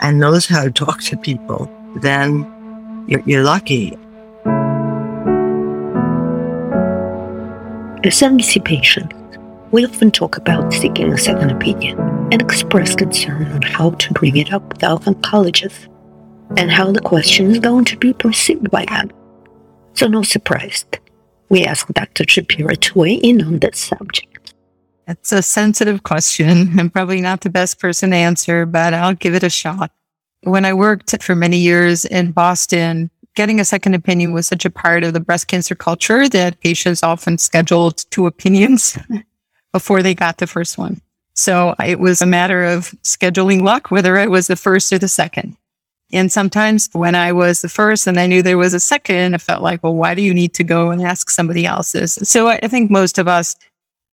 and 0.00 0.18
knows 0.18 0.46
how 0.46 0.64
to 0.64 0.70
talk 0.70 1.02
to 1.02 1.16
people, 1.18 1.70
then 1.96 3.04
you're, 3.06 3.22
you're 3.26 3.44
lucky. 3.44 3.98
As 8.08 8.22
MBC 8.22 8.64
patients, 8.64 9.14
we 9.70 9.84
often 9.84 10.10
talk 10.10 10.38
about 10.38 10.72
seeking 10.72 11.12
a 11.12 11.18
second 11.18 11.50
opinion 11.50 11.98
and 12.32 12.40
express 12.40 12.94
concern 12.94 13.52
on 13.52 13.60
how 13.60 13.90
to 13.90 14.14
bring 14.14 14.38
it 14.38 14.50
up 14.50 14.66
with 14.66 14.82
our 14.82 14.98
oncologist 15.00 15.88
and 16.56 16.70
how 16.70 16.90
the 16.90 17.02
question 17.02 17.50
is 17.50 17.58
going 17.58 17.84
to 17.84 17.98
be 17.98 18.14
perceived 18.14 18.70
by 18.70 18.86
them. 18.86 19.10
So, 19.92 20.06
no 20.06 20.22
surprise, 20.22 20.86
we 21.50 21.66
asked 21.66 21.92
Dr. 21.92 22.24
Schapira 22.24 22.80
to 22.80 22.98
weigh 22.98 23.16
in 23.16 23.42
on 23.42 23.58
this 23.58 23.78
subject. 23.78 24.54
It's 25.06 25.30
a 25.30 25.42
sensitive 25.42 26.02
question. 26.02 26.80
I'm 26.80 26.88
probably 26.88 27.20
not 27.20 27.42
the 27.42 27.50
best 27.50 27.78
person 27.78 28.12
to 28.12 28.16
answer, 28.16 28.64
but 28.64 28.94
I'll 28.94 29.16
give 29.16 29.34
it 29.34 29.42
a 29.42 29.50
shot. 29.50 29.90
When 30.44 30.64
I 30.64 30.72
worked 30.72 31.22
for 31.22 31.34
many 31.34 31.58
years 31.58 32.06
in 32.06 32.32
Boston, 32.32 33.10
getting 33.38 33.60
a 33.60 33.64
second 33.64 33.94
opinion 33.94 34.32
was 34.32 34.48
such 34.48 34.64
a 34.64 34.70
part 34.70 35.04
of 35.04 35.12
the 35.12 35.20
breast 35.20 35.46
cancer 35.46 35.76
culture 35.76 36.28
that 36.28 36.58
patients 36.58 37.04
often 37.04 37.38
scheduled 37.38 38.04
two 38.10 38.26
opinions 38.26 38.98
before 39.72 40.02
they 40.02 40.12
got 40.12 40.38
the 40.38 40.46
first 40.48 40.76
one. 40.76 41.00
So 41.34 41.72
it 41.86 42.00
was 42.00 42.20
a 42.20 42.26
matter 42.26 42.64
of 42.64 42.90
scheduling 43.04 43.62
luck, 43.62 43.92
whether 43.92 44.16
it 44.16 44.28
was 44.28 44.48
the 44.48 44.56
first 44.56 44.92
or 44.92 44.98
the 44.98 45.06
second. 45.06 45.56
And 46.12 46.32
sometimes 46.32 46.88
when 46.94 47.14
I 47.14 47.30
was 47.30 47.62
the 47.62 47.68
first 47.68 48.08
and 48.08 48.18
I 48.18 48.26
knew 48.26 48.42
there 48.42 48.58
was 48.58 48.74
a 48.74 48.80
second, 48.80 49.36
I 49.36 49.38
felt 49.38 49.62
like, 49.62 49.84
well, 49.84 49.94
why 49.94 50.16
do 50.16 50.22
you 50.22 50.34
need 50.34 50.52
to 50.54 50.64
go 50.64 50.90
and 50.90 51.00
ask 51.00 51.30
somebody 51.30 51.64
else's? 51.64 52.14
So 52.28 52.48
I 52.48 52.66
think 52.66 52.90
most 52.90 53.18
of 53.18 53.28
us 53.28 53.54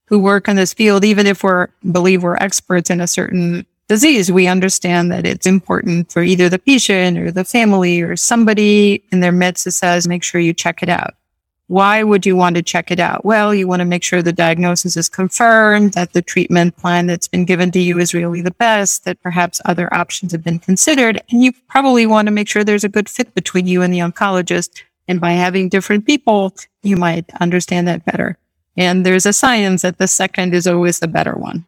who 0.05 0.19
work 0.19 0.47
in 0.47 0.55
this 0.55 0.75
field, 0.75 1.03
even 1.03 1.25
if 1.25 1.43
we're 1.43 1.69
believe 1.91 2.21
we're 2.21 2.35
experts 2.35 2.91
in 2.91 3.01
a 3.01 3.07
certain 3.07 3.65
disease, 3.87 4.31
we 4.31 4.47
understand 4.47 5.11
that 5.11 5.25
it's 5.25 5.45
important 5.45 6.11
for 6.11 6.23
either 6.23 6.49
the 6.49 6.59
patient 6.59 7.17
or 7.17 7.31
the 7.31 7.43
family 7.43 8.01
or 8.01 8.15
somebody 8.15 9.03
in 9.11 9.19
their 9.19 9.31
midst 9.31 9.65
that 9.65 9.71
says, 9.71 10.07
make 10.07 10.23
sure 10.23 10.41
you 10.41 10.53
check 10.53 10.81
it 10.81 10.89
out. 10.89 11.15
Why 11.67 12.03
would 12.03 12.27
you 12.27 12.35
want 12.35 12.55
to 12.57 12.61
check 12.61 12.91
it 12.91 12.99
out? 12.99 13.25
Well, 13.25 13.53
you 13.53 13.67
want 13.67 13.79
to 13.79 13.85
make 13.85 14.03
sure 14.03 14.21
the 14.21 14.31
diagnosis 14.31 14.95
is 14.95 15.09
confirmed, 15.09 15.93
that 15.93 16.13
the 16.13 16.21
treatment 16.21 16.77
plan 16.77 17.07
that's 17.07 17.27
been 17.27 17.43
given 17.43 17.71
to 17.71 17.79
you 17.79 17.97
is 17.97 18.13
really 18.13 18.41
the 18.41 18.51
best, 18.51 19.03
that 19.05 19.21
perhaps 19.23 19.61
other 19.65 19.91
options 19.91 20.31
have 20.31 20.43
been 20.43 20.59
considered. 20.59 21.19
And 21.31 21.43
you 21.43 21.53
probably 21.67 22.05
want 22.05 22.27
to 22.27 22.31
make 22.31 22.47
sure 22.47 22.63
there's 22.63 22.83
a 22.83 22.89
good 22.89 23.09
fit 23.09 23.33
between 23.33 23.65
you 23.65 23.81
and 23.81 23.91
the 23.91 23.99
oncologist. 23.99 24.83
And 25.07 25.19
by 25.19 25.31
having 25.31 25.69
different 25.69 26.05
people, 26.05 26.55
you 26.83 26.97
might 26.97 27.25
understand 27.39 27.87
that 27.87 28.05
better. 28.05 28.37
And 28.77 29.03
there's 29.03 29.25
a 29.25 29.33
science 29.33 29.81
that 29.81 29.97
the 29.97 30.07
second 30.07 30.53
is 30.53 30.67
always 30.67 30.99
the 30.99 31.07
better 31.07 31.33
one. 31.33 31.65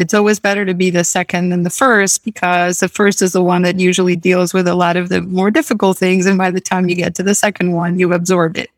It's 0.00 0.14
always 0.14 0.40
better 0.40 0.64
to 0.64 0.72
be 0.72 0.88
the 0.88 1.04
second 1.04 1.50
than 1.50 1.62
the 1.62 1.70
first 1.70 2.24
because 2.24 2.80
the 2.80 2.88
first 2.88 3.20
is 3.20 3.32
the 3.32 3.42
one 3.42 3.62
that 3.62 3.78
usually 3.78 4.16
deals 4.16 4.54
with 4.54 4.66
a 4.66 4.74
lot 4.74 4.96
of 4.96 5.10
the 5.10 5.20
more 5.20 5.50
difficult 5.50 5.98
things. 5.98 6.24
And 6.24 6.38
by 6.38 6.50
the 6.50 6.60
time 6.60 6.88
you 6.88 6.94
get 6.94 7.14
to 7.16 7.22
the 7.22 7.34
second 7.34 7.72
one, 7.72 7.98
you 7.98 8.10
have 8.10 8.20
absorbed 8.20 8.56
it. 8.56 8.70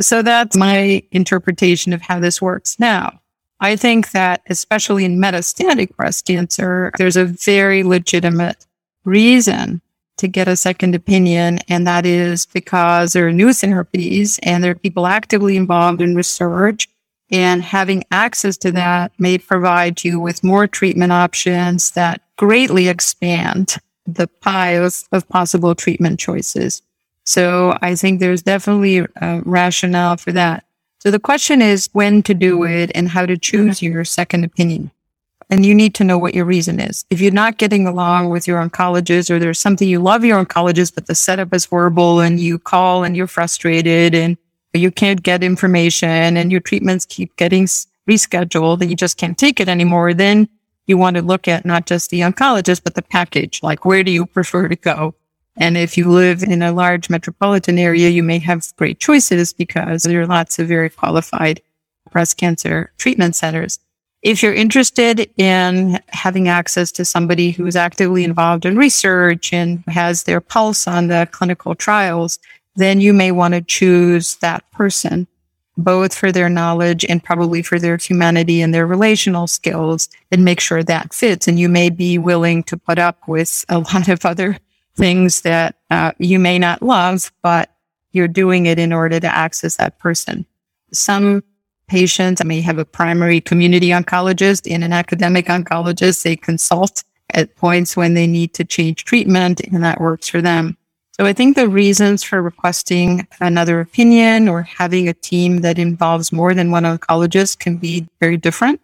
So 0.00 0.20
that's 0.20 0.54
my 0.54 1.02
interpretation 1.12 1.94
of 1.94 2.02
how 2.02 2.20
this 2.20 2.42
works 2.42 2.78
now. 2.78 3.20
I 3.60 3.76
think 3.76 4.10
that 4.10 4.42
especially 4.50 5.06
in 5.06 5.16
metastatic 5.16 5.96
breast 5.96 6.26
cancer, 6.26 6.92
there's 6.98 7.16
a 7.16 7.24
very 7.24 7.82
legitimate 7.82 8.66
reason 9.04 9.80
to 10.18 10.28
get 10.28 10.48
a 10.48 10.56
second 10.56 10.94
opinion. 10.94 11.60
And 11.68 11.86
that 11.86 12.04
is 12.04 12.44
because 12.44 13.14
there 13.14 13.26
are 13.26 13.32
new 13.32 13.48
therapies 13.48 14.38
and 14.42 14.62
there 14.62 14.72
are 14.72 14.76
people 14.76 15.06
actively 15.06 15.56
involved 15.56 16.02
in 16.02 16.14
research 16.14 16.88
and 17.30 17.62
having 17.62 18.04
access 18.10 18.56
to 18.58 18.72
that 18.72 19.12
may 19.18 19.38
provide 19.38 20.04
you 20.04 20.20
with 20.20 20.44
more 20.44 20.66
treatment 20.66 21.12
options 21.12 21.90
that 21.92 22.20
greatly 22.36 22.88
expand 22.88 23.76
the 24.06 24.28
piles 24.40 25.08
of 25.12 25.28
possible 25.28 25.74
treatment 25.74 26.20
choices. 26.20 26.82
So 27.24 27.76
I 27.82 27.96
think 27.96 28.20
there's 28.20 28.42
definitely 28.42 28.98
a 28.98 29.42
rationale 29.44 30.16
for 30.16 30.30
that. 30.32 30.64
So 31.00 31.10
the 31.10 31.18
question 31.18 31.60
is 31.60 31.88
when 31.92 32.22
to 32.22 32.34
do 32.34 32.64
it 32.64 32.90
and 32.94 33.08
how 33.08 33.26
to 33.26 33.36
choose 33.36 33.82
your 33.82 34.04
second 34.04 34.44
opinion. 34.44 34.92
And 35.48 35.64
you 35.64 35.74
need 35.74 35.94
to 35.96 36.04
know 36.04 36.18
what 36.18 36.34
your 36.34 36.44
reason 36.44 36.80
is. 36.80 37.04
If 37.10 37.20
you're 37.20 37.30
not 37.30 37.58
getting 37.58 37.86
along 37.86 38.30
with 38.30 38.48
your 38.48 38.60
oncologist 38.60 39.30
or 39.30 39.38
there's 39.38 39.60
something 39.60 39.88
you 39.88 40.00
love 40.00 40.24
your 40.24 40.44
oncologist, 40.44 40.94
but 40.94 41.06
the 41.06 41.14
setup 41.14 41.54
is 41.54 41.66
horrible 41.66 42.20
and 42.20 42.40
you 42.40 42.58
call 42.58 43.04
and 43.04 43.16
you're 43.16 43.28
frustrated 43.28 44.14
and 44.14 44.36
you 44.74 44.90
can't 44.90 45.22
get 45.22 45.42
information 45.42 46.36
and 46.36 46.50
your 46.50 46.60
treatments 46.60 47.06
keep 47.06 47.34
getting 47.36 47.66
rescheduled 48.08 48.80
and 48.80 48.90
you 48.90 48.96
just 48.96 49.16
can't 49.16 49.38
take 49.38 49.60
it 49.60 49.68
anymore, 49.68 50.14
then 50.14 50.48
you 50.86 50.96
want 50.96 51.16
to 51.16 51.22
look 51.22 51.48
at 51.48 51.64
not 51.64 51.86
just 51.86 52.10
the 52.10 52.20
oncologist, 52.20 52.84
but 52.84 52.94
the 52.94 53.02
package. 53.02 53.62
Like, 53.62 53.84
where 53.84 54.04
do 54.04 54.10
you 54.10 54.26
prefer 54.26 54.68
to 54.68 54.76
go? 54.76 55.14
And 55.56 55.76
if 55.76 55.96
you 55.96 56.10
live 56.10 56.42
in 56.42 56.62
a 56.62 56.72
large 56.72 57.08
metropolitan 57.08 57.78
area, 57.78 58.10
you 58.10 58.22
may 58.22 58.38
have 58.40 58.64
great 58.76 59.00
choices 59.00 59.52
because 59.52 60.02
there 60.02 60.20
are 60.20 60.26
lots 60.26 60.58
of 60.58 60.68
very 60.68 60.90
qualified 60.90 61.60
breast 62.10 62.36
cancer 62.36 62.92
treatment 62.98 63.36
centers. 63.36 63.78
If 64.22 64.42
you're 64.42 64.54
interested 64.54 65.30
in 65.36 66.00
having 66.08 66.48
access 66.48 66.90
to 66.92 67.04
somebody 67.04 67.52
who 67.52 67.66
is 67.66 67.76
actively 67.76 68.24
involved 68.24 68.64
in 68.64 68.76
research 68.76 69.52
and 69.52 69.82
has 69.86 70.24
their 70.24 70.40
pulse 70.40 70.86
on 70.86 71.08
the 71.08 71.28
clinical 71.30 71.74
trials, 71.74 72.38
then 72.76 73.00
you 73.00 73.12
may 73.12 73.32
want 73.32 73.54
to 73.54 73.62
choose 73.62 74.36
that 74.36 74.70
person, 74.70 75.26
both 75.76 76.14
for 76.14 76.30
their 76.30 76.48
knowledge 76.48 77.04
and 77.06 77.22
probably 77.22 77.62
for 77.62 77.78
their 77.78 77.96
humanity 77.96 78.60
and 78.60 78.72
their 78.72 78.86
relational 78.86 79.46
skills 79.46 80.08
and 80.30 80.44
make 80.44 80.60
sure 80.60 80.82
that 80.82 81.14
fits. 81.14 81.48
And 81.48 81.58
you 81.58 81.68
may 81.68 81.90
be 81.90 82.18
willing 82.18 82.62
to 82.64 82.76
put 82.76 82.98
up 82.98 83.26
with 83.26 83.64
a 83.68 83.78
lot 83.94 84.08
of 84.08 84.24
other 84.24 84.58
things 84.94 85.42
that 85.42 85.76
uh, 85.90 86.12
you 86.18 86.38
may 86.38 86.58
not 86.58 86.82
love, 86.82 87.32
but 87.42 87.70
you're 88.12 88.28
doing 88.28 88.66
it 88.66 88.78
in 88.78 88.92
order 88.92 89.20
to 89.20 89.26
access 89.26 89.76
that 89.76 89.98
person. 89.98 90.46
Some 90.92 91.42
patients 91.86 92.42
may 92.44 92.60
have 92.60 92.78
a 92.78 92.84
primary 92.84 93.40
community 93.40 93.88
oncologist 93.88 94.70
and 94.72 94.82
an 94.82 94.92
academic 94.92 95.46
oncologist. 95.46 96.22
They 96.22 96.36
consult 96.36 97.04
at 97.30 97.54
points 97.56 97.96
when 97.96 98.14
they 98.14 98.26
need 98.26 98.54
to 98.54 98.64
change 98.64 99.04
treatment 99.04 99.60
and 99.60 99.84
that 99.84 100.00
works 100.00 100.28
for 100.28 100.40
them. 100.40 100.76
So 101.18 101.24
I 101.24 101.32
think 101.32 101.56
the 101.56 101.66
reasons 101.66 102.22
for 102.22 102.42
requesting 102.42 103.26
another 103.40 103.80
opinion 103.80 104.50
or 104.50 104.60
having 104.60 105.08
a 105.08 105.14
team 105.14 105.62
that 105.62 105.78
involves 105.78 106.30
more 106.30 106.52
than 106.52 106.70
one 106.70 106.82
oncologist 106.82 107.58
can 107.58 107.78
be 107.78 108.06
very 108.20 108.36
different. 108.36 108.82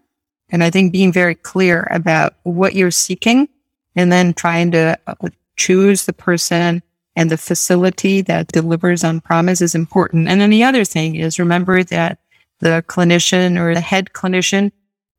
And 0.48 0.64
I 0.64 0.70
think 0.70 0.92
being 0.92 1.12
very 1.12 1.34
clear 1.34 1.86
about 1.90 2.32
what 2.44 2.74
you're 2.74 2.90
seeking 2.90 3.50
and 3.96 4.10
then 4.10 4.32
trying 4.32 4.70
to 4.70 4.98
uh, 5.06 5.14
choose 5.56 6.06
the 6.06 6.14
person 6.14 6.82
and 7.16 7.30
the 7.30 7.36
facility 7.36 8.22
that 8.22 8.48
delivers 8.48 9.04
on 9.04 9.20
promise 9.20 9.60
is 9.60 9.74
important. 9.74 10.26
And 10.26 10.40
then 10.40 10.48
the 10.48 10.64
other 10.64 10.86
thing 10.86 11.16
is 11.16 11.38
remember 11.38 11.84
that 11.84 12.18
the 12.60 12.82
clinician 12.88 13.60
or 13.60 13.74
the 13.74 13.82
head 13.82 14.14
clinician 14.14 14.72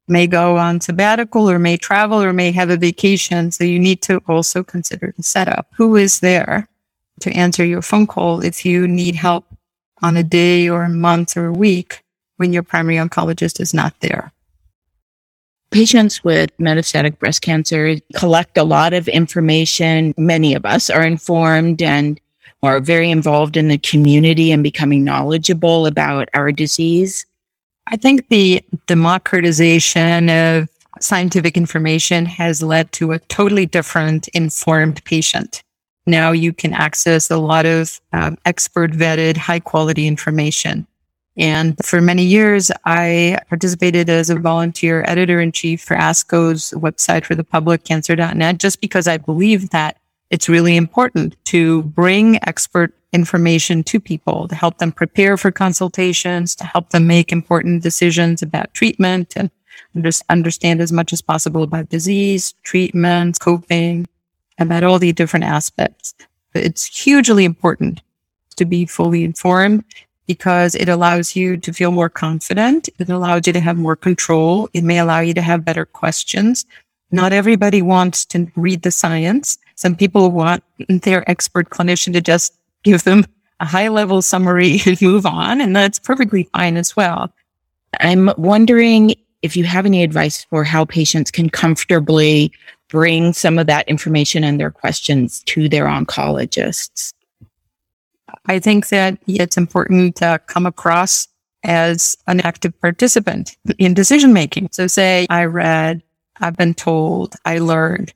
may 0.08 0.26
go 0.26 0.58
on 0.58 0.82
sabbatical 0.82 1.48
or 1.48 1.60
may 1.60 1.78
travel 1.78 2.24
or 2.24 2.34
may 2.34 2.52
have 2.54 2.72
a 2.72 2.78
vacation. 2.78 3.52
So 3.52 3.66
you 3.66 3.78
need 3.78 4.02
to 4.02 4.18
also 4.28 4.64
consider 4.64 5.14
the 5.16 5.22
setup. 5.22 5.68
Who 5.76 5.96
is 5.96 6.20
there? 6.20 6.68
To 7.24 7.32
answer 7.32 7.66
your 7.66 7.82
phone 7.82 8.08
call 8.08 8.42
if 8.42 8.66
you 8.66 8.88
need 8.88 9.16
help 9.16 9.46
on 10.02 10.18
a 10.18 10.24
day 10.24 10.70
or 10.70 10.84
a 10.84 10.90
month 10.90 11.36
or 11.36 11.48
a 11.48 11.54
week 11.54 12.04
when 12.38 12.54
your 12.54 12.64
primary 12.64 12.98
oncologist 12.98 13.60
is 13.60 13.74
not 13.74 13.94
there. 14.02 14.32
Patients 15.72 16.24
with 16.24 16.56
metastatic 16.58 17.18
breast 17.18 17.42
cancer 17.42 17.96
collect 18.16 18.58
a 18.58 18.64
lot 18.64 18.94
of 18.94 19.08
information. 19.08 20.14
Many 20.18 20.54
of 20.54 20.66
us 20.66 20.90
are 20.90 21.04
informed 21.04 21.82
and 21.82 22.20
are 22.62 22.80
very 22.80 23.10
involved 23.10 23.58
in 23.58 23.70
the 23.70 23.78
community 23.78 24.52
and 24.52 24.62
becoming 24.62 25.04
knowledgeable 25.04 25.86
about 25.86 26.30
our 26.34 26.52
disease. 26.52 27.26
I 27.88 27.98
think 27.98 28.30
the 28.30 28.64
democratization 28.88 30.30
of 30.30 30.70
scientific 31.00 31.58
information 31.58 32.26
has 32.26 32.62
led 32.62 32.92
to 32.94 33.12
a 33.12 33.20
totally 33.20 33.66
different 33.66 34.28
informed 34.30 35.04
patient. 35.06 35.64
Now 36.06 36.32
you 36.32 36.54
can 36.54 36.74
access 36.74 37.32
a 37.32 37.38
lot 37.38 37.66
of 37.66 38.02
um, 38.12 38.38
expert 38.46 38.92
vetted, 38.92 39.38
high 39.38 39.60
quality 39.60 40.08
information. 40.08 40.86
And 41.36 41.76
for 41.84 42.00
many 42.00 42.24
years, 42.24 42.72
I 42.86 43.40
participated 43.50 44.10
as 44.10 44.30
a 44.30 44.36
volunteer 44.36 45.04
editor 45.08 45.40
in 45.40 45.52
chief 45.52 45.82
for 45.82 45.96
ASCO's 45.96 46.72
website 46.72 47.26
for 47.26 47.34
the 47.34 47.44
public, 47.44 47.86
cancer.net, 47.86 48.60
just 48.60 48.82
because 48.82 49.08
I 49.08 49.18
believe 49.18 49.72
that 49.72 49.98
it's 50.30 50.50
really 50.50 50.76
important 50.76 51.36
to 51.46 51.84
bring 51.84 52.38
expert 52.48 52.94
information 53.14 53.84
to 53.84 54.00
people 54.00 54.48
to 54.48 54.56
help 54.56 54.80
them 54.80 54.92
prepare 54.92 55.38
for 55.38 55.52
consultations, 55.52 56.56
to 56.56 56.66
help 56.66 56.90
them 56.90 57.08
make 57.08 57.32
important 57.32 57.84
decisions 57.84 58.42
about 58.42 58.74
treatment 58.74 59.34
and 59.36 59.52
just 60.02 60.24
understand 60.30 60.82
as 60.82 60.92
much 60.92 61.14
as 61.14 61.22
possible 61.22 61.64
about 61.64 61.90
disease, 61.90 62.54
treatment, 62.64 63.40
coping, 63.40 64.08
about 64.60 64.84
all 64.84 65.00
the 65.00 65.12
different 65.12 65.46
aspects. 65.46 66.14
It's 66.54 66.86
hugely 66.86 67.46
important 67.46 68.02
to 68.56 68.66
be 68.66 68.86
fully 68.86 69.24
informed 69.24 69.84
because 70.28 70.76
it 70.76 70.88
allows 70.88 71.36
you 71.36 71.58
to 71.58 71.74
feel 71.74 71.92
more 71.92 72.10
confident. 72.10 72.90
It 73.00 73.10
allows 73.10 73.48
you 73.48 73.54
to 73.54 73.60
have 73.60 73.78
more 73.78 73.96
control. 73.96 74.70
It 74.74 74.84
may 74.84 75.00
allow 75.00 75.20
you 75.20 75.34
to 75.34 75.42
have 75.42 75.66
better 75.66 75.86
questions. 75.86 76.66
Not 77.12 77.34
everybody 77.34 77.82
wants 77.82 78.26
to 78.26 78.52
read 78.56 78.84
the 78.84 78.92
science. 78.92 79.58
Some 79.76 79.96
people 79.96 80.32
want 80.32 80.64
their 80.88 81.30
expert 81.30 81.70
clinician 81.70 82.14
to 82.14 82.22
just 82.22 82.54
give 82.84 83.04
them 83.04 83.26
a 83.60 83.66
high 83.66 83.88
level 83.88 84.22
summary 84.22 84.80
and 84.86 85.02
move 85.02 85.26
on. 85.26 85.62
And 85.62 85.76
that's 85.76 86.00
perfectly 86.00 86.44
fine 86.54 86.78
as 86.78 86.96
well. 86.96 87.34
I'm 88.00 88.32
wondering 88.38 89.16
if 89.42 89.58
you 89.58 89.66
have 89.66 89.86
any 89.86 90.04
advice 90.04 90.46
for 90.46 90.64
how 90.64 90.86
patients 90.86 91.30
can 91.30 91.50
comfortably 91.50 92.52
bring 92.94 93.34
some 93.34 93.58
of 93.58 93.66
that 93.66 93.90
information 93.90 94.44
and 94.44 94.60
their 94.60 94.70
questions 94.70 95.42
to 95.48 95.68
their 95.68 95.86
oncologists? 95.86 97.12
I 98.46 98.60
think 98.60 98.90
that 98.90 99.18
it's 99.28 99.58
important 99.58 100.16
to 100.18 100.40
come 100.46 100.68
across 100.68 101.28
as 101.64 102.16
an 102.28 102.40
active 102.42 102.80
participant 102.80 103.58
in 103.80 103.96
decision 103.96 104.32
making. 104.32 104.70
So 104.72 104.86
say 104.86 105.26
I 105.32 105.46
read, 105.46 106.04
I've 106.40 106.56
been 106.56 106.76
told, 106.76 107.36
I 107.46 107.58
learned 107.58 108.14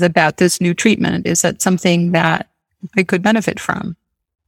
about 0.00 0.36
this 0.36 0.60
new 0.60 0.74
treatment. 0.74 1.26
Is 1.26 1.42
that 1.42 1.60
something 1.60 2.12
that 2.12 2.48
I 2.96 3.02
could 3.02 3.22
benefit 3.22 3.58
from? 3.58 3.96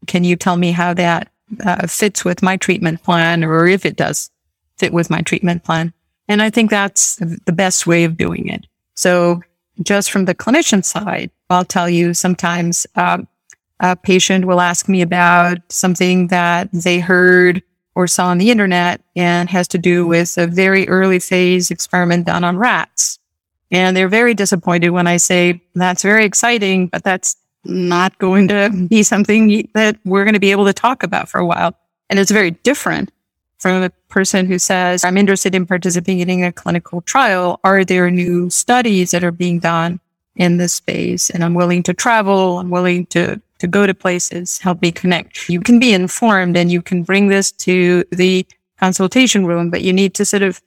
Can 0.07 0.23
you 0.23 0.37
tell 0.37 0.57
me 0.57 0.71
how 0.71 0.95
that 0.95 1.29
uh, 1.64 1.89
fits 1.89 2.25
with 2.25 2.41
my 2.41 2.57
treatment 2.57 3.03
plan 3.03 3.43
or 3.43 3.67
if 3.67 3.85
it 3.85 3.97
does 3.97 4.31
fit 4.79 4.93
with 4.93 5.11
my 5.11 5.23
treatment 5.23 5.64
plan? 5.64 5.93
And 6.29 6.41
I 6.41 6.51
think 6.51 6.71
that's 6.71 7.17
the 7.17 7.53
best 7.53 7.87
way 7.87 8.05
of 8.05 8.17
doing 8.17 8.49
it. 8.49 8.67
So 8.95 9.43
just 9.83 10.11
from 10.11 10.24
the 10.24 10.35
clinician 10.35 10.85
side, 10.85 11.31
I'll 11.51 11.64
tell 11.64 11.89
you 11.89 12.14
sometimes 12.14 12.87
um, 12.97 13.29
a 13.81 13.97
patient 13.97 14.45
will 14.47 14.61
ask 14.61 14.89
me 14.89 15.03
about 15.03 15.59
something 15.68 16.29
that 16.29 16.68
they 16.72 16.99
heard 16.99 17.62
or 17.95 18.07
saw 18.07 18.27
on 18.29 18.39
the 18.39 18.51
internet 18.51 19.01
and 19.14 19.49
has 19.49 19.68
to 19.68 19.79
do 19.79 20.07
with 20.07 20.37
a 20.39 20.47
very 20.47 20.89
early 20.89 21.18
phase 21.18 21.70
experiment 21.70 22.27
done 22.27 22.45
on 22.45 22.59
rats. 22.59 23.18
And 23.70 23.97
they're 23.97 24.09
very 24.09 24.35
disappointed 24.35 24.91
when 24.91 25.07
I 25.07 25.16
say 25.16 25.62
that's 25.74 26.03
very 26.03 26.24
exciting, 26.24 26.87
but 26.89 27.03
that's 27.03 27.37
not 27.64 28.16
going 28.18 28.49
to 28.49 28.87
be 28.89 29.03
something 29.03 29.68
that 29.74 29.97
we're 30.05 30.24
going 30.24 30.35
to 30.35 30.41
be 30.41 30.53
able 30.53 30.66
to 30.66 30.72
talk 30.72 31.03
about 31.03 31.29
for 31.29 31.39
a 31.39 31.47
while. 31.47 31.77
And 32.09 32.18
it's 32.18 32.31
very 32.31 32.53
different 32.53 33.11
from 33.67 33.83
a 33.83 33.91
person 34.09 34.47
who 34.47 34.61
says, 34.61 35.05
I'm 35.05 35.17
interested 35.17 35.53
in 35.53 35.67
participating 35.67 36.39
in 36.39 36.45
a 36.45 36.53
clinical 36.53 37.01
trial. 37.01 37.59
Are 37.64 37.85
there 37.85 38.09
new 38.12 38.49
studies 38.49 39.11
that 39.11 39.25
are 39.25 39.33
being 39.33 39.59
done 39.59 39.99
in 40.37 40.59
this 40.59 40.75
space? 40.75 41.31
And 41.31 41.43
I'm 41.43 41.55
willing 41.55 41.83
to 41.83 41.93
travel. 41.93 42.61
I'm 42.61 42.71
willing 42.71 43.07
to, 43.07 43.43
to 43.59 43.67
go 43.67 43.85
to 43.85 43.93
places, 43.93 44.59
help 44.59 44.83
me 44.83 44.93
connect. 44.93 45.49
You 45.49 45.59
can 45.59 45.81
be 45.81 45.93
informed 45.93 46.57
and 46.57 46.71
you 46.71 46.81
can 46.81 47.03
bring 47.03 47.27
this 47.27 47.51
to 47.67 48.05
the 48.12 48.47
consultation 48.79 49.45
room, 49.45 49.71
but 49.71 49.83
you 49.83 49.93
need 49.93 50.14
to 50.14 50.25
sort 50.25 50.45
of 50.45 50.62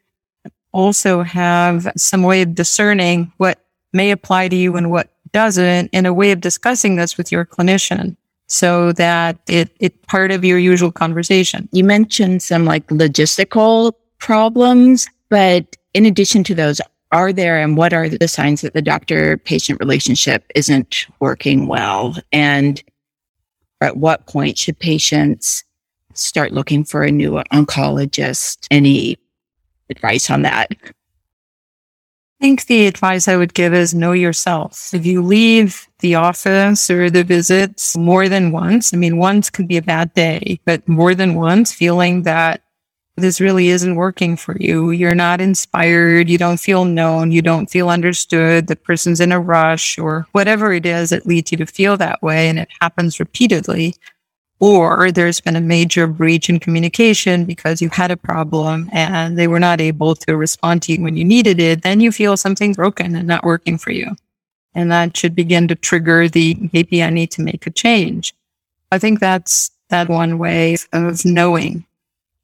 also 0.74 1.24
have 1.24 1.90
some 1.96 2.24
way 2.24 2.42
of 2.42 2.54
discerning 2.54 3.32
what 3.38 3.64
may 3.94 4.12
apply 4.12 4.50
to 4.50 4.58
you 4.58 4.76
and 4.76 4.92
what 4.92 5.10
doesn't 5.32 5.90
and 5.94 6.06
a 6.06 6.14
way 6.14 6.32
of 6.32 6.42
discussing 6.42 6.98
this 6.98 7.18
with 7.18 7.32
your 7.32 7.46
clinician 7.46 8.18
so 8.50 8.92
that 8.94 9.38
it, 9.48 9.70
it 9.80 10.06
part 10.08 10.32
of 10.32 10.44
your 10.44 10.60
usual 10.60 10.92
conversation. 10.92 11.70
You 11.72 11.84
mentioned 11.84 12.44
some 12.44 12.66
like 12.66 12.86
logistical 12.88 13.94
problems. 14.18 15.08
But 15.30 15.76
in 15.94 16.06
addition 16.06 16.44
to 16.46 16.56
those, 16.56 16.82
are 17.12 17.34
there 17.34 17.60
and 17.60 17.78
what 17.78 17.94
are 17.94 18.10
the 18.10 18.28
signs 18.28 18.62
that 18.62 18.74
the 18.74 18.82
doctor 18.82 19.38
patient 19.38 19.80
relationship 19.80 20.44
isn't 20.54 21.08
working 21.20 21.68
well? 21.68 22.16
And 22.32 22.84
at 23.82 23.98
what 23.98 24.28
point 24.28 24.58
should 24.58 24.78
patients 24.78 25.64
start 26.14 26.52
looking 26.52 26.84
for 26.84 27.04
a 27.04 27.12
new 27.12 27.42
oncologist? 27.54 28.68
Any 28.70 29.18
advice 29.90 30.30
on 30.30 30.44
that? 30.44 30.72
Think 32.40 32.68
the 32.68 32.88
advice 32.88 33.28
I 33.28 33.36
would 33.36 33.54
give 33.54 33.74
is 33.74 33.94
know 33.94 34.14
yourself. 34.14 34.94
If 34.94 35.06
you 35.06 35.22
leave 35.22 35.88
the 36.00 36.16
office 36.16 36.90
or 36.90 37.10
the 37.10 37.26
visits 37.26 37.98
more 37.98 38.30
than 38.30 38.54
once, 38.54 38.94
I 38.94 38.98
mean, 38.98 39.18
once 39.18 39.50
could 39.50 39.68
be 39.68 39.76
a 39.76 39.82
bad 39.82 40.14
day, 40.14 40.62
but 40.64 40.88
more 40.88 41.14
than 41.14 41.36
once 41.36 41.74
feeling 41.74 42.24
that 42.24 42.62
this 43.18 43.42
really 43.42 43.68
isn't 43.68 43.96
working 43.96 44.38
for 44.38 44.56
you. 44.58 44.92
You're 44.92 45.16
not 45.16 45.42
inspired. 45.42 46.30
You 46.30 46.38
don't 46.38 46.60
feel 46.60 46.86
known. 46.86 47.32
You 47.32 47.42
don't 47.42 47.70
feel 47.70 47.90
understood. 47.90 48.68
The 48.68 48.78
person's 48.78 49.20
in 49.20 49.34
a 49.34 49.40
rush 49.40 49.98
or 49.98 50.26
whatever 50.32 50.72
it 50.72 50.86
is 50.86 51.10
that 51.10 51.26
leads 51.26 51.52
you 51.52 51.58
to 51.58 51.66
feel 51.66 51.98
that 51.98 52.24
way. 52.24 52.48
And 52.48 52.58
it 52.58 52.70
happens 52.80 53.20
repeatedly 53.20 53.96
or 54.60 55.12
there's 55.12 55.40
been 55.40 55.56
a 55.56 55.62
major 55.62 56.06
breach 56.06 56.50
in 56.50 56.60
communication 56.60 57.46
because 57.46 57.82
you 57.82 57.90
had 57.90 58.12
a 58.12 58.18
problem 58.18 58.90
and 58.92 59.38
they 59.38 59.48
were 59.48 59.60
not 59.60 59.80
able 59.80 60.16
to 60.16 60.36
respond 60.36 60.82
to 60.84 60.94
you 60.94 61.02
when 61.02 61.16
you 61.16 61.24
needed 61.24 61.60
it, 61.60 61.82
then 61.84 62.02
you 62.02 62.12
feel 62.12 62.36
something's 62.36 62.76
broken 62.76 63.16
and 63.16 63.28
not 63.28 63.46
working 63.46 63.78
for 63.78 63.92
you. 63.92 64.16
And 64.76 64.92
that 64.92 65.16
should 65.16 65.34
begin 65.34 65.68
to 65.70 65.76
trigger 65.76 66.28
the 66.28 66.58
maybe 66.74 67.02
I 67.02 67.10
need 67.10 67.32
to 67.32 67.42
make 67.42 67.66
a 67.66 67.72
change. 67.72 68.34
I 68.92 69.00
think 69.00 69.20
that's 69.20 69.72
that 69.90 70.10
one 70.10 70.38
way 70.38 70.78
of 70.94 71.26
knowing 71.26 71.86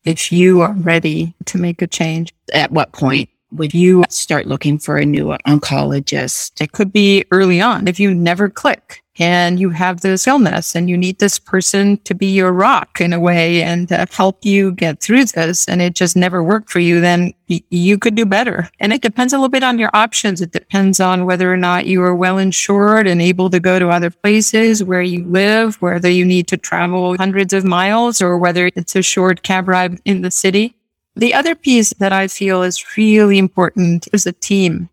if 0.06 0.32
you 0.32 0.62
are 0.62 0.74
ready 0.74 1.34
to 1.46 1.58
make 1.58 1.82
a 1.82 1.88
change. 1.88 2.34
At 2.54 2.72
what 2.72 2.92
point 2.92 3.30
would 3.52 3.74
you 3.74 4.04
start 4.10 4.48
looking 4.48 4.78
for 4.78 4.98
a 4.98 5.06
new 5.06 5.38
oncologist? 5.48 6.62
It 6.62 6.72
could 6.72 6.92
be 6.92 7.26
early 7.32 7.62
on 7.62 7.88
if 7.88 8.00
you 8.00 8.14
never 8.14 8.50
click 8.50 9.04
and 9.18 9.60
you 9.60 9.70
have 9.70 10.02
this 10.02 10.28
illness 10.28 10.76
and 10.76 10.90
you 10.90 10.98
need 10.98 11.20
this 11.20 11.40
person 11.40 11.98
to 12.00 12.14
be 12.14 12.28
your 12.28 12.52
rock 12.52 13.00
in 13.00 13.14
a 13.14 13.20
way 13.20 13.64
and 13.64 13.88
to 13.88 14.06
help 14.12 14.44
you 14.44 14.72
get 14.74 15.00
through 15.00 15.26
this 15.26 15.68
and 15.68 15.82
it 15.82 15.96
just 15.96 16.16
never 16.16 16.44
worked 16.44 16.70
for 16.70 16.80
you, 16.80 17.00
then 17.00 17.34
y- 17.50 17.64
you 17.70 17.98
could 17.98 18.16
do 18.16 18.26
better. 18.26 18.70
And 18.80 18.92
it 18.92 19.02
depends 19.02 19.32
a 19.32 19.38
little 19.38 19.50
bit 19.50 19.64
on 19.64 19.80
your 19.80 19.90
options. 19.94 20.42
It 20.42 20.52
depends 20.52 21.00
on 21.00 21.26
whether 21.26 21.52
or 21.52 21.58
not 21.58 21.86
you 21.86 22.02
are 22.04 22.16
well 22.16 22.38
insured 22.38 23.08
and 23.08 23.22
able 23.22 23.50
to 23.50 23.60
go 23.60 23.80
to 23.80 23.90
other 23.90 24.10
places 24.10 24.84
where 24.84 25.02
you 25.02 25.24
live, 25.26 25.82
whether 25.82 26.10
you 26.10 26.26
need 26.26 26.48
to 26.50 26.58
travel 26.58 27.16
hundreds 27.18 27.54
of 27.54 27.64
miles 27.64 28.22
or 28.22 28.38
whether 28.38 28.70
it's 28.76 28.96
a 28.96 29.02
short 29.02 29.44
cab 29.44 29.68
ride 29.68 30.00
in 30.04 30.22
the 30.22 30.32
city. 30.32 30.76
The 31.16 31.34
other 31.34 31.56
piece 31.56 31.94
that 32.00 32.12
I 32.12 32.28
feel 32.28 32.62
is 32.62 32.98
really 32.98 33.38
important 33.38 34.10
is 34.12 34.26
a 34.26 34.34
team 34.34 34.90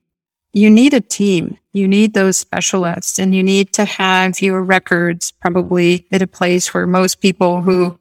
you 0.53 0.70
need 0.70 0.94
a 0.94 1.00
team. 1.00 1.59
You 1.72 1.88
need 1.88 2.12
those 2.12 2.36
specialists 2.36 3.18
and 3.18 3.34
you 3.34 3.42
need 3.42 3.72
to 3.74 3.84
have 3.84 4.40
your 4.42 4.62
records 4.62 5.32
probably 5.32 6.07
at 6.12 6.22
a 6.22 6.26
place 6.26 6.74
where 6.74 6.86
most 6.86 7.20
people 7.20 7.62
who 7.62 7.98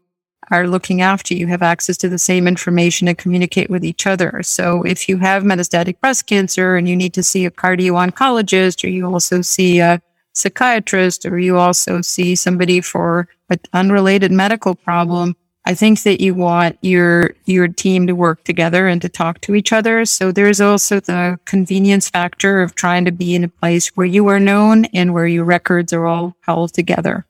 are 0.52 0.68
looking 0.68 1.02
after 1.02 1.34
you 1.34 1.48
have 1.48 1.62
access 1.62 1.96
to 1.98 2.10
the 2.10 2.20
same 2.20 2.46
information 2.46 3.08
and 3.08 3.18
communicate 3.18 3.70
with 3.70 3.86
each 3.86 4.06
other. 4.06 4.42
So 4.44 4.84
if 4.84 5.08
you 5.08 5.18
have 5.18 5.44
metastatic 5.44 6.02
breast 6.02 6.28
cancer 6.28 6.76
and 6.76 6.90
you 6.90 6.96
need 6.96 7.14
to 7.14 7.24
see 7.24 7.46
a 7.46 7.52
cardio 7.52 7.94
oncologist 7.94 8.84
or 8.84 8.90
you 8.90 9.06
also 9.06 9.42
see 9.42 9.80
a 9.80 10.02
psychiatrist 10.34 11.26
or 11.26 11.40
you 11.40 11.58
also 11.58 12.02
see 12.02 12.36
somebody 12.36 12.82
for 12.82 13.30
an 13.50 13.60
unrelated 13.72 14.32
medical 14.32 14.76
problem, 14.76 15.38
I 15.66 15.76
think 15.76 16.02
that 16.04 16.22
you 16.22 16.34
want 16.34 16.78
your 16.82 17.36
your 17.46 17.68
team 17.68 18.08
to 18.08 18.14
work 18.14 18.44
together 18.44 18.88
and 18.88 19.02
to 19.02 19.10
talk 19.10 19.42
to 19.42 19.54
each 19.54 19.72
other. 19.72 20.06
So 20.06 20.32
there's 20.32 20.60
also 20.60 21.00
the 21.00 21.40
convenience 21.46 22.10
factor 22.10 22.62
of 22.62 22.74
trying 22.74 23.06
to 23.06 23.12
be 23.12 23.36
in 23.36 23.44
a 23.44 23.50
place 23.50 23.90
where 23.90 24.08
you 24.08 24.28
are 24.28 24.40
known 24.40 24.86
and 24.86 25.14
where 25.14 25.28
your 25.28 25.46
records 25.46 25.94
are 25.94 26.08
all 26.08 26.36
held 26.42 26.74
together. 26.74 27.26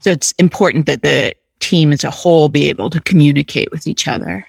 So 0.00 0.10
it's 0.10 0.32
important 0.32 0.86
that 0.86 1.02
the 1.02 1.34
team 1.58 1.92
as 1.92 2.04
a 2.04 2.10
whole 2.10 2.48
be 2.48 2.68
able 2.68 2.90
to 2.90 3.00
communicate 3.00 3.72
with 3.72 3.88
each 3.88 4.06
other. 4.06 4.46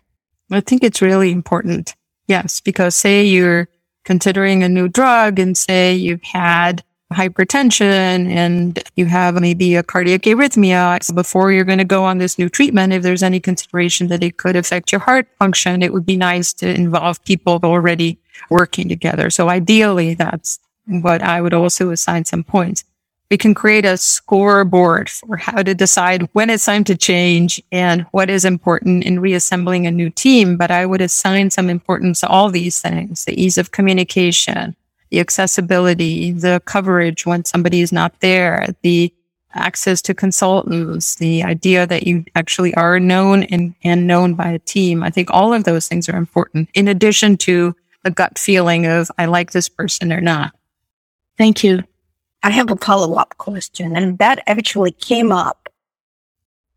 I 0.51 0.61
think 0.61 0.83
it's 0.83 1.01
really 1.01 1.31
important. 1.31 1.95
Yes, 2.27 2.61
because 2.61 2.95
say 2.95 3.25
you're 3.25 3.69
considering 4.05 4.63
a 4.63 4.69
new 4.69 4.87
drug 4.87 5.39
and 5.39 5.57
say 5.57 5.95
you've 5.95 6.23
had 6.23 6.83
hypertension 7.13 8.29
and 8.29 8.83
you 8.95 9.05
have 9.05 9.39
maybe 9.39 9.75
a 9.75 9.83
cardiac 9.83 10.21
arrhythmia 10.21 11.01
So 11.03 11.13
before 11.13 11.51
you're 11.51 11.63
going 11.63 11.77
to 11.77 11.85
go 11.85 12.03
on 12.03 12.17
this 12.17 12.37
new 12.37 12.49
treatment, 12.49 12.93
if 12.93 13.03
there's 13.03 13.23
any 13.23 13.39
consideration 13.39 14.07
that 14.07 14.23
it 14.23 14.37
could 14.37 14.55
affect 14.55 14.91
your 14.91 14.99
heart 14.99 15.27
function, 15.39 15.81
it 15.81 15.93
would 15.93 16.05
be 16.05 16.17
nice 16.17 16.53
to 16.53 16.67
involve 16.67 17.23
people 17.23 17.59
already 17.63 18.19
working 18.49 18.89
together. 18.89 19.29
So 19.29 19.49
ideally, 19.49 20.13
that's 20.13 20.59
what 20.85 21.21
I 21.21 21.41
would 21.41 21.53
also 21.53 21.91
assign 21.91 22.25
some 22.25 22.43
points. 22.43 22.83
We 23.29 23.37
can 23.37 23.53
create 23.53 23.83
a 23.83 23.97
scoreboard 23.97 25.09
for 25.09 25.35
how 25.35 25.61
to 25.61 25.75
decide 25.75 26.29
when 26.31 26.49
it's 26.49 26.63
time 26.63 26.85
to 26.85 26.95
change 26.95 27.61
and 27.73 28.03
what 28.11 28.29
is 28.29 28.45
important 28.45 29.03
in 29.03 29.19
reassembling 29.19 29.85
a 29.85 29.91
new 29.91 30.09
team. 30.09 30.55
But 30.55 30.71
I 30.71 30.85
would 30.85 31.01
assign 31.01 31.49
some 31.49 31.69
importance 31.69 32.21
to 32.21 32.27
all 32.27 32.49
these 32.49 32.79
things, 32.79 33.25
the 33.25 33.41
ease 33.41 33.57
of 33.57 33.71
communication, 33.71 34.76
the 35.09 35.19
accessibility, 35.19 36.31
the 36.31 36.61
coverage 36.65 37.25
when 37.25 37.45
somebody 37.45 37.81
is 37.81 37.91
not 37.91 38.19
there, 38.19 38.67
the 38.81 39.13
access 39.53 40.01
to 40.03 40.13
consultants, 40.13 41.15
the 41.15 41.43
idea 41.43 41.87
that 41.87 42.05
you 42.05 42.25
actually 42.35 42.73
are 42.75 42.99
known 42.99 43.43
and, 43.43 43.73
and 43.83 44.07
known 44.07 44.35
by 44.35 44.49
a 44.49 44.59
team. 44.59 45.03
I 45.03 45.09
think 45.09 45.29
all 45.31 45.53
of 45.53 45.63
those 45.63 45.87
things 45.87 46.07
are 46.09 46.17
important 46.17 46.69
in 46.73 46.87
addition 46.87 47.37
to 47.37 47.75
the 48.03 48.11
gut 48.11 48.37
feeling 48.37 48.85
of 48.85 49.09
I 49.17 49.25
like 49.25 49.51
this 49.51 49.69
person 49.69 50.13
or 50.13 50.21
not. 50.21 50.53
Thank 51.37 51.63
you. 51.63 51.83
I 52.43 52.51
have 52.51 52.71
a 52.71 52.75
follow 52.75 53.15
up 53.15 53.37
question, 53.37 53.95
and 53.95 54.17
that 54.19 54.43
actually 54.47 54.91
came 54.91 55.31
up 55.31 55.69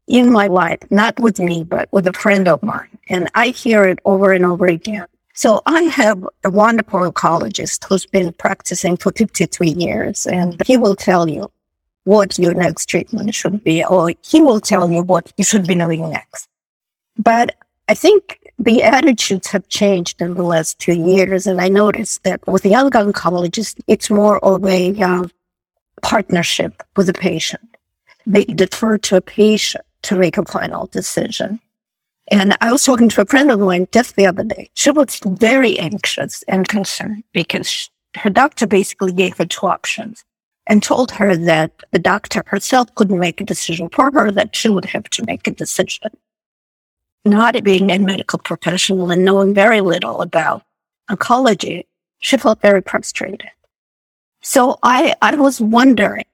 in 0.07 0.33
my 0.33 0.49
life, 0.49 0.81
not 0.91 1.19
with 1.21 1.39
me, 1.39 1.63
but 1.63 1.89
with 1.93 2.07
a 2.07 2.13
friend 2.13 2.49
of 2.49 2.63
mine. 2.63 2.99
And 3.09 3.31
I 3.35 3.49
hear 3.49 3.85
it 3.85 4.01
over 4.05 4.33
and 4.33 4.45
over 4.45 4.67
again. 4.67 5.07
So 5.35 5.63
I 5.67 5.83
have 5.83 6.27
a 6.45 6.51
wonderful 6.51 7.01
oncologist 7.01 7.85
who's 7.85 8.07
been 8.07 8.33
practicing 8.33 8.97
for 8.97 9.13
53 9.13 9.71
years, 9.71 10.27
and 10.27 10.61
he 10.67 10.77
will 10.77 10.97
tell 10.97 11.29
you 11.29 11.51
what 12.05 12.39
your 12.39 12.55
next 12.55 12.87
treatment 12.87 13.35
should 13.35 13.63
be, 13.63 13.85
or 13.85 14.13
he 14.23 14.41
will 14.41 14.61
tell 14.61 14.91
you 14.91 15.03
what 15.03 15.33
you 15.37 15.45
should 15.45 15.67
be 15.67 15.75
doing 15.75 16.11
next. 16.11 16.49
But 17.17 17.57
I 17.89 17.95
think 17.95 18.39
the 18.59 18.83
attitudes 18.83 19.49
have 19.49 19.69
changed 19.69 20.21
in 20.21 20.35
the 20.35 20.43
last 20.43 20.79
two 20.79 20.95
years, 20.95 21.47
and 21.47 21.61
I 21.61 21.69
noticed 21.69 22.25
that 22.25 22.47
with 22.47 22.63
the 22.63 22.71
young 22.71 22.91
oncologists, 22.91 23.81
it's 23.87 24.11
more 24.11 24.43
of 24.45 24.65
a 24.65 25.01
uh, 25.01 25.25
partnership 26.03 26.83
with 26.97 27.07
the 27.07 27.13
patient. 27.13 27.77
They 28.27 28.45
defer 28.45 28.99
to 28.99 29.17
a 29.17 29.21
patient 29.21 29.85
to 30.03 30.17
make 30.17 30.37
a 30.39 30.45
final 30.45 30.87
decision. 30.87 31.61
And 32.31 32.57
I 32.61 32.71
was 32.71 32.85
talking 32.85 33.09
to 33.09 33.23
a 33.23 33.27
friend 33.27 33.51
of 33.51 33.59
mine 33.59 33.89
just 33.93 34.15
the 34.15 34.27
other 34.27 34.45
day. 34.45 34.71
She 34.75 34.91
was 34.91 35.21
very 35.25 35.79
anxious 35.79 36.45
and 36.47 36.69
concerned 36.69 37.25
because 37.33 37.91
her 38.17 38.31
doctor 38.31 38.67
basically 38.67 39.13
gave 39.13 39.37
her 39.39 39.47
two 39.47 39.67
options 39.67 40.25
and 40.67 40.83
told 40.83 41.11
her 41.13 41.37
that 41.37 41.73
the 41.91 41.99
doctor 41.99 42.45
herself 42.47 42.95
couldn't 42.95 43.19
make 43.19 43.41
a 43.41 43.45
decision 43.45 43.89
for 43.89 44.13
her, 44.13 44.31
that 44.31 44.55
she 44.55 44.69
would 44.69 44.85
have 44.85 45.05
to 45.11 45.25
make 45.27 45.49
a 45.49 45.51
decision. 45.51 46.11
Not 47.25 47.63
being 47.65 47.91
a 47.91 47.99
medical 47.99 48.39
professional 48.39 49.11
and 49.11 49.25
knowing 49.25 49.53
very 49.53 49.81
little 49.81 50.23
about 50.23 50.63
oncology, 51.11 51.87
she 52.21 52.37
felt 52.37 52.63
very 52.63 52.83
frustrated. 52.83 53.51
So 54.43 54.79
I, 54.83 55.15
I 55.21 55.35
was 55.35 55.61
wondering 55.61 56.25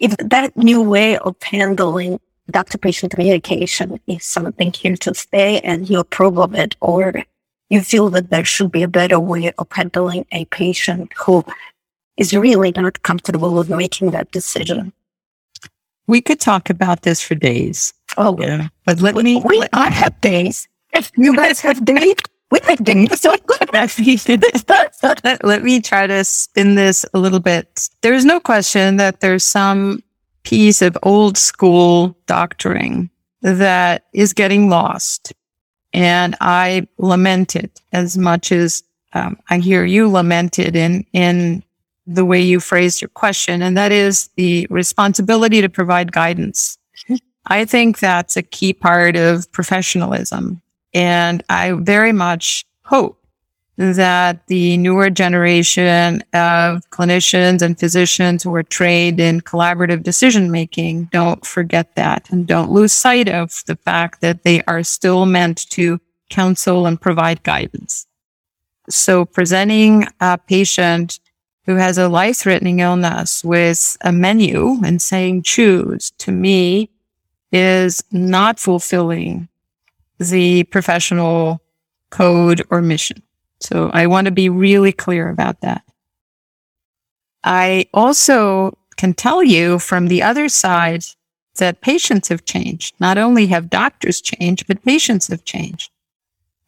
if 0.00 0.16
that 0.16 0.56
new 0.56 0.82
way 0.82 1.18
of 1.18 1.36
handling 1.42 2.18
doctor 2.50 2.78
patient 2.78 3.12
communication 3.12 4.00
is 4.06 4.24
something 4.24 4.72
here 4.72 4.96
to 4.96 5.14
stay 5.14 5.60
and 5.60 5.88
you 5.88 6.00
approve 6.00 6.38
of 6.38 6.54
it, 6.54 6.76
or 6.80 7.24
you 7.68 7.80
feel 7.82 8.10
that 8.10 8.30
there 8.30 8.44
should 8.44 8.72
be 8.72 8.82
a 8.82 8.88
better 8.88 9.18
way 9.18 9.52
of 9.56 9.68
handling 9.70 10.26
a 10.32 10.44
patient 10.46 11.12
who 11.14 11.44
is 12.16 12.34
really 12.34 12.72
not 12.76 13.02
comfortable 13.02 13.54
with 13.54 13.70
making 13.70 14.10
that 14.10 14.30
decision. 14.30 14.92
We 16.06 16.20
could 16.20 16.40
talk 16.40 16.68
about 16.68 17.02
this 17.02 17.22
for 17.22 17.34
days. 17.34 17.94
Oh, 18.16 18.36
yeah. 18.40 18.68
But 18.84 19.00
let 19.00 19.14
me. 19.14 19.40
We, 19.44 19.60
let, 19.60 19.70
I 19.72 19.90
have 19.90 20.20
days. 20.20 20.68
If 20.92 21.12
you 21.16 21.36
guys 21.36 21.60
have 21.60 21.84
days, 21.84 22.16
we 22.50 22.58
have 22.64 22.82
days. 22.84 23.08
So 23.20 23.36
let 25.42 25.62
me 25.62 25.80
try 25.80 26.06
to 26.06 26.24
spin 26.24 26.74
this 26.74 27.06
a 27.14 27.18
little 27.18 27.40
bit. 27.40 27.88
There's 28.02 28.24
no 28.24 28.40
question 28.40 28.96
that 28.96 29.20
there's 29.20 29.44
some 29.44 30.02
piece 30.42 30.82
of 30.82 30.96
old 31.02 31.36
school 31.36 32.16
doctoring 32.26 33.10
that 33.42 34.06
is 34.12 34.32
getting 34.32 34.68
lost. 34.68 35.32
And 35.92 36.36
I 36.40 36.86
lament 36.98 37.56
it 37.56 37.80
as 37.92 38.16
much 38.16 38.52
as 38.52 38.82
um, 39.12 39.38
I 39.48 39.58
hear 39.58 39.84
you 39.84 40.08
lamented 40.08 40.76
in, 40.76 41.04
in 41.12 41.64
the 42.06 42.24
way 42.24 42.40
you 42.40 42.60
phrased 42.60 43.00
your 43.00 43.08
question. 43.08 43.62
And 43.62 43.76
that 43.76 43.92
is 43.92 44.28
the 44.36 44.66
responsibility 44.70 45.60
to 45.60 45.68
provide 45.68 46.12
guidance. 46.12 46.78
I 47.46 47.64
think 47.64 47.98
that's 47.98 48.36
a 48.36 48.42
key 48.42 48.72
part 48.72 49.16
of 49.16 49.50
professionalism. 49.52 50.62
And 50.94 51.42
I 51.48 51.72
very 51.72 52.12
much 52.12 52.64
hope 52.84 53.19
that 53.80 54.46
the 54.46 54.76
newer 54.76 55.08
generation 55.08 56.22
of 56.34 56.82
clinicians 56.90 57.62
and 57.62 57.80
physicians 57.80 58.42
who 58.42 58.54
are 58.54 58.62
trained 58.62 59.18
in 59.18 59.40
collaborative 59.40 60.02
decision 60.02 60.50
making 60.50 61.04
don't 61.12 61.46
forget 61.46 61.94
that 61.96 62.28
and 62.30 62.46
don't 62.46 62.70
lose 62.70 62.92
sight 62.92 63.26
of 63.26 63.62
the 63.66 63.76
fact 63.76 64.20
that 64.20 64.42
they 64.42 64.62
are 64.64 64.82
still 64.82 65.24
meant 65.24 65.68
to 65.70 65.98
counsel 66.28 66.84
and 66.84 67.00
provide 67.00 67.42
guidance. 67.42 68.06
So 68.90 69.24
presenting 69.24 70.06
a 70.20 70.36
patient 70.36 71.18
who 71.64 71.76
has 71.76 71.96
a 71.96 72.10
life 72.10 72.36
threatening 72.36 72.80
illness 72.80 73.42
with 73.42 73.96
a 74.02 74.12
menu 74.12 74.76
and 74.84 75.00
saying 75.00 75.44
choose 75.44 76.10
to 76.18 76.32
me 76.32 76.90
is 77.50 78.04
not 78.12 78.60
fulfilling 78.60 79.48
the 80.18 80.64
professional 80.64 81.62
code 82.10 82.62
or 82.68 82.82
mission. 82.82 83.22
So 83.60 83.90
I 83.92 84.06
want 84.06 84.26
to 84.26 84.30
be 84.30 84.48
really 84.48 84.92
clear 84.92 85.28
about 85.28 85.60
that. 85.60 85.82
I 87.44 87.86
also 87.94 88.76
can 88.96 89.14
tell 89.14 89.42
you 89.42 89.78
from 89.78 90.08
the 90.08 90.22
other 90.22 90.48
side 90.48 91.04
that 91.56 91.80
patients 91.80 92.28
have 92.28 92.44
changed. 92.44 92.94
Not 93.00 93.18
only 93.18 93.46
have 93.48 93.70
doctors 93.70 94.20
changed, 94.20 94.66
but 94.66 94.84
patients 94.84 95.28
have 95.28 95.44
changed. 95.44 95.90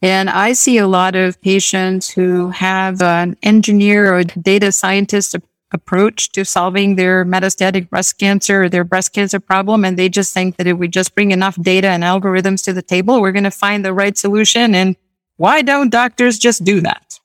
And 0.01 0.28
I 0.28 0.53
see 0.53 0.78
a 0.78 0.88
lot 0.88 1.14
of 1.14 1.40
patients 1.40 2.11
who 2.11 2.51
have 2.51 3.01
an 3.01 3.36
engineer 3.43 4.14
or 4.14 4.24
data 4.24 4.72
scientist 4.72 5.36
approach 5.72 6.32
to 6.32 6.45
solving 6.45 6.97
their 6.97 7.24
metastatic 7.24 7.88
breast 7.88 8.18
cancer 8.18 8.64
or 8.64 8.68
their 8.68 8.84
breast 8.84 9.12
cancer 9.12 9.40
problem. 9.40 9.84
And 9.84 9.99
they 9.99 10.09
just 10.09 10.34
think 10.34 10.57
that 10.57 10.66
if 10.66 10.76
we 10.76 10.88
just 10.88 11.14
bring 11.14 11.30
enough 11.30 11.61
data 11.62 11.88
and 11.88 12.03
algorithms 12.03 12.64
to 12.64 12.72
the 12.72 12.82
table, 12.82 13.20
we're 13.20 13.32
going 13.32 13.45
to 13.45 13.51
find 13.51 13.84
the 13.84 13.95
right 13.95 14.18
solution. 14.18 14.74
And 14.74 14.97
why 15.43 15.61
don't 15.61 15.90
doctors 15.90 16.38
just 16.38 16.62
do 16.62 16.80
that? 16.82 17.18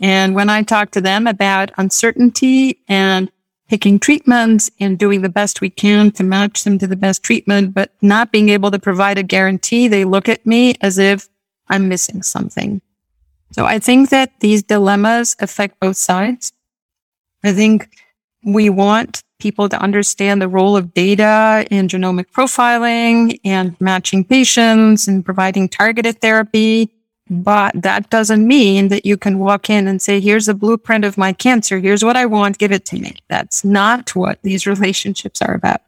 And 0.00 0.36
when 0.36 0.48
I 0.48 0.62
talk 0.62 0.92
to 0.92 1.00
them 1.00 1.26
about 1.26 1.72
uncertainty 1.78 2.78
and 2.86 3.28
picking 3.68 3.98
treatments 3.98 4.70
and 4.78 4.96
doing 4.96 5.22
the 5.22 5.28
best 5.28 5.60
we 5.60 5.68
can 5.68 6.12
to 6.12 6.22
match 6.22 6.62
them 6.62 6.78
to 6.78 6.86
the 6.86 6.94
best 6.94 7.24
treatment, 7.24 7.74
but 7.74 7.92
not 8.00 8.30
being 8.30 8.50
able 8.50 8.70
to 8.70 8.78
provide 8.78 9.18
a 9.18 9.24
guarantee, 9.24 9.88
they 9.88 10.04
look 10.04 10.28
at 10.28 10.46
me 10.46 10.76
as 10.80 10.96
if 10.96 11.28
I'm 11.68 11.88
missing 11.88 12.22
something. 12.22 12.82
So 13.50 13.64
I 13.64 13.80
think 13.80 14.10
that 14.10 14.30
these 14.38 14.62
dilemmas 14.62 15.34
affect 15.40 15.80
both 15.80 15.96
sides. 15.96 16.52
I 17.42 17.52
think 17.52 17.88
we 18.44 18.70
want 18.70 19.24
people 19.40 19.68
to 19.70 19.82
understand 19.82 20.40
the 20.40 20.46
role 20.46 20.76
of 20.76 20.94
data 20.94 21.66
in 21.68 21.88
genomic 21.88 22.26
profiling 22.30 23.40
and 23.44 23.74
matching 23.80 24.22
patients 24.22 25.08
and 25.08 25.24
providing 25.24 25.68
targeted 25.68 26.20
therapy. 26.20 26.92
But 27.32 27.80
that 27.80 28.10
doesn't 28.10 28.44
mean 28.44 28.88
that 28.88 29.06
you 29.06 29.16
can 29.16 29.38
walk 29.38 29.70
in 29.70 29.86
and 29.86 30.02
say, 30.02 30.18
here's 30.18 30.48
a 30.48 30.54
blueprint 30.54 31.04
of 31.04 31.16
my 31.16 31.32
cancer. 31.32 31.78
Here's 31.78 32.04
what 32.04 32.16
I 32.16 32.26
want. 32.26 32.58
Give 32.58 32.72
it 32.72 32.84
to 32.86 32.98
me. 32.98 33.14
That's 33.28 33.64
not 33.64 34.16
what 34.16 34.42
these 34.42 34.66
relationships 34.66 35.40
are 35.40 35.54
about. 35.54 35.80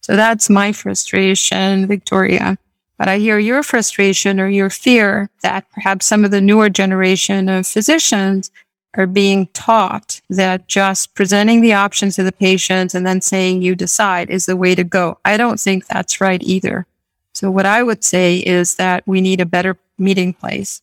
So 0.00 0.16
that's 0.16 0.48
my 0.48 0.72
frustration, 0.72 1.86
Victoria. 1.86 2.56
But 2.96 3.08
I 3.08 3.18
hear 3.18 3.38
your 3.38 3.62
frustration 3.62 4.40
or 4.40 4.48
your 4.48 4.70
fear 4.70 5.28
that 5.42 5.70
perhaps 5.72 6.06
some 6.06 6.24
of 6.24 6.30
the 6.30 6.40
newer 6.40 6.70
generation 6.70 7.50
of 7.50 7.66
physicians 7.66 8.50
are 8.94 9.06
being 9.06 9.48
taught 9.48 10.22
that 10.30 10.66
just 10.66 11.14
presenting 11.14 11.60
the 11.60 11.74
options 11.74 12.16
to 12.16 12.22
the 12.22 12.32
patients 12.32 12.94
and 12.94 13.06
then 13.06 13.20
saying 13.20 13.60
you 13.60 13.74
decide 13.74 14.30
is 14.30 14.46
the 14.46 14.56
way 14.56 14.74
to 14.74 14.84
go. 14.84 15.18
I 15.26 15.36
don't 15.36 15.60
think 15.60 15.86
that's 15.86 16.22
right 16.22 16.42
either. 16.42 16.86
So 17.34 17.50
what 17.50 17.66
I 17.66 17.82
would 17.82 18.02
say 18.02 18.38
is 18.38 18.76
that 18.76 19.06
we 19.06 19.20
need 19.20 19.42
a 19.42 19.46
better 19.46 19.76
meeting 19.98 20.32
place. 20.32 20.80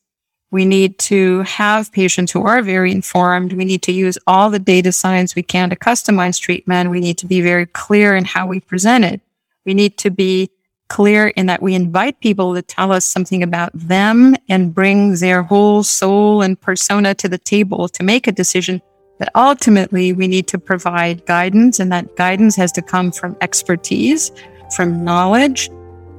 We 0.54 0.66
need 0.66 0.99
to 0.99 1.41
have 1.41 1.91
patients 1.91 2.32
who 2.32 2.43
are 2.43 2.62
very 2.62 2.91
informed. 2.91 3.54
We 3.54 3.66
need 3.66 3.82
to 3.82 3.91
use 3.91 4.20
all 4.28 4.51
the 4.51 4.60
data 4.60 4.91
science 4.91 5.34
we 5.34 5.41
can 5.41 5.72
to 5.72 5.76
customize 5.76 6.39
treatment. 6.39 6.91
We 6.91 6.99
need 6.99 7.18
to 7.18 7.26
be 7.26 7.41
very 7.41 7.66
clear 7.66 8.16
in 8.16 8.24
how 8.24 8.45
we 8.45 8.60
present 8.60 9.04
it. 9.04 9.20
We 9.66 9.74
need 9.74 9.97
to 9.97 10.12
be 10.12 10.51
clear 10.89 11.30
in 11.30 11.47
that 11.47 11.64
we 11.64 11.74
invite 11.74 12.20
people 12.20 12.54
to 12.54 12.62
tell 12.62 12.91
us 12.91 13.04
something 13.04 13.41
about 13.41 13.72
them 13.74 14.36
and 14.47 14.76
bring 14.76 15.16
their 15.16 15.41
whole 15.41 15.82
soul 15.82 16.43
and 16.43 16.62
persona 16.62 17.16
to 17.16 17.28
the 17.28 17.39
table 17.39 17.89
to 17.89 18.04
make 18.04 18.28
a 18.28 18.32
decision. 18.32 18.80
But 19.18 19.32
ultimately, 19.34 20.14
we 20.14 20.28
need 20.28 20.45
to 20.49 20.60
provide 20.60 21.26
guidance, 21.26 21.80
and 21.80 21.91
that 21.91 22.16
guidance 22.16 22.56
has 22.58 22.72
to 22.74 22.84
come 22.84 23.12
from 23.12 23.36
expertise, 23.41 24.32
from 24.76 25.04
knowledge, 25.04 25.72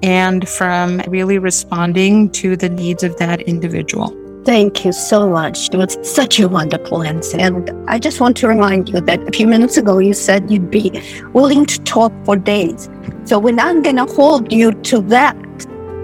and 0.02 0.48
from 0.48 0.98
really 1.06 1.38
responding 1.38 2.30
to 2.30 2.56
the 2.56 2.68
needs 2.68 3.04
of 3.04 3.16
that 3.18 3.40
individual. 3.42 4.12
Thank 4.44 4.84
you 4.84 4.92
so 4.92 5.30
much. 5.30 5.70
It 5.72 5.76
was 5.76 5.96
such 6.02 6.38
a 6.38 6.46
wonderful 6.48 7.02
answer. 7.02 7.38
And 7.38 7.70
I 7.88 7.98
just 7.98 8.20
want 8.20 8.36
to 8.38 8.48
remind 8.48 8.90
you 8.90 9.00
that 9.00 9.26
a 9.26 9.32
few 9.32 9.46
minutes 9.46 9.78
ago 9.78 9.98
you 9.98 10.12
said 10.12 10.50
you'd 10.50 10.70
be 10.70 11.02
willing 11.32 11.64
to 11.64 11.80
talk 11.84 12.12
for 12.26 12.36
days. 12.36 12.90
So 13.24 13.38
we're 13.38 13.54
not 13.54 13.82
going 13.82 13.96
to 13.96 14.04
hold 14.04 14.52
you 14.52 14.72
to 14.72 15.00
that, 15.02 15.34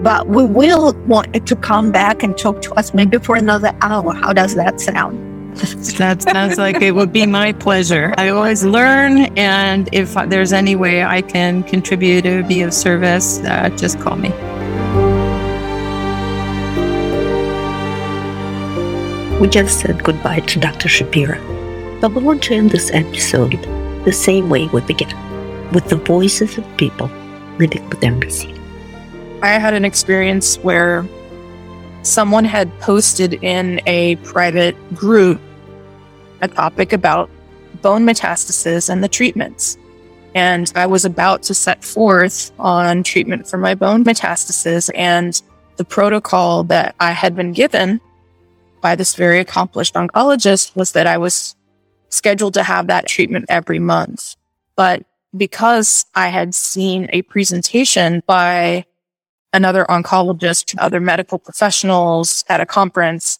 but 0.01 0.27
we 0.27 0.43
will 0.43 0.93
want 1.05 1.35
you 1.35 1.41
to 1.41 1.55
come 1.55 1.91
back 1.91 2.23
and 2.23 2.35
talk 2.35 2.63
to 2.63 2.73
us 2.73 2.95
maybe 2.95 3.19
for 3.19 3.35
another 3.35 3.77
hour. 3.81 4.11
How 4.11 4.33
does 4.33 4.55
that 4.55 4.81
sound? 4.81 5.27
that 5.97 6.23
sounds 6.23 6.57
like 6.57 6.81
it 6.81 6.95
would 6.95 7.13
be 7.13 7.27
my 7.27 7.51
pleasure. 7.51 8.15
I 8.17 8.29
always 8.29 8.63
learn, 8.63 9.37
and 9.37 9.87
if 9.91 10.15
there's 10.29 10.53
any 10.53 10.75
way 10.75 11.03
I 11.03 11.21
can 11.21 11.61
contribute 11.63 12.25
or 12.25 12.41
be 12.41 12.61
of 12.61 12.73
service, 12.73 13.39
uh, 13.39 13.69
just 13.77 13.99
call 13.99 14.15
me. 14.15 14.31
We 19.41 19.47
just 19.47 19.79
said 19.79 20.03
goodbye 20.03 20.41
to 20.41 20.59
Dr. 20.59 20.87
Schapira, 20.87 21.39
but 21.99 22.13
we 22.13 22.21
want 22.21 22.43
to 22.43 22.53
end 22.53 22.69
this 22.69 22.91
episode 22.93 23.53
the 24.05 24.13
same 24.13 24.51
way 24.51 24.67
we 24.67 24.81
began, 24.81 25.17
with 25.71 25.89
the 25.89 25.95
voices 25.95 26.59
of 26.59 26.77
people 26.77 27.07
living 27.57 27.89
with 27.89 28.01
MBC. 28.01 28.55
I 29.41 29.57
had 29.57 29.73
an 29.73 29.83
experience 29.83 30.59
where 30.59 31.07
someone 32.03 32.45
had 32.45 32.69
posted 32.81 33.43
in 33.43 33.81
a 33.87 34.17
private 34.17 34.75
group 34.93 35.41
a 36.41 36.47
topic 36.47 36.93
about 36.93 37.27
bone 37.81 38.05
metastasis 38.05 38.91
and 38.91 39.03
the 39.03 39.09
treatments. 39.09 39.75
And 40.35 40.71
I 40.75 40.85
was 40.85 41.03
about 41.03 41.41
to 41.43 41.55
set 41.55 41.83
forth 41.83 42.51
on 42.59 43.01
treatment 43.01 43.47
for 43.47 43.57
my 43.57 43.73
bone 43.73 44.03
metastasis 44.05 44.91
and 44.93 45.41
the 45.77 45.83
protocol 45.83 46.63
that 46.65 46.93
I 46.99 47.13
had 47.13 47.35
been 47.35 47.53
given 47.53 47.99
by 48.81 48.95
this 48.95 49.15
very 49.15 49.39
accomplished 49.39 49.93
oncologist 49.93 50.75
was 50.75 50.91
that 50.93 51.07
I 51.07 51.17
was 51.17 51.55
scheduled 52.09 52.53
to 52.55 52.63
have 52.63 52.87
that 52.87 53.07
treatment 53.07 53.45
every 53.49 53.79
month. 53.79 54.35
But 54.75 55.05
because 55.35 56.05
I 56.15 56.27
had 56.27 56.53
seen 56.53 57.09
a 57.13 57.21
presentation 57.21 58.21
by 58.27 58.85
another 59.53 59.85
oncologist, 59.85 60.75
other 60.77 60.99
medical 60.99 61.39
professionals 61.39 62.43
at 62.49 62.61
a 62.61 62.65
conference, 62.65 63.39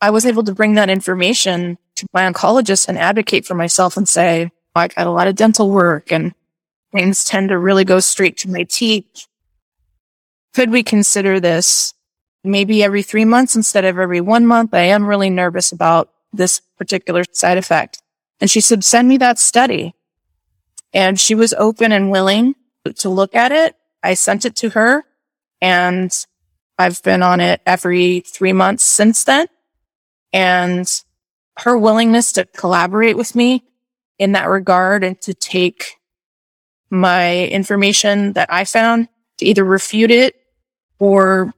I 0.00 0.10
was 0.10 0.24
able 0.24 0.44
to 0.44 0.54
bring 0.54 0.74
that 0.74 0.90
information 0.90 1.76
to 1.96 2.06
my 2.12 2.30
oncologist 2.30 2.88
and 2.88 2.98
advocate 2.98 3.44
for 3.44 3.54
myself 3.54 3.96
and 3.96 4.08
say, 4.08 4.50
oh, 4.74 4.80
"I've 4.80 4.94
got 4.94 5.06
a 5.06 5.10
lot 5.10 5.26
of 5.26 5.34
dental 5.34 5.70
work 5.70 6.12
and 6.12 6.32
things 6.92 7.24
tend 7.24 7.50
to 7.50 7.58
really 7.58 7.84
go 7.84 8.00
straight 8.00 8.36
to 8.38 8.50
my 8.50 8.62
teeth. 8.64 9.26
Could 10.54 10.70
we 10.70 10.82
consider 10.82 11.40
this 11.40 11.94
maybe 12.48 12.82
every 12.82 13.02
three 13.02 13.24
months 13.24 13.54
instead 13.54 13.84
of 13.84 13.98
every 13.98 14.20
one 14.20 14.46
month. 14.46 14.74
I 14.74 14.82
am 14.82 15.06
really 15.06 15.30
nervous 15.30 15.72
about 15.72 16.10
this 16.32 16.60
particular 16.76 17.24
side 17.32 17.58
effect. 17.58 18.02
And 18.40 18.50
she 18.50 18.60
said, 18.60 18.84
send 18.84 19.08
me 19.08 19.16
that 19.18 19.38
study. 19.38 19.94
And 20.92 21.20
she 21.20 21.34
was 21.34 21.54
open 21.54 21.92
and 21.92 22.10
willing 22.10 22.54
to 22.96 23.08
look 23.08 23.34
at 23.34 23.52
it. 23.52 23.76
I 24.02 24.14
sent 24.14 24.44
it 24.44 24.56
to 24.56 24.70
her 24.70 25.04
and 25.60 26.12
I've 26.78 27.02
been 27.02 27.22
on 27.22 27.40
it 27.40 27.60
every 27.66 28.20
three 28.20 28.52
months 28.52 28.84
since 28.84 29.24
then. 29.24 29.48
And 30.32 30.88
her 31.58 31.76
willingness 31.76 32.32
to 32.32 32.44
collaborate 32.44 33.16
with 33.16 33.34
me 33.34 33.64
in 34.18 34.32
that 34.32 34.48
regard 34.48 35.02
and 35.04 35.20
to 35.22 35.34
take 35.34 35.96
my 36.90 37.46
information 37.46 38.32
that 38.34 38.52
I 38.52 38.64
found 38.64 39.08
to 39.38 39.44
either 39.44 39.64
refute 39.64 40.10
it 40.10 40.36
or 40.98 41.52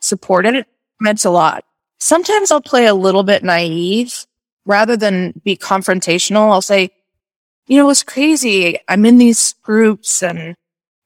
supported 0.00 0.54
it 0.54 0.66
meant 1.00 1.24
a 1.24 1.30
lot. 1.30 1.64
Sometimes 1.98 2.50
I'll 2.50 2.60
play 2.60 2.86
a 2.86 2.94
little 2.94 3.22
bit 3.22 3.42
naive 3.42 4.26
rather 4.64 4.96
than 4.96 5.32
be 5.44 5.56
confrontational. 5.56 6.52
I'll 6.52 6.62
say, 6.62 6.90
you 7.66 7.78
know, 7.78 7.90
it's 7.90 8.02
crazy. 8.02 8.78
I'm 8.88 9.04
in 9.04 9.18
these 9.18 9.54
groups 9.62 10.22
and 10.22 10.54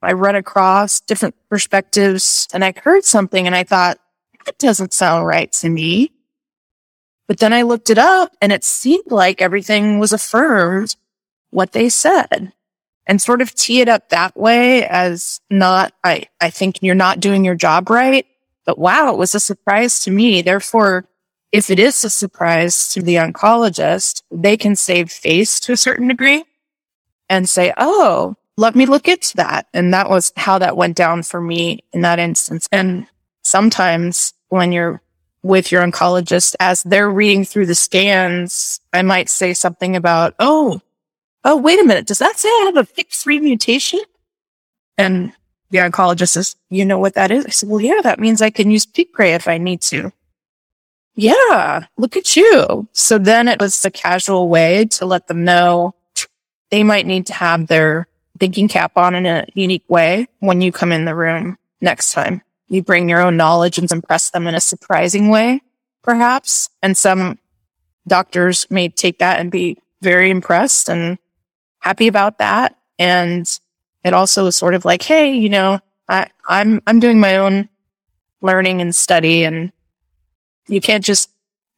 I 0.01 0.13
run 0.13 0.35
across 0.35 0.99
different 0.99 1.35
perspectives 1.49 2.47
and 2.53 2.63
I 2.63 2.73
heard 2.83 3.05
something 3.05 3.45
and 3.45 3.55
I 3.55 3.63
thought, 3.63 3.99
that 4.45 4.57
doesn't 4.57 4.91
sound 4.91 5.25
right 5.25 5.51
to 5.53 5.69
me. 5.69 6.11
But 7.27 7.39
then 7.39 7.53
I 7.53 7.61
looked 7.61 7.89
it 7.89 7.97
up 7.97 8.35
and 8.41 8.51
it 8.51 8.65
seemed 8.65 9.09
like 9.09 9.41
everything 9.41 9.99
was 9.99 10.11
affirmed 10.11 10.97
what 11.51 11.71
they 11.71 11.87
said 11.87 12.51
and 13.05 13.21
sort 13.21 13.41
of 13.41 13.55
tee 13.55 13.79
it 13.79 13.87
up 13.87 14.09
that 14.09 14.35
way 14.35 14.85
as 14.85 15.39
not, 15.49 15.93
I, 16.03 16.25
I 16.41 16.49
think 16.49 16.79
you're 16.81 16.95
not 16.95 17.21
doing 17.21 17.45
your 17.45 17.55
job 17.55 17.89
right 17.89 18.25
But 18.65 18.79
wow, 18.79 19.11
it 19.11 19.17
was 19.17 19.35
a 19.35 19.39
surprise 19.39 19.99
to 20.01 20.11
me. 20.11 20.41
Therefore, 20.41 21.05
if 21.51 21.69
it 21.69 21.79
is 21.79 22.03
a 22.03 22.09
surprise 22.09 22.89
to 22.93 23.01
the 23.01 23.15
oncologist, 23.15 24.23
they 24.31 24.57
can 24.57 24.75
save 24.75 25.11
face 25.11 25.59
to 25.61 25.73
a 25.73 25.77
certain 25.77 26.07
degree 26.07 26.43
and 27.29 27.47
say, 27.47 27.73
Oh, 27.77 28.35
let 28.57 28.75
me 28.75 28.85
look 28.85 29.07
into 29.07 29.35
that. 29.37 29.67
And 29.73 29.93
that 29.93 30.09
was 30.09 30.31
how 30.35 30.57
that 30.59 30.77
went 30.77 30.95
down 30.95 31.23
for 31.23 31.41
me 31.41 31.83
in 31.93 32.01
that 32.01 32.19
instance. 32.19 32.67
And 32.71 33.07
sometimes 33.43 34.33
when 34.49 34.71
you're 34.71 35.01
with 35.43 35.71
your 35.71 35.85
oncologist, 35.85 36.55
as 36.59 36.83
they're 36.83 37.09
reading 37.09 37.45
through 37.45 37.65
the 37.65 37.75
scans, 37.75 38.79
I 38.93 39.01
might 39.01 39.29
say 39.29 39.53
something 39.53 39.95
about, 39.95 40.33
Oh, 40.39 40.81
oh, 41.43 41.57
wait 41.57 41.79
a 41.79 41.83
minute. 41.83 42.07
Does 42.07 42.19
that 42.19 42.39
say 42.39 42.49
I 42.49 42.71
have 42.73 42.77
a 42.77 42.91
PIK3 42.91 43.41
mutation? 43.41 43.99
And 44.97 45.33
the 45.73 45.79
oncologist 45.79 46.29
says, 46.29 46.55
you 46.69 46.85
know 46.85 46.99
what 46.99 47.15
that 47.15 47.31
is? 47.31 47.47
I 47.47 47.49
said, 47.49 47.67
well, 47.67 47.81
yeah, 47.81 47.99
that 48.03 48.19
means 48.19 48.43
I 48.43 48.51
can 48.51 48.69
use 48.69 48.85
Piqray 48.85 49.35
if 49.35 49.47
I 49.47 49.57
need 49.57 49.81
to. 49.81 50.13
Yeah, 51.15 51.87
look 51.97 52.15
at 52.15 52.35
you. 52.35 52.87
So 52.93 53.17
then 53.17 53.47
it 53.47 53.59
was 53.59 53.83
a 53.83 53.89
casual 53.89 54.49
way 54.49 54.85
to 54.85 55.07
let 55.07 55.27
them 55.27 55.43
know 55.43 55.95
they 56.69 56.83
might 56.83 57.07
need 57.07 57.25
to 57.27 57.33
have 57.33 57.65
their 57.65 58.07
thinking 58.39 58.67
cap 58.67 58.97
on 58.97 59.15
in 59.15 59.25
a 59.25 59.47
unique 59.55 59.85
way 59.89 60.27
when 60.39 60.61
you 60.61 60.71
come 60.71 60.91
in 60.91 61.05
the 61.05 61.15
room 61.15 61.57
next 61.81 62.13
time. 62.13 62.43
You 62.67 62.83
bring 62.83 63.09
your 63.09 63.21
own 63.21 63.35
knowledge 63.35 63.79
and 63.79 63.91
impress 63.91 64.29
them 64.29 64.45
in 64.45 64.53
a 64.53 64.61
surprising 64.61 65.29
way, 65.29 65.61
perhaps. 66.03 66.69
And 66.83 66.95
some 66.95 67.39
doctors 68.07 68.67
may 68.69 68.89
take 68.89 69.17
that 69.19 69.39
and 69.39 69.49
be 69.51 69.79
very 70.03 70.29
impressed 70.29 70.87
and 70.87 71.17
happy 71.79 72.07
about 72.07 72.37
that. 72.37 72.77
And 72.99 73.49
it 74.03 74.13
also 74.13 74.45
is 74.47 74.55
sort 74.55 74.75
of 74.75 74.85
like, 74.85 75.01
Hey, 75.01 75.33
you 75.33 75.49
know, 75.49 75.79
I, 76.07 76.27
I'm, 76.47 76.81
I'm 76.87 76.99
doing 76.99 77.19
my 77.19 77.37
own 77.37 77.69
learning 78.41 78.81
and 78.81 78.95
study 78.95 79.43
and 79.43 79.71
you 80.67 80.81
can't 80.81 81.03
just 81.03 81.29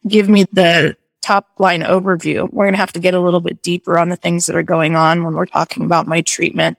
give 0.07 0.29
me 0.29 0.45
the 0.51 0.97
top 1.21 1.47
line 1.57 1.81
overview. 1.81 2.47
We're 2.51 2.65
going 2.65 2.73
to 2.73 2.79
have 2.79 2.93
to 2.93 2.99
get 2.99 3.13
a 3.13 3.19
little 3.19 3.39
bit 3.39 3.63
deeper 3.63 3.97
on 3.97 4.09
the 4.09 4.15
things 4.15 4.45
that 4.45 4.55
are 4.55 4.63
going 4.63 4.95
on 4.95 5.23
when 5.23 5.33
we're 5.33 5.47
talking 5.47 5.83
about 5.83 6.07
my 6.07 6.21
treatment 6.21 6.77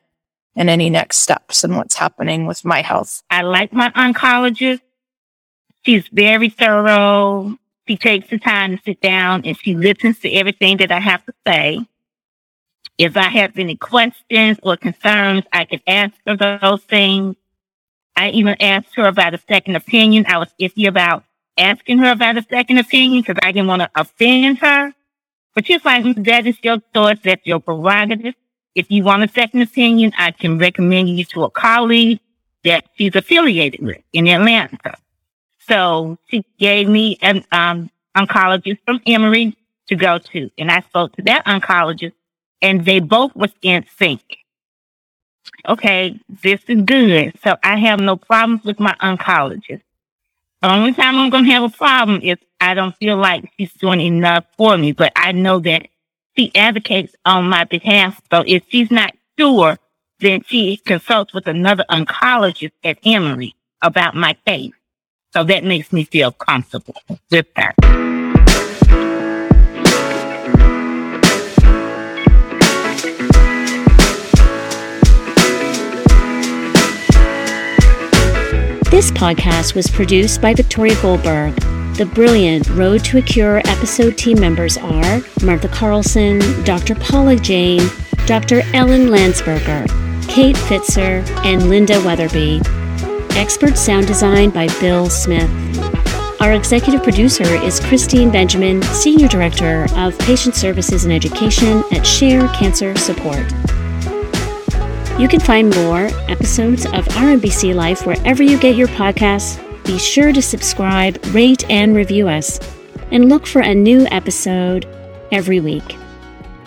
and 0.54 0.70
any 0.70 0.88
next 0.88 1.18
steps 1.18 1.64
and 1.64 1.76
what's 1.76 1.96
happening 1.96 2.46
with 2.46 2.64
my 2.64 2.80
health. 2.80 3.22
I 3.30 3.42
like 3.42 3.72
my 3.72 3.90
oncologist. 3.90 4.80
She's 5.82 6.06
very 6.08 6.48
thorough. 6.48 7.58
She 7.88 7.96
takes 7.96 8.30
the 8.30 8.38
time 8.38 8.76
to 8.76 8.82
sit 8.84 9.00
down 9.00 9.42
and 9.44 9.56
she 9.58 9.74
listens 9.74 10.20
to 10.20 10.32
everything 10.32 10.78
that 10.78 10.90
I 10.90 11.00
have 11.00 11.24
to 11.26 11.32
say. 11.46 11.86
If 12.98 13.16
I 13.16 13.28
have 13.28 13.58
any 13.58 13.76
questions 13.76 14.58
or 14.62 14.76
concerns, 14.76 15.44
I 15.52 15.64
can 15.66 15.80
ask 15.86 16.14
her 16.26 16.36
those 16.36 16.82
things. 16.84 17.36
I 18.16 18.30
even 18.30 18.56
asked 18.60 18.94
her 18.96 19.06
about 19.06 19.34
a 19.34 19.40
second 19.48 19.76
opinion. 19.76 20.24
I 20.26 20.38
was 20.38 20.48
iffy 20.60 20.88
about 20.88 21.24
asking 21.58 21.98
her 21.98 22.10
about 22.10 22.38
a 22.38 22.42
second 22.48 22.78
opinion 22.78 23.22
because 23.22 23.38
I 23.42 23.52
didn't 23.52 23.68
want 23.68 23.82
to 23.82 23.90
offend 23.94 24.58
her. 24.58 24.94
But 25.54 25.66
she's 25.66 25.84
like, 25.84 26.04
that 26.24 26.46
is 26.46 26.56
your 26.62 26.78
choice. 26.94 27.18
That's 27.22 27.46
your 27.46 27.60
prerogative. 27.60 28.34
If 28.74 28.90
you 28.90 29.04
want 29.04 29.24
a 29.24 29.28
second 29.28 29.62
opinion, 29.62 30.12
I 30.18 30.30
can 30.30 30.58
recommend 30.58 31.08
you 31.10 31.24
to 31.26 31.44
a 31.44 31.50
colleague 31.50 32.20
that 32.64 32.84
she's 32.96 33.14
affiliated 33.14 33.80
with 33.80 34.02
in 34.12 34.28
Atlanta. 34.28 34.96
So 35.58 36.18
she 36.28 36.44
gave 36.58 36.88
me 36.88 37.18
an 37.22 37.44
um, 37.52 37.90
oncologist 38.16 38.78
from 38.84 39.00
Emory 39.06 39.56
to 39.88 39.96
go 39.96 40.18
to. 40.18 40.50
And 40.58 40.70
I 40.70 40.80
spoke 40.80 41.16
to 41.16 41.22
that 41.22 41.46
oncologist 41.46 42.12
and 42.62 42.84
they 42.84 43.00
both 43.00 43.34
was 43.34 43.52
in 43.62 43.84
sync. 43.98 44.22
Okay, 45.68 46.18
this 46.42 46.60
is 46.68 46.82
good. 46.82 47.32
So 47.42 47.56
I 47.62 47.78
have 47.78 48.00
no 48.00 48.16
problems 48.16 48.64
with 48.64 48.80
my 48.80 48.94
oncologist. 49.00 49.82
The 50.62 50.72
only 50.72 50.92
time 50.92 51.16
I'm 51.16 51.30
to 51.30 51.50
have 51.50 51.62
a 51.62 51.68
problem 51.68 52.20
is 52.22 52.38
I 52.60 52.74
don't 52.74 52.96
feel 52.96 53.16
like 53.16 53.50
she's 53.56 53.72
doing 53.74 54.00
enough 54.00 54.44
for 54.56 54.76
me, 54.76 54.92
but 54.92 55.12
I 55.14 55.32
know 55.32 55.58
that 55.60 55.88
she 56.36 56.50
advocates 56.54 57.14
on 57.24 57.48
my 57.48 57.64
behalf. 57.64 58.20
So 58.30 58.42
if 58.46 58.64
she's 58.68 58.90
not 58.90 59.14
sure, 59.38 59.78
then 60.20 60.42
she 60.46 60.78
consults 60.78 61.34
with 61.34 61.46
another 61.46 61.84
oncologist 61.90 62.72
at 62.82 62.98
Emory 63.04 63.54
about 63.82 64.14
my 64.14 64.34
case. 64.46 64.72
So 65.32 65.44
that 65.44 65.64
makes 65.64 65.92
me 65.92 66.04
feel 66.04 66.32
comfortable 66.32 66.96
with 67.30 67.46
that. 67.54 68.15
This 78.96 79.10
podcast 79.10 79.74
was 79.74 79.88
produced 79.88 80.40
by 80.40 80.54
Victoria 80.54 80.96
Goldberg. 81.02 81.54
The 81.98 82.10
brilliant 82.14 82.66
Road 82.70 83.04
to 83.04 83.18
a 83.18 83.20
Cure 83.20 83.58
episode 83.58 84.16
team 84.16 84.40
members 84.40 84.78
are 84.78 85.20
Martha 85.44 85.68
Carlson, 85.68 86.38
Dr. 86.64 86.94
Paula 86.94 87.36
Jane, 87.36 87.90
Dr. 88.24 88.62
Ellen 88.72 89.08
Landsberger, 89.08 89.86
Kate 90.30 90.56
Fitzer, 90.56 91.22
and 91.44 91.68
Linda 91.68 92.02
Weatherby. 92.06 92.62
Expert 93.38 93.76
sound 93.76 94.06
design 94.06 94.48
by 94.48 94.66
Bill 94.80 95.10
Smith. 95.10 95.50
Our 96.40 96.54
executive 96.54 97.02
producer 97.02 97.44
is 97.44 97.80
Christine 97.80 98.30
Benjamin, 98.30 98.82
Senior 98.82 99.28
Director 99.28 99.88
of 99.94 100.18
Patient 100.20 100.54
Services 100.54 101.04
and 101.04 101.12
Education 101.12 101.84
at 101.92 102.06
Share 102.06 102.48
Cancer 102.54 102.96
Support. 102.96 103.44
You 105.18 105.28
can 105.28 105.40
find 105.40 105.74
more 105.74 106.10
episodes 106.28 106.84
of 106.84 107.08
Our 107.16 107.34
MBC 107.36 107.74
Life 107.74 108.04
wherever 108.04 108.42
you 108.42 108.58
get 108.58 108.76
your 108.76 108.88
podcasts. 108.88 109.58
Be 109.86 109.98
sure 109.98 110.30
to 110.30 110.42
subscribe, 110.42 111.24
rate, 111.28 111.64
and 111.70 111.96
review 111.96 112.28
us, 112.28 112.60
and 113.10 113.30
look 113.30 113.46
for 113.46 113.62
a 113.62 113.74
new 113.74 114.06
episode 114.10 114.86
every 115.32 115.58
week. 115.58 115.96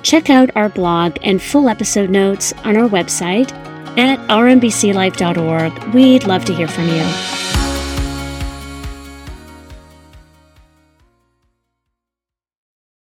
Check 0.02 0.32
out 0.32 0.50
our 0.56 0.70
blog 0.70 1.18
and 1.22 1.40
full 1.40 1.70
episode 1.70 2.10
notes 2.10 2.52
on 2.64 2.76
our 2.76 2.90
website 2.90 3.52
at 4.00 4.18
rmbclife.org. 4.30 5.94
We'd 5.94 6.24
love 6.24 6.44
to 6.46 6.54
hear 6.56 6.68
from 6.68 6.88
you. 6.88 7.49